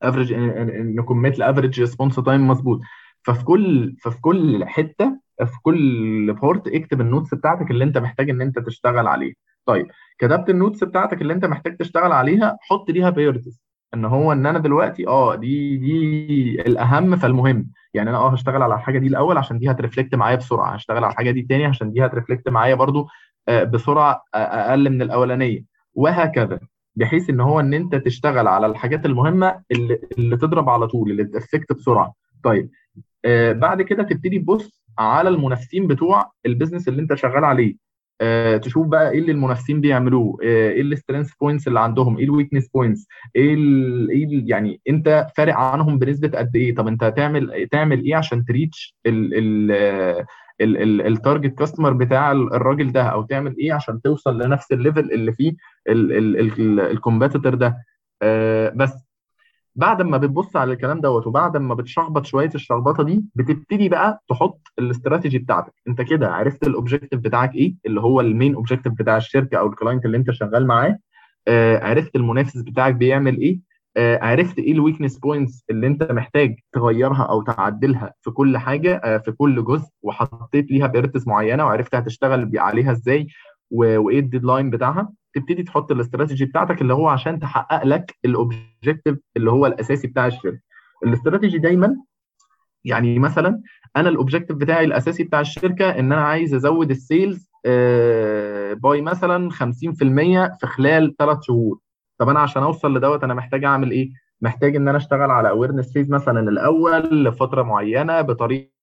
average 0.03 0.33
نكمت 0.33 1.37
ال 1.37 1.42
average 1.42 1.79
response 1.79 2.15
time 2.15 2.47
مظبوط. 2.47 2.79
ففي 3.23 3.43
كل 3.45 3.95
ففي 4.01 4.21
كل 4.21 4.65
حتة 4.65 5.19
في 5.45 5.59
كل 5.61 6.33
part 6.33 6.67
اكتب 6.67 7.01
ال 7.01 7.06
notes 7.06 7.33
بتاعتك 7.33 7.71
اللي 7.71 7.83
أنت 7.83 7.97
محتاج 7.97 8.29
إن 8.29 8.41
أنت 8.41 8.59
تشتغل 8.59 9.07
عليه 9.07 9.33
طيب 9.65 9.87
كتبت 10.17 10.49
ال 10.49 10.55
notes 10.55 10.83
بتاعتك 10.83 11.21
اللي 11.21 11.33
انت 11.33 11.45
محتاج 11.45 11.77
تشتغل 11.77 12.11
عليها 12.11 12.57
حط 12.61 12.89
ليها 12.91 13.09
priorities 13.09 13.61
إن 13.93 14.05
هو 14.05 14.31
إن 14.31 14.45
أنا 14.45 14.59
دلوقتي 14.59 15.07
آه 15.07 15.35
دي 15.35 15.77
دي 15.77 16.61
الأهم 16.61 17.15
فالمهم. 17.15 17.69
يعني 17.93 18.09
أنا 18.09 18.17
آه 18.17 18.29
هشتغل 18.33 18.61
على 18.61 18.73
الحاجة 18.75 18.99
دي 18.99 19.07
الأول 19.07 19.37
عشان 19.37 19.59
دي 19.59 19.71
ه 19.71 19.77
reflect 19.77 20.15
معايا 20.15 20.35
بسرعة. 20.35 20.73
هشتغل 20.75 21.03
على 21.03 21.11
الحاجة 21.11 21.31
دي 21.31 21.41
تاني 21.41 21.65
عشان 21.65 21.91
دي 21.91 22.05
هت 22.05 22.15
reflect 22.15 22.49
معايا 22.49 22.75
برضو 22.75 23.07
آه، 23.47 23.63
بسرعة 23.63 24.23
أقل 24.35 24.89
من 24.89 25.01
الأولانية. 25.01 25.63
وهكذا. 25.93 26.59
بحيث 26.95 27.29
إن 27.29 27.39
هو 27.41 27.59
إن 27.59 27.73
أنت 27.73 27.95
تشتغل 27.95 28.47
على 28.47 28.65
الحاجات 28.67 29.05
المهمة 29.05 29.61
اللي, 29.71 29.99
اللي 30.17 30.37
تضرب 30.37 30.69
على 30.69 30.87
طول 30.87 31.11
اللي 31.11 31.23
ت 31.23 31.30
affect 31.30 31.73
بسرعة. 31.73 32.13
طيب 32.43 32.69
آه 33.25 33.51
بعد 33.51 33.81
كده 33.81 34.03
تبتدي 34.03 34.39
تبص 34.39 34.83
على 34.99 35.29
المنافسين 35.29 35.87
بتوع 35.87 36.31
ال 36.45 36.50
business 36.50 36.87
اللي 36.87 37.01
أنت 37.01 37.13
شغال 37.13 37.43
عليه. 37.45 37.84
آه 38.21 38.57
تشوف 38.57 38.87
بقى 38.87 39.11
إيه 39.11 39.19
اللي 39.19 39.31
المنافسين 39.31 39.81
بيعملوه 39.81 40.37
آه 40.43 40.69
إيه 40.69 40.81
ال 40.81 40.86
strength 40.86 41.29
points 41.41 41.67
اللي 41.67 41.79
عندهم 41.79 42.17
إيه 42.17 42.23
ال 42.25 42.30
weakness 42.30 42.67
points 42.67 43.07
إيه 43.35 43.55
إيه 44.09 44.49
يعني 44.49 44.81
أنت 44.89 45.27
فارق 45.37 45.55
عنهم 45.57 45.99
بنسبة 45.99 46.37
قد 46.37 46.55
إيه؟ 46.55 46.75
طب 46.75 46.87
أنت 46.87 47.03
هتعمل 47.03 47.67
تعمل 47.71 48.03
إيه 48.03 48.15
عشان 48.15 48.45
ت 48.45 48.53
reach 48.53 48.95
ال 50.61 50.74
target 50.74 51.55
customer 51.59 51.93
بتاع 51.93 52.31
الراجل 52.31 52.91
ده؟ 52.91 53.03
أو 53.03 53.23
تعمل 53.23 53.55
إيه 53.59 53.73
عشان 53.73 54.01
توصل 54.01 54.41
لنفس 54.41 54.71
ال 54.71 54.78
level 54.78 55.11
اللي 55.11 55.31
فيه 55.33 55.53
ال 55.87 56.02
competitor 56.02 57.55
ده؟ 57.55 57.77
آه 58.21 58.69
بس 58.75 58.93
بعد 59.75 60.01
ما 60.01 60.17
بتبص 60.17 60.55
على 60.55 60.73
الكلام 60.73 61.01
دوت 61.01 61.27
وبعد 61.27 61.57
ما 61.57 61.73
بتشخبط 61.75 62.25
شوية 62.25 62.49
الشخبطة 62.55 63.03
دي 63.03 63.25
بتبتدي 63.35 63.89
بقى 63.89 64.23
تحط 64.29 64.61
الاستراتيجي 64.79 65.37
بتاعتك. 65.39 65.73
انت 65.87 66.01
كده 66.01 66.31
عرفت 66.31 66.67
ال 66.67 66.72
objective 66.72 67.19
بتاعك 67.19 67.55
إيه 67.55 67.75
اللي 67.85 68.01
هو 68.01 68.21
ال 68.21 68.28
main 68.28 68.55
objective 68.55 68.93
بتاع 68.93 69.17
الشركة 69.17 69.57
أو 69.59 69.67
ال 69.67 69.72
client 69.72 70.05
اللي 70.05 70.17
انت 70.17 70.31
شغال 70.31 70.67
معاه. 70.67 70.97
آه 71.47 71.79
عرفت 71.85 72.15
المنافس 72.15 72.57
بتاعك 72.57 72.95
بيعمل 72.95 73.37
إيه. 73.37 73.59
آه 73.97 74.19
عرفت 74.23 74.59
إيه 74.59 74.71
ال 74.71 74.76
weakness 74.76 75.17
points 75.19 75.63
اللي 75.69 75.87
انت 75.87 76.11
محتاج 76.11 76.55
تغيرها 76.73 77.23
أو 77.23 77.41
تعدلها 77.41 78.13
في 78.21 78.31
كل 78.31 78.57
حاجة 78.57 78.95
آه 79.03 79.17
في 79.17 79.31
كل 79.31 79.65
جزء 79.65 79.87
وحطيت 80.01 80.71
ليها 80.71 80.87
priorities 80.87 81.27
معينة 81.27 81.65
وعرفت 81.65 81.95
هتشتغل 81.95 82.51
عليها 82.59 82.91
إزاي 82.91 83.27
وإيه 83.71 84.19
ال 84.19 84.25
deadline 84.25 84.69
بتاعها. 84.69 85.09
تبتدي 85.35 85.63
تحط 85.63 85.91
الاستراتيجي 85.91 86.45
بتاعتك 86.45 86.81
اللي 86.81 86.93
هو 86.93 87.07
عشان 87.07 87.39
تحقق 87.39 87.83
لك 87.85 88.15
ال 88.25 88.34
objective 88.34 89.17
اللي 89.37 89.51
هو 89.51 89.65
الأساسي 89.65 90.07
بتاع 90.07 90.27
الشركة. 90.27 90.59
الاستراتيجي 91.05 91.57
دايما 91.57 91.95
يعني 92.85 93.19
مثلا 93.19 93.61
أنا 93.95 94.09
ال 94.09 94.14
objective 94.14 94.57
بتاعي 94.57 94.85
الأساسي 94.85 95.23
بتاع 95.23 95.39
الشركة 95.41 95.89
إن 95.89 96.11
أنا 96.11 96.21
عايز 96.21 96.53
أزود 96.53 96.89
ال 96.89 96.99
sales 96.99 97.49
by 98.75 99.01
مثلا 99.01 99.49
50% 99.51 99.55
في 100.59 100.67
خلال 100.67 101.15
ثلاث 101.19 101.37
شهور. 101.41 101.79
طب 102.17 102.29
أنا 102.29 102.39
عشان 102.39 102.63
أوصل 102.63 102.97
لدوت 102.97 103.23
أنا 103.23 103.33
محتاج 103.33 103.63
أعمل 103.65 103.91
إيه؟ 103.91 104.09
محتاج 104.41 104.75
إن 104.75 104.87
أنا 104.87 104.97
أشتغل 104.97 105.31
على 105.31 105.49
awareness 105.49 105.93
phase 105.93 106.11
مثلا 106.11 106.39
الأول 106.39 107.23
لفترة 107.23 107.63
معينة 107.63 108.21
بطريقة 108.21 108.74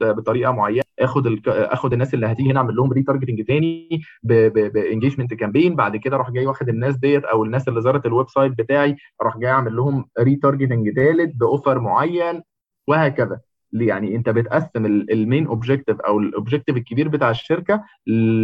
بطريقة 0.00 0.52
معينة 0.52 0.82
آخد 0.98 1.26
ال... 1.26 1.48
آخد 1.48 1.92
الناس 1.92 2.14
اللي 2.14 2.26
هتيجي 2.26 2.50
هنا 2.50 2.58
أعمل 2.58 2.76
لهم 2.76 2.92
retargeting 2.92 3.44
تاني 3.46 4.00
ب 4.22 4.32
engagement 4.32 5.34
campaign 5.34 5.76
بعد 5.76 5.96
كده 5.96 6.16
أروح 6.16 6.30
جاي 6.30 6.46
واخد 6.46 6.68
الناس 6.68 6.96
ديت 6.96 7.24
أو 7.24 7.44
الناس 7.44 7.68
اللي 7.68 7.80
زارت 7.82 8.06
ال 8.06 8.28
website 8.28 8.52
بتاعي 8.58 8.96
أروح 9.22 9.38
جاي 9.38 9.50
أعمل 9.50 9.76
لهم 9.76 10.08
retargeting 10.20 10.90
ثالث 10.90 11.34
ب 11.36 11.43
offer 11.43 11.78
معين 11.80 12.42
وهكذا. 12.88 13.40
يعني 13.72 14.16
أنت 14.16 14.28
بتقسم 14.28 14.86
ال 14.86 14.98
main 14.98 15.46
objective 15.46 16.00
أو 16.00 16.18
ال 16.20 16.26
objective 16.26 16.76
الكبير 16.76 17.08
بتاع 17.08 17.30
الشركة 17.30 17.84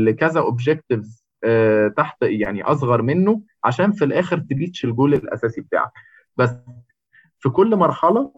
لكذا 0.07 0.40
objectives 0.40 1.24
آه 1.44 1.88
تحت 1.88 2.22
يعني 2.22 2.62
أصغر 2.62 3.03
منه 3.03 3.42
عشان 3.64 3.92
في 3.92 4.05
الآخر 4.05 4.38
ت 4.38 4.46
reach 4.46 4.84
ال 4.84 4.90
goal 4.90 5.14
الأساسي 5.14 5.61
بتاعك. 5.61 5.90
بس 6.36 6.51
في 7.38 7.48
كل 7.48 7.76
مرحلة 7.76 8.32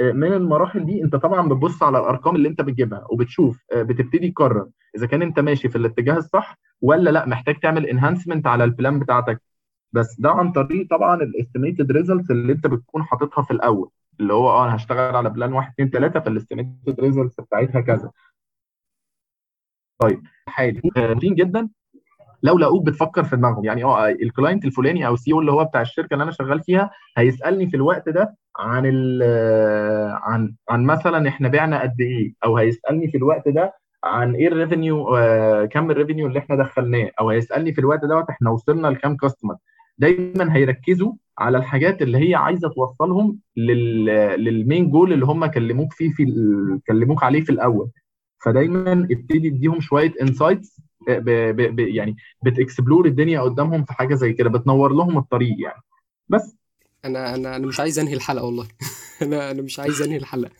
من 0.00 0.32
المراحل 0.32 0.86
دي 0.86 1.02
انت 1.02 1.16
طبعا 1.16 1.48
بتبص 1.48 1.82
على 1.82 1.98
الأرقام 1.98 2.36
اللي 2.36 2.48
انت 2.48 2.60
بتجيبها 2.60 3.06
وبتشوف 3.10 3.64
بتبتدي 3.74 4.30
تقرر 4.30 4.68
إذا 4.96 5.06
كان 5.06 5.22
انت 5.22 5.40
ماشي 5.40 5.68
في 5.68 5.76
الاتجاه 5.78 6.16
الصح 6.16 6.58
ولا 6.82 7.10
لأ 7.10 7.26
محتاج 7.26 7.60
تعمل 7.60 7.86
enhancement 7.86 8.46
على 8.46 8.64
ال 8.64 8.71
plan 8.71 8.98
بتاعتك. 8.98 9.42
بس 9.92 10.20
ده 10.20 10.30
عن 10.30 10.52
طريق 10.52 10.88
طبعا 10.90 11.22
ال 11.22 11.29
estimated 11.29 11.92
results 11.92 12.30
اللي 12.30 12.52
انت 12.52 12.66
بتكون 12.66 13.02
حاططها 13.02 13.42
في 13.42 13.50
الأول 13.50 13.90
اللي 14.20 14.32
هو 14.32 14.48
آه 14.50 14.64
أنا 14.64 14.76
هشتغل 14.76 15.16
على 15.16 15.30
plan 15.30 15.52
1 15.52 15.72
2 15.72 15.90
3 15.90 16.20
فال 16.20 16.34
estimated 16.34 17.00
results 17.00 17.40
بتاعتها 17.40 17.80
كذا. 17.80 18.10
طيب 19.98 20.22
حالي 20.48 20.80
روتين 20.98 21.34
جدا. 21.34 21.68
لو 22.42 22.58
لقوك 22.58 22.86
بتفكر 22.86 23.24
في 23.24 23.36
دماغهم 23.36 23.64
يعني 23.64 23.84
آه 23.84 24.08
ال 24.08 24.16
client 24.16 24.64
الفلاني 24.64 25.06
أو 25.06 25.14
ال 25.14 25.32
CEO 25.32 25.40
اللي 25.40 25.52
هو 25.52 25.64
بتاع 25.64 25.80
الشركة 25.80 26.14
اللي 26.14 26.22
أنا 26.24 26.32
شغال 26.32 26.60
فيها 26.60 26.90
هيسألني 27.16 27.66
في 27.70 27.76
الوقت 27.76 28.08
ده 28.08 28.36
عن 28.58 28.86
ال 28.86 29.22
عن 30.22 30.54
عن 30.68 30.84
مثلا 30.84 31.28
إحنا 31.28 31.48
بعنا 31.48 31.82
قد 31.82 32.00
إيه؟ 32.00 32.32
أو 32.44 32.56
هيسألني 32.56 33.10
في 33.10 33.16
الوقت 33.16 33.48
ده 33.48 33.72
عن 34.04 34.34
إيه 34.34 34.48
ال 34.48 34.56
revenue 34.56 35.16
آه 35.16 35.64
كم 35.64 35.90
ال 35.90 35.94
revenue 35.94 36.26
اللي 36.26 36.38
إحنا 36.38 36.56
دخلناه؟ 36.56 37.10
أو 37.20 37.30
هيسألني 37.30 37.72
في 37.74 37.80
الوقت 37.80 38.04
دوت 38.04 38.30
إحنا 38.30 38.50
وصلنا 38.50 38.88
لكام 38.88 39.16
customer 39.16 39.56
دايما 39.98 40.56
هيركزوا 40.56 41.12
على 41.38 41.58
الحاجات 41.58 42.02
اللي 42.02 42.30
هي 42.30 42.34
عايزة 42.34 42.68
توصلهم 42.68 43.38
لل 43.56 44.04
لل 44.44 44.59
main 44.59 44.90
goal 44.90 45.12
اللي 45.12 45.24
هم 45.26 45.46
كلموك 45.46 45.92
فيه 45.92 46.10
في 46.10 46.24
كلموك 46.86 47.22
عليه 47.24 47.40
في 47.40 47.50
الأول. 47.52 47.90
فدايما 48.44 48.92
ابتدي 48.92 49.48
اديهم 49.48 49.80
شوية 49.80 50.12
insights. 50.22 50.80
ب... 51.08 51.78
يعني 51.80 52.16
بت 52.44 52.58
explore 52.58 53.06
الدنيا 53.06 53.40
قدامهم 53.40 53.84
في 53.84 53.92
حاجة 53.92 54.14
زي 54.14 54.32
كده 54.32 54.50
بتنور 54.50 54.92
لهم 54.92 55.18
الطريق 55.18 55.56
يعني. 55.60 55.82
بس 56.28 56.56
أنا 57.04 57.34
أنا 57.34 57.56
أنا 57.56 57.66
مش 57.66 57.80
عايز 57.80 57.98
أنهي 57.98 58.14
الحلقة 58.14 58.44
والله. 58.44 58.68
أنا 59.22 59.50
أنا 59.50 59.62
مش 59.62 59.80
عايز 59.80 60.02
أنهي 60.02 60.16
الحلقة. 60.16 60.50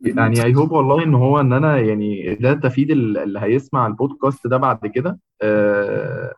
يعني 0.00 0.44
I 0.44 0.54
hope 0.54 0.72
والله 0.72 1.02
إن 1.04 1.14
هو 1.14 1.40
إن 1.40 1.52
أنا 1.52 1.78
يعني 1.78 2.34
ده 2.34 2.54
تفيد 2.54 2.90
اللي 2.90 3.40
هيسمع 3.40 3.86
البودكاست 3.86 4.46
ده 4.46 4.56
بعد 4.56 4.86
كده. 4.86 5.18
آه 5.42 6.34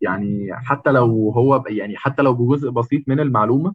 يعني 0.00 0.48
حتى 0.54 0.90
لو 0.90 1.30
هو 1.30 1.64
يعني 1.68 1.96
حتى 1.96 2.22
لو 2.22 2.34
بجزء 2.34 2.70
بسيط 2.70 3.02
من 3.08 3.20
المعلومة 3.20 3.74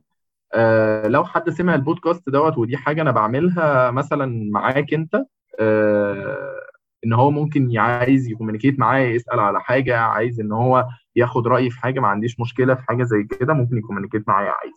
آه 0.54 1.08
لو 1.08 1.26
حد 1.26 1.50
سمع 1.50 1.76
البودكاست 1.76 2.30
دوت 2.30 2.58
ودي 2.58 2.78
حاجة 2.78 3.02
أنا 3.02 3.12
بعملها 3.12 3.92
مثلا 3.92 4.52
معاك 4.52 4.94
أنت 4.94 5.26
آه 5.60 6.61
إن 7.06 7.14
هو 7.14 7.32
ممكن 7.32 7.78
عايز 7.78 8.28
ي 8.28 8.32
communicate 8.32 8.80
معايا 8.80 9.10
يسأل 9.10 9.40
على 9.40 9.62
حاجة 9.62 9.98
عايز 9.98 10.40
إن 10.40 10.52
هو 10.52 10.88
ياخد 11.16 11.48
رأيي 11.48 11.70
في 11.70 11.80
حاجة 11.80 12.00
ما 12.00 12.08
عنديش 12.08 12.40
مشكلة 12.40 12.76
في 12.76 12.82
حاجة 12.82 13.04
زي 13.04 13.24
كده 13.40 13.54
ممكن 13.54 13.78
ي 13.78 13.82
communicate 13.82 14.28
معايا 14.28 14.50
عادي. 14.50 14.74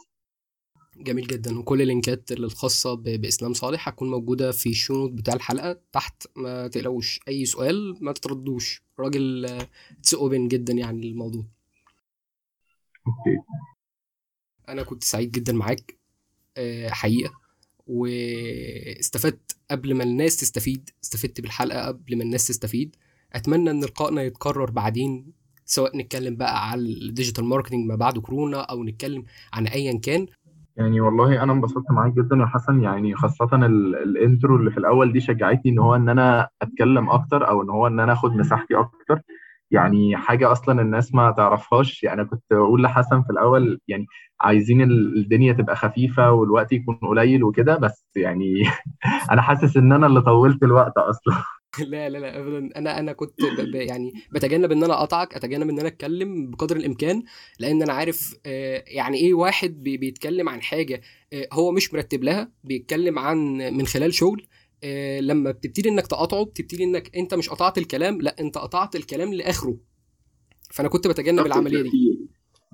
جميل 0.97 1.27
جدا. 1.27 1.59
وكل 1.59 1.83
اللينكات 1.83 2.33
الخاصة 2.33 2.95
بإسلام 2.95 3.53
صالح 3.53 3.89
هتكون 3.89 4.11
موجودة 4.11 4.53
في 4.53 4.70
ال 4.70 4.78
show 4.78 5.09
بتاع 5.09 5.35
الحلقة 5.35 5.81
تحت. 5.93 6.27
ما 6.37 6.68
تقلقوش. 6.68 7.20
أي 7.29 7.45
سؤال 7.45 7.99
ما 8.01 8.12
تترددوش 8.12 8.83
راجل 9.01 9.45
it's 9.99 10.14
open 10.14 10.49
جدا 10.49 10.72
يعني 10.72 11.11
الموضوع 11.11 11.45
okay. 13.07 13.39
أنا 14.68 14.83
كنت 14.83 15.05
سعيد 15.05 15.31
جدا 15.31 15.53
معاك. 15.53 15.99
حقيقة. 16.87 17.43
واستفدت 17.87 19.57
قبل 19.70 19.95
ما 19.95 20.05
الناس 20.05 20.37
تستفيد 20.37 20.91
استفدت 21.05 21.41
بالحلقة 21.41 21.87
قبل 21.87 22.16
ما 22.18 22.22
الناس 22.24 22.47
تستفيد. 22.47 22.97
أتمنى 23.32 23.70
إن 23.70 23.85
لقائنا 23.85 24.22
يتكرر 24.22 24.70
بعدين 24.70 25.32
سواء 25.64 25.97
نتكلم 25.97 26.37
بقى 26.37 26.70
على 26.70 26.80
ال 26.81 26.89
digital 26.89 27.45
marketing 27.45 27.87
ما 27.87 27.97
بعد 27.97 28.18
كورونا 28.18 28.61
أو 28.61 28.85
نتكلم 28.85 29.24
عن 29.53 29.66
أيا 29.66 30.01
كان. 30.01 30.26
يعني 30.76 31.01
والله 31.01 31.43
أنا 31.43 31.53
انبسطت 31.53 31.91
معاك 31.91 32.12
جدا 32.12 32.37
يا 32.37 32.47
حسن. 32.47 32.80
يعني 32.82 33.14
خاصة 33.14 33.57
ال 33.57 33.73
intro 33.73 34.57
اللي 34.57 34.70
في 34.70 34.78
الأول 34.78 35.12
دي 35.12 35.20
شجعتني 35.20 35.72
إن 35.72 35.78
هو 35.78 35.95
إن 35.95 36.09
أنا 36.09 36.49
أتكلم 36.62 37.11
أكتر 37.11 37.49
أو 37.49 37.62
إن 37.62 37.70
هو 37.70 37.87
إن 37.87 38.01
أنا 38.01 38.12
آخد 38.12 38.30
مساحتي 38.30 38.74
أكتر. 38.74 39.20
يعني 39.71 40.17
حاجة 40.17 40.53
أصلا 40.53 40.83
الناس 40.83 41.15
ما 41.15 41.31
تعرفهاش. 41.31 42.03
يعني 42.03 42.25
كنت 42.25 42.43
أقول 42.53 42.83
لحسن 42.83 43.23
في 43.23 43.31
الأول 43.31 43.81
يعني 43.89 44.07
عايزين 44.41 44.83
الدنيا 44.83 45.53
تبقى 45.53 45.77
خفيفة 45.77 46.33
والوقت 46.33 46.73
يكون 46.73 46.97
قليل 46.97 47.45
وكده 47.45 47.77
بس 47.77 48.07
يعني 48.17 48.62
أنا 49.33 49.43
حاسس 49.43 49.77
إن 49.77 49.93
أنا 49.93 50.07
اللي 50.07 50.21
طولت 50.21 50.62
الوقت 50.62 50.99
أصلا. 50.99 51.35
لا 51.79 52.09
لا 52.09 52.19
لا 52.19 52.39
ابدا. 52.39 52.79
أنا 52.79 52.99
أنا 52.99 53.12
كنت 53.12 53.43
ب... 53.43 53.75
يعني 53.75 54.12
بتجنب 54.33 54.73
إن 54.73 54.85
أنا 54.85 54.95
أقطعك 54.95 55.35
أتجنب 55.35 55.69
إن 55.69 55.79
أنا 55.79 55.89
أتكلم 55.89 56.51
بقدر 56.51 56.77
الإمكان 56.77 57.23
لأن 57.61 57.83
أنا 57.83 57.93
عارف 57.93 58.35
آه، 58.47 58.85
يعني 58.87 59.19
إيه 59.19 59.35
واحد 59.35 59.83
بي... 59.83 59.97
بيتكلم 59.97 60.49
عن 60.49 60.62
حاجة 60.62 61.01
آه، 61.33 61.49
هو 61.53 61.73
مش 61.73 61.95
مرتب 61.95 62.25
لها 62.25 62.51
بيتكلم 62.65 63.19
عن 63.19 63.39
من 63.57 63.87
خلال 63.87 64.15
شغل 64.15 64.47
آه، 64.85 65.20
لما 65.20 65.51
بتبتدي 65.51 65.89
إنك 65.89 66.07
تقاطعه 66.07 66.45
بتبتدي 66.45 66.85
إنك 66.85 67.16
أنت 67.16 67.35
مش 67.35 67.49
قطعت 67.49 67.78
الكلام 67.78 68.20
لأ 68.20 68.37
أنت 68.41 68.59
قطعت 68.59 68.97
الكلام 68.97 69.35
لآخره. 69.35 69.76
فأنا 70.70 70.89
كنت 70.89 71.09
بتجنب 71.09 71.47
العملية 71.47 71.82
دي. 71.82 72.28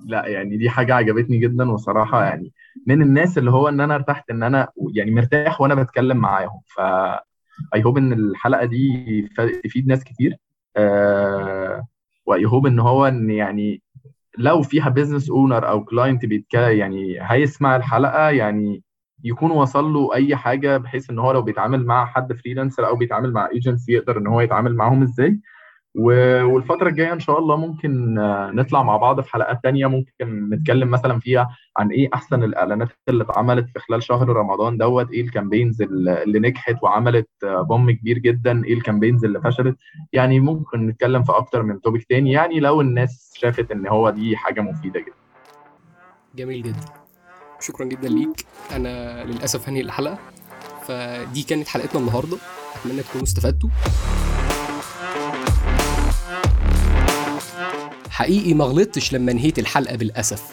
لأ 0.05 0.27
يعني 0.27 0.57
دي 0.57 0.69
حاجة 0.69 0.93
عجبتني 0.93 1.37
جدا 1.37 1.71
وصراحة 1.71 2.23
يعني 2.23 2.51
من 2.87 3.01
الناس 3.01 3.37
اللي 3.37 3.51
هو 3.51 3.69
إن 3.69 3.79
أنا 3.79 3.95
ارتحت 3.95 4.29
إن 4.29 4.43
أنا 4.43 4.67
يعني 4.93 5.11
مرتاح 5.11 5.61
وأنا 5.61 5.75
بتكلم 5.75 6.17
معاهم. 6.17 6.61
ف 6.67 6.79
I 7.75 7.83
hope 7.83 7.97
إن 7.97 8.13
الحلقة 8.13 8.65
دي 8.65 9.29
تفيد 9.63 9.87
ناس 9.87 10.03
كتير. 10.03 10.35
آه 10.77 11.87
و 12.25 12.45
I 12.45 12.49
hope 12.49 12.65
إن 12.67 12.79
هو 12.79 13.07
إن 13.07 13.29
يعني 13.29 13.81
لو 14.37 14.61
فيها 14.61 14.89
business 14.89 15.29
owner 15.29 15.69
أو 15.69 15.83
client 15.83 16.25
بيتكلم 16.25 16.77
يعني 16.77 17.17
هيسمع 17.21 17.75
الحلقة 17.75 18.29
يعني 18.29 18.83
يكون 19.23 19.51
وصل 19.51 19.93
له 19.93 20.13
أي 20.13 20.35
حاجة 20.35 20.77
بحيث 20.77 21.09
إن 21.09 21.19
هو 21.19 21.31
لو 21.31 21.41
بيتعامل 21.41 21.85
مع 21.85 22.05
حد 22.05 22.33
freelancer 22.33 22.87
أو 22.87 22.95
بيتعامل 22.95 23.33
مع 23.33 23.49
ايجنسي 23.53 23.93
يقدر 23.93 24.17
إن 24.17 24.27
هو 24.27 24.41
يتعامل 24.41 24.75
معاهم 24.75 25.03
إزاي. 25.03 25.39
والفترة 25.95 26.89
الجاية 26.89 27.13
إن 27.13 27.19
شاء 27.19 27.39
الله 27.39 27.55
ممكن 27.57 28.19
آه، 28.19 28.51
نطلع 28.51 28.83
مع 28.83 28.97
بعض 28.97 29.21
في 29.21 29.31
حلقات 29.31 29.59
تانية. 29.63 29.87
ممكن 29.87 30.49
نتكلم 30.49 30.91
مثلا 30.91 31.19
فيها 31.19 31.49
عن 31.77 31.89
إيه 31.91 32.09
أحسن 32.13 32.43
الإعلانات 32.43 32.89
اللي 33.09 33.23
اتعملت 33.23 33.69
في 33.69 33.79
خلال 33.79 34.03
شهر 34.03 34.29
رمضان 34.29 34.77
دوت. 34.77 35.11
إيه 35.11 35.21
ال 35.21 35.27
campaigns 35.27 35.81
اللي 35.81 36.39
نجحت 36.39 36.83
وعملت 36.83 37.29
آه، 37.43 37.61
boom 37.61 37.91
كبير 37.91 38.17
جدا. 38.17 38.65
إيه 38.65 38.73
ال 38.73 38.78
campaigns 38.78 39.25
اللي 39.25 39.41
فشلت. 39.41 39.77
يعني 40.13 40.39
ممكن 40.39 40.87
نتكلم 40.87 41.23
في 41.23 41.31
أكتر 41.31 41.63
من 41.63 41.81
topic 41.81 42.03
تاني. 42.03 42.31
يعني 42.31 42.59
لو 42.59 42.81
الناس 42.81 43.33
شافت 43.35 43.71
إن 43.71 43.87
هو 43.87 44.09
دي 44.09 44.37
حاجة 44.37 44.61
مفيدة 44.61 44.99
جدا. 44.99 45.15
جميل 46.35 46.61
جدا. 46.61 47.00
شكرا 47.61 47.85
جدا 47.85 48.09
ليك. 48.09 48.45
أنا 48.71 49.23
للأسف 49.23 49.69
هنهي 49.69 49.81
الحلقة. 49.81 50.19
فدي 50.87 51.43
كانت 51.43 51.67
حلقتنا 51.67 52.01
النهارده. 52.01 52.37
أتمنى 52.75 53.03
تكونوا 53.03 53.27
استفدتوا. 53.27 53.69
حقيقي 58.09 58.53
ما 58.53 58.65
غلطتش 58.65 59.13
لما 59.13 59.33
نهيت 59.33 59.59
الحلقة 59.59 59.95
بالأسف. 59.95 60.43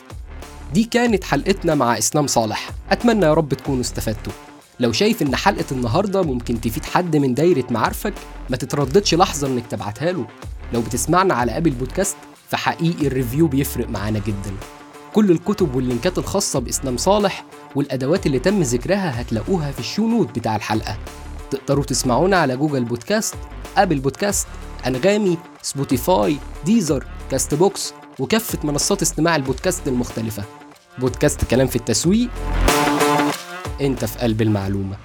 دي 0.74 0.84
كانت 0.84 1.24
حلقتنا 1.24 1.74
مع 1.74 1.98
إسلام 1.98 2.26
صالح. 2.26 2.70
أتمنى 2.90 3.26
يا 3.26 3.34
رب 3.34 3.54
تكونوا 3.54 3.80
استفدتوا. 3.80 4.32
لو 4.80 4.92
شايف 4.92 5.22
إن 5.22 5.36
حلقة 5.36 5.64
النهارده 5.72 6.22
ممكن 6.22 6.60
تفيد 6.60 6.84
حد 6.84 7.16
من 7.16 7.34
دايرة 7.34 7.64
معارفك 7.70 8.14
ما 8.50 8.56
تترددش 8.56 9.14
لحظة 9.14 9.46
إنك 9.46 9.66
تبعتها 9.66 10.12
له. 10.12 10.26
لو 10.72 10.80
بتسمعنا 10.80 11.34
على 11.34 11.56
Apple 11.56 11.70
Podcast 11.70 12.16
فحقيقي 12.48 13.06
ال 13.06 13.12
review 13.12 13.46
بيفرق 13.46 13.88
معانا 13.88 14.18
جدا. 14.18 14.52
كل 15.14 15.30
الكتب 15.30 15.74
واللينكات 15.74 16.18
الخاصة 16.18 16.58
بإسلام 16.58 16.96
صالح 16.96 17.44
والأدوات 17.74 18.26
اللي 18.26 18.38
تم 18.38 18.62
ذكرها 18.62 19.20
هتلاقوها 19.20 19.70
في 19.70 19.80
ال 19.80 19.86
show 19.86 20.08
note 20.08 20.38
بتاع 20.38 20.56
الحلقة. 20.56 20.98
تقدروا 21.50 21.84
تسمعونا 21.84 22.36
على 22.36 22.56
Google 22.56 22.84
Podcast 22.84 23.34
Apple 23.76 23.98
Podcast 24.00 24.46
أنغامي 24.86 25.38
Spotify 25.62 26.36
Deezer 26.64 27.06
Castbox 27.30 27.92
وكافة 28.18 28.58
منصات 28.64 29.02
استماع 29.02 29.36
البودكاست 29.36 29.88
المختلفة. 29.88 30.44
بودكاست 30.98 31.44
كلام 31.44 31.66
في 31.66 31.76
التسويق 31.76 32.28
انت 33.80 34.04
في 34.04 34.18
قلب 34.18 34.42
المعلومة. 34.42 34.96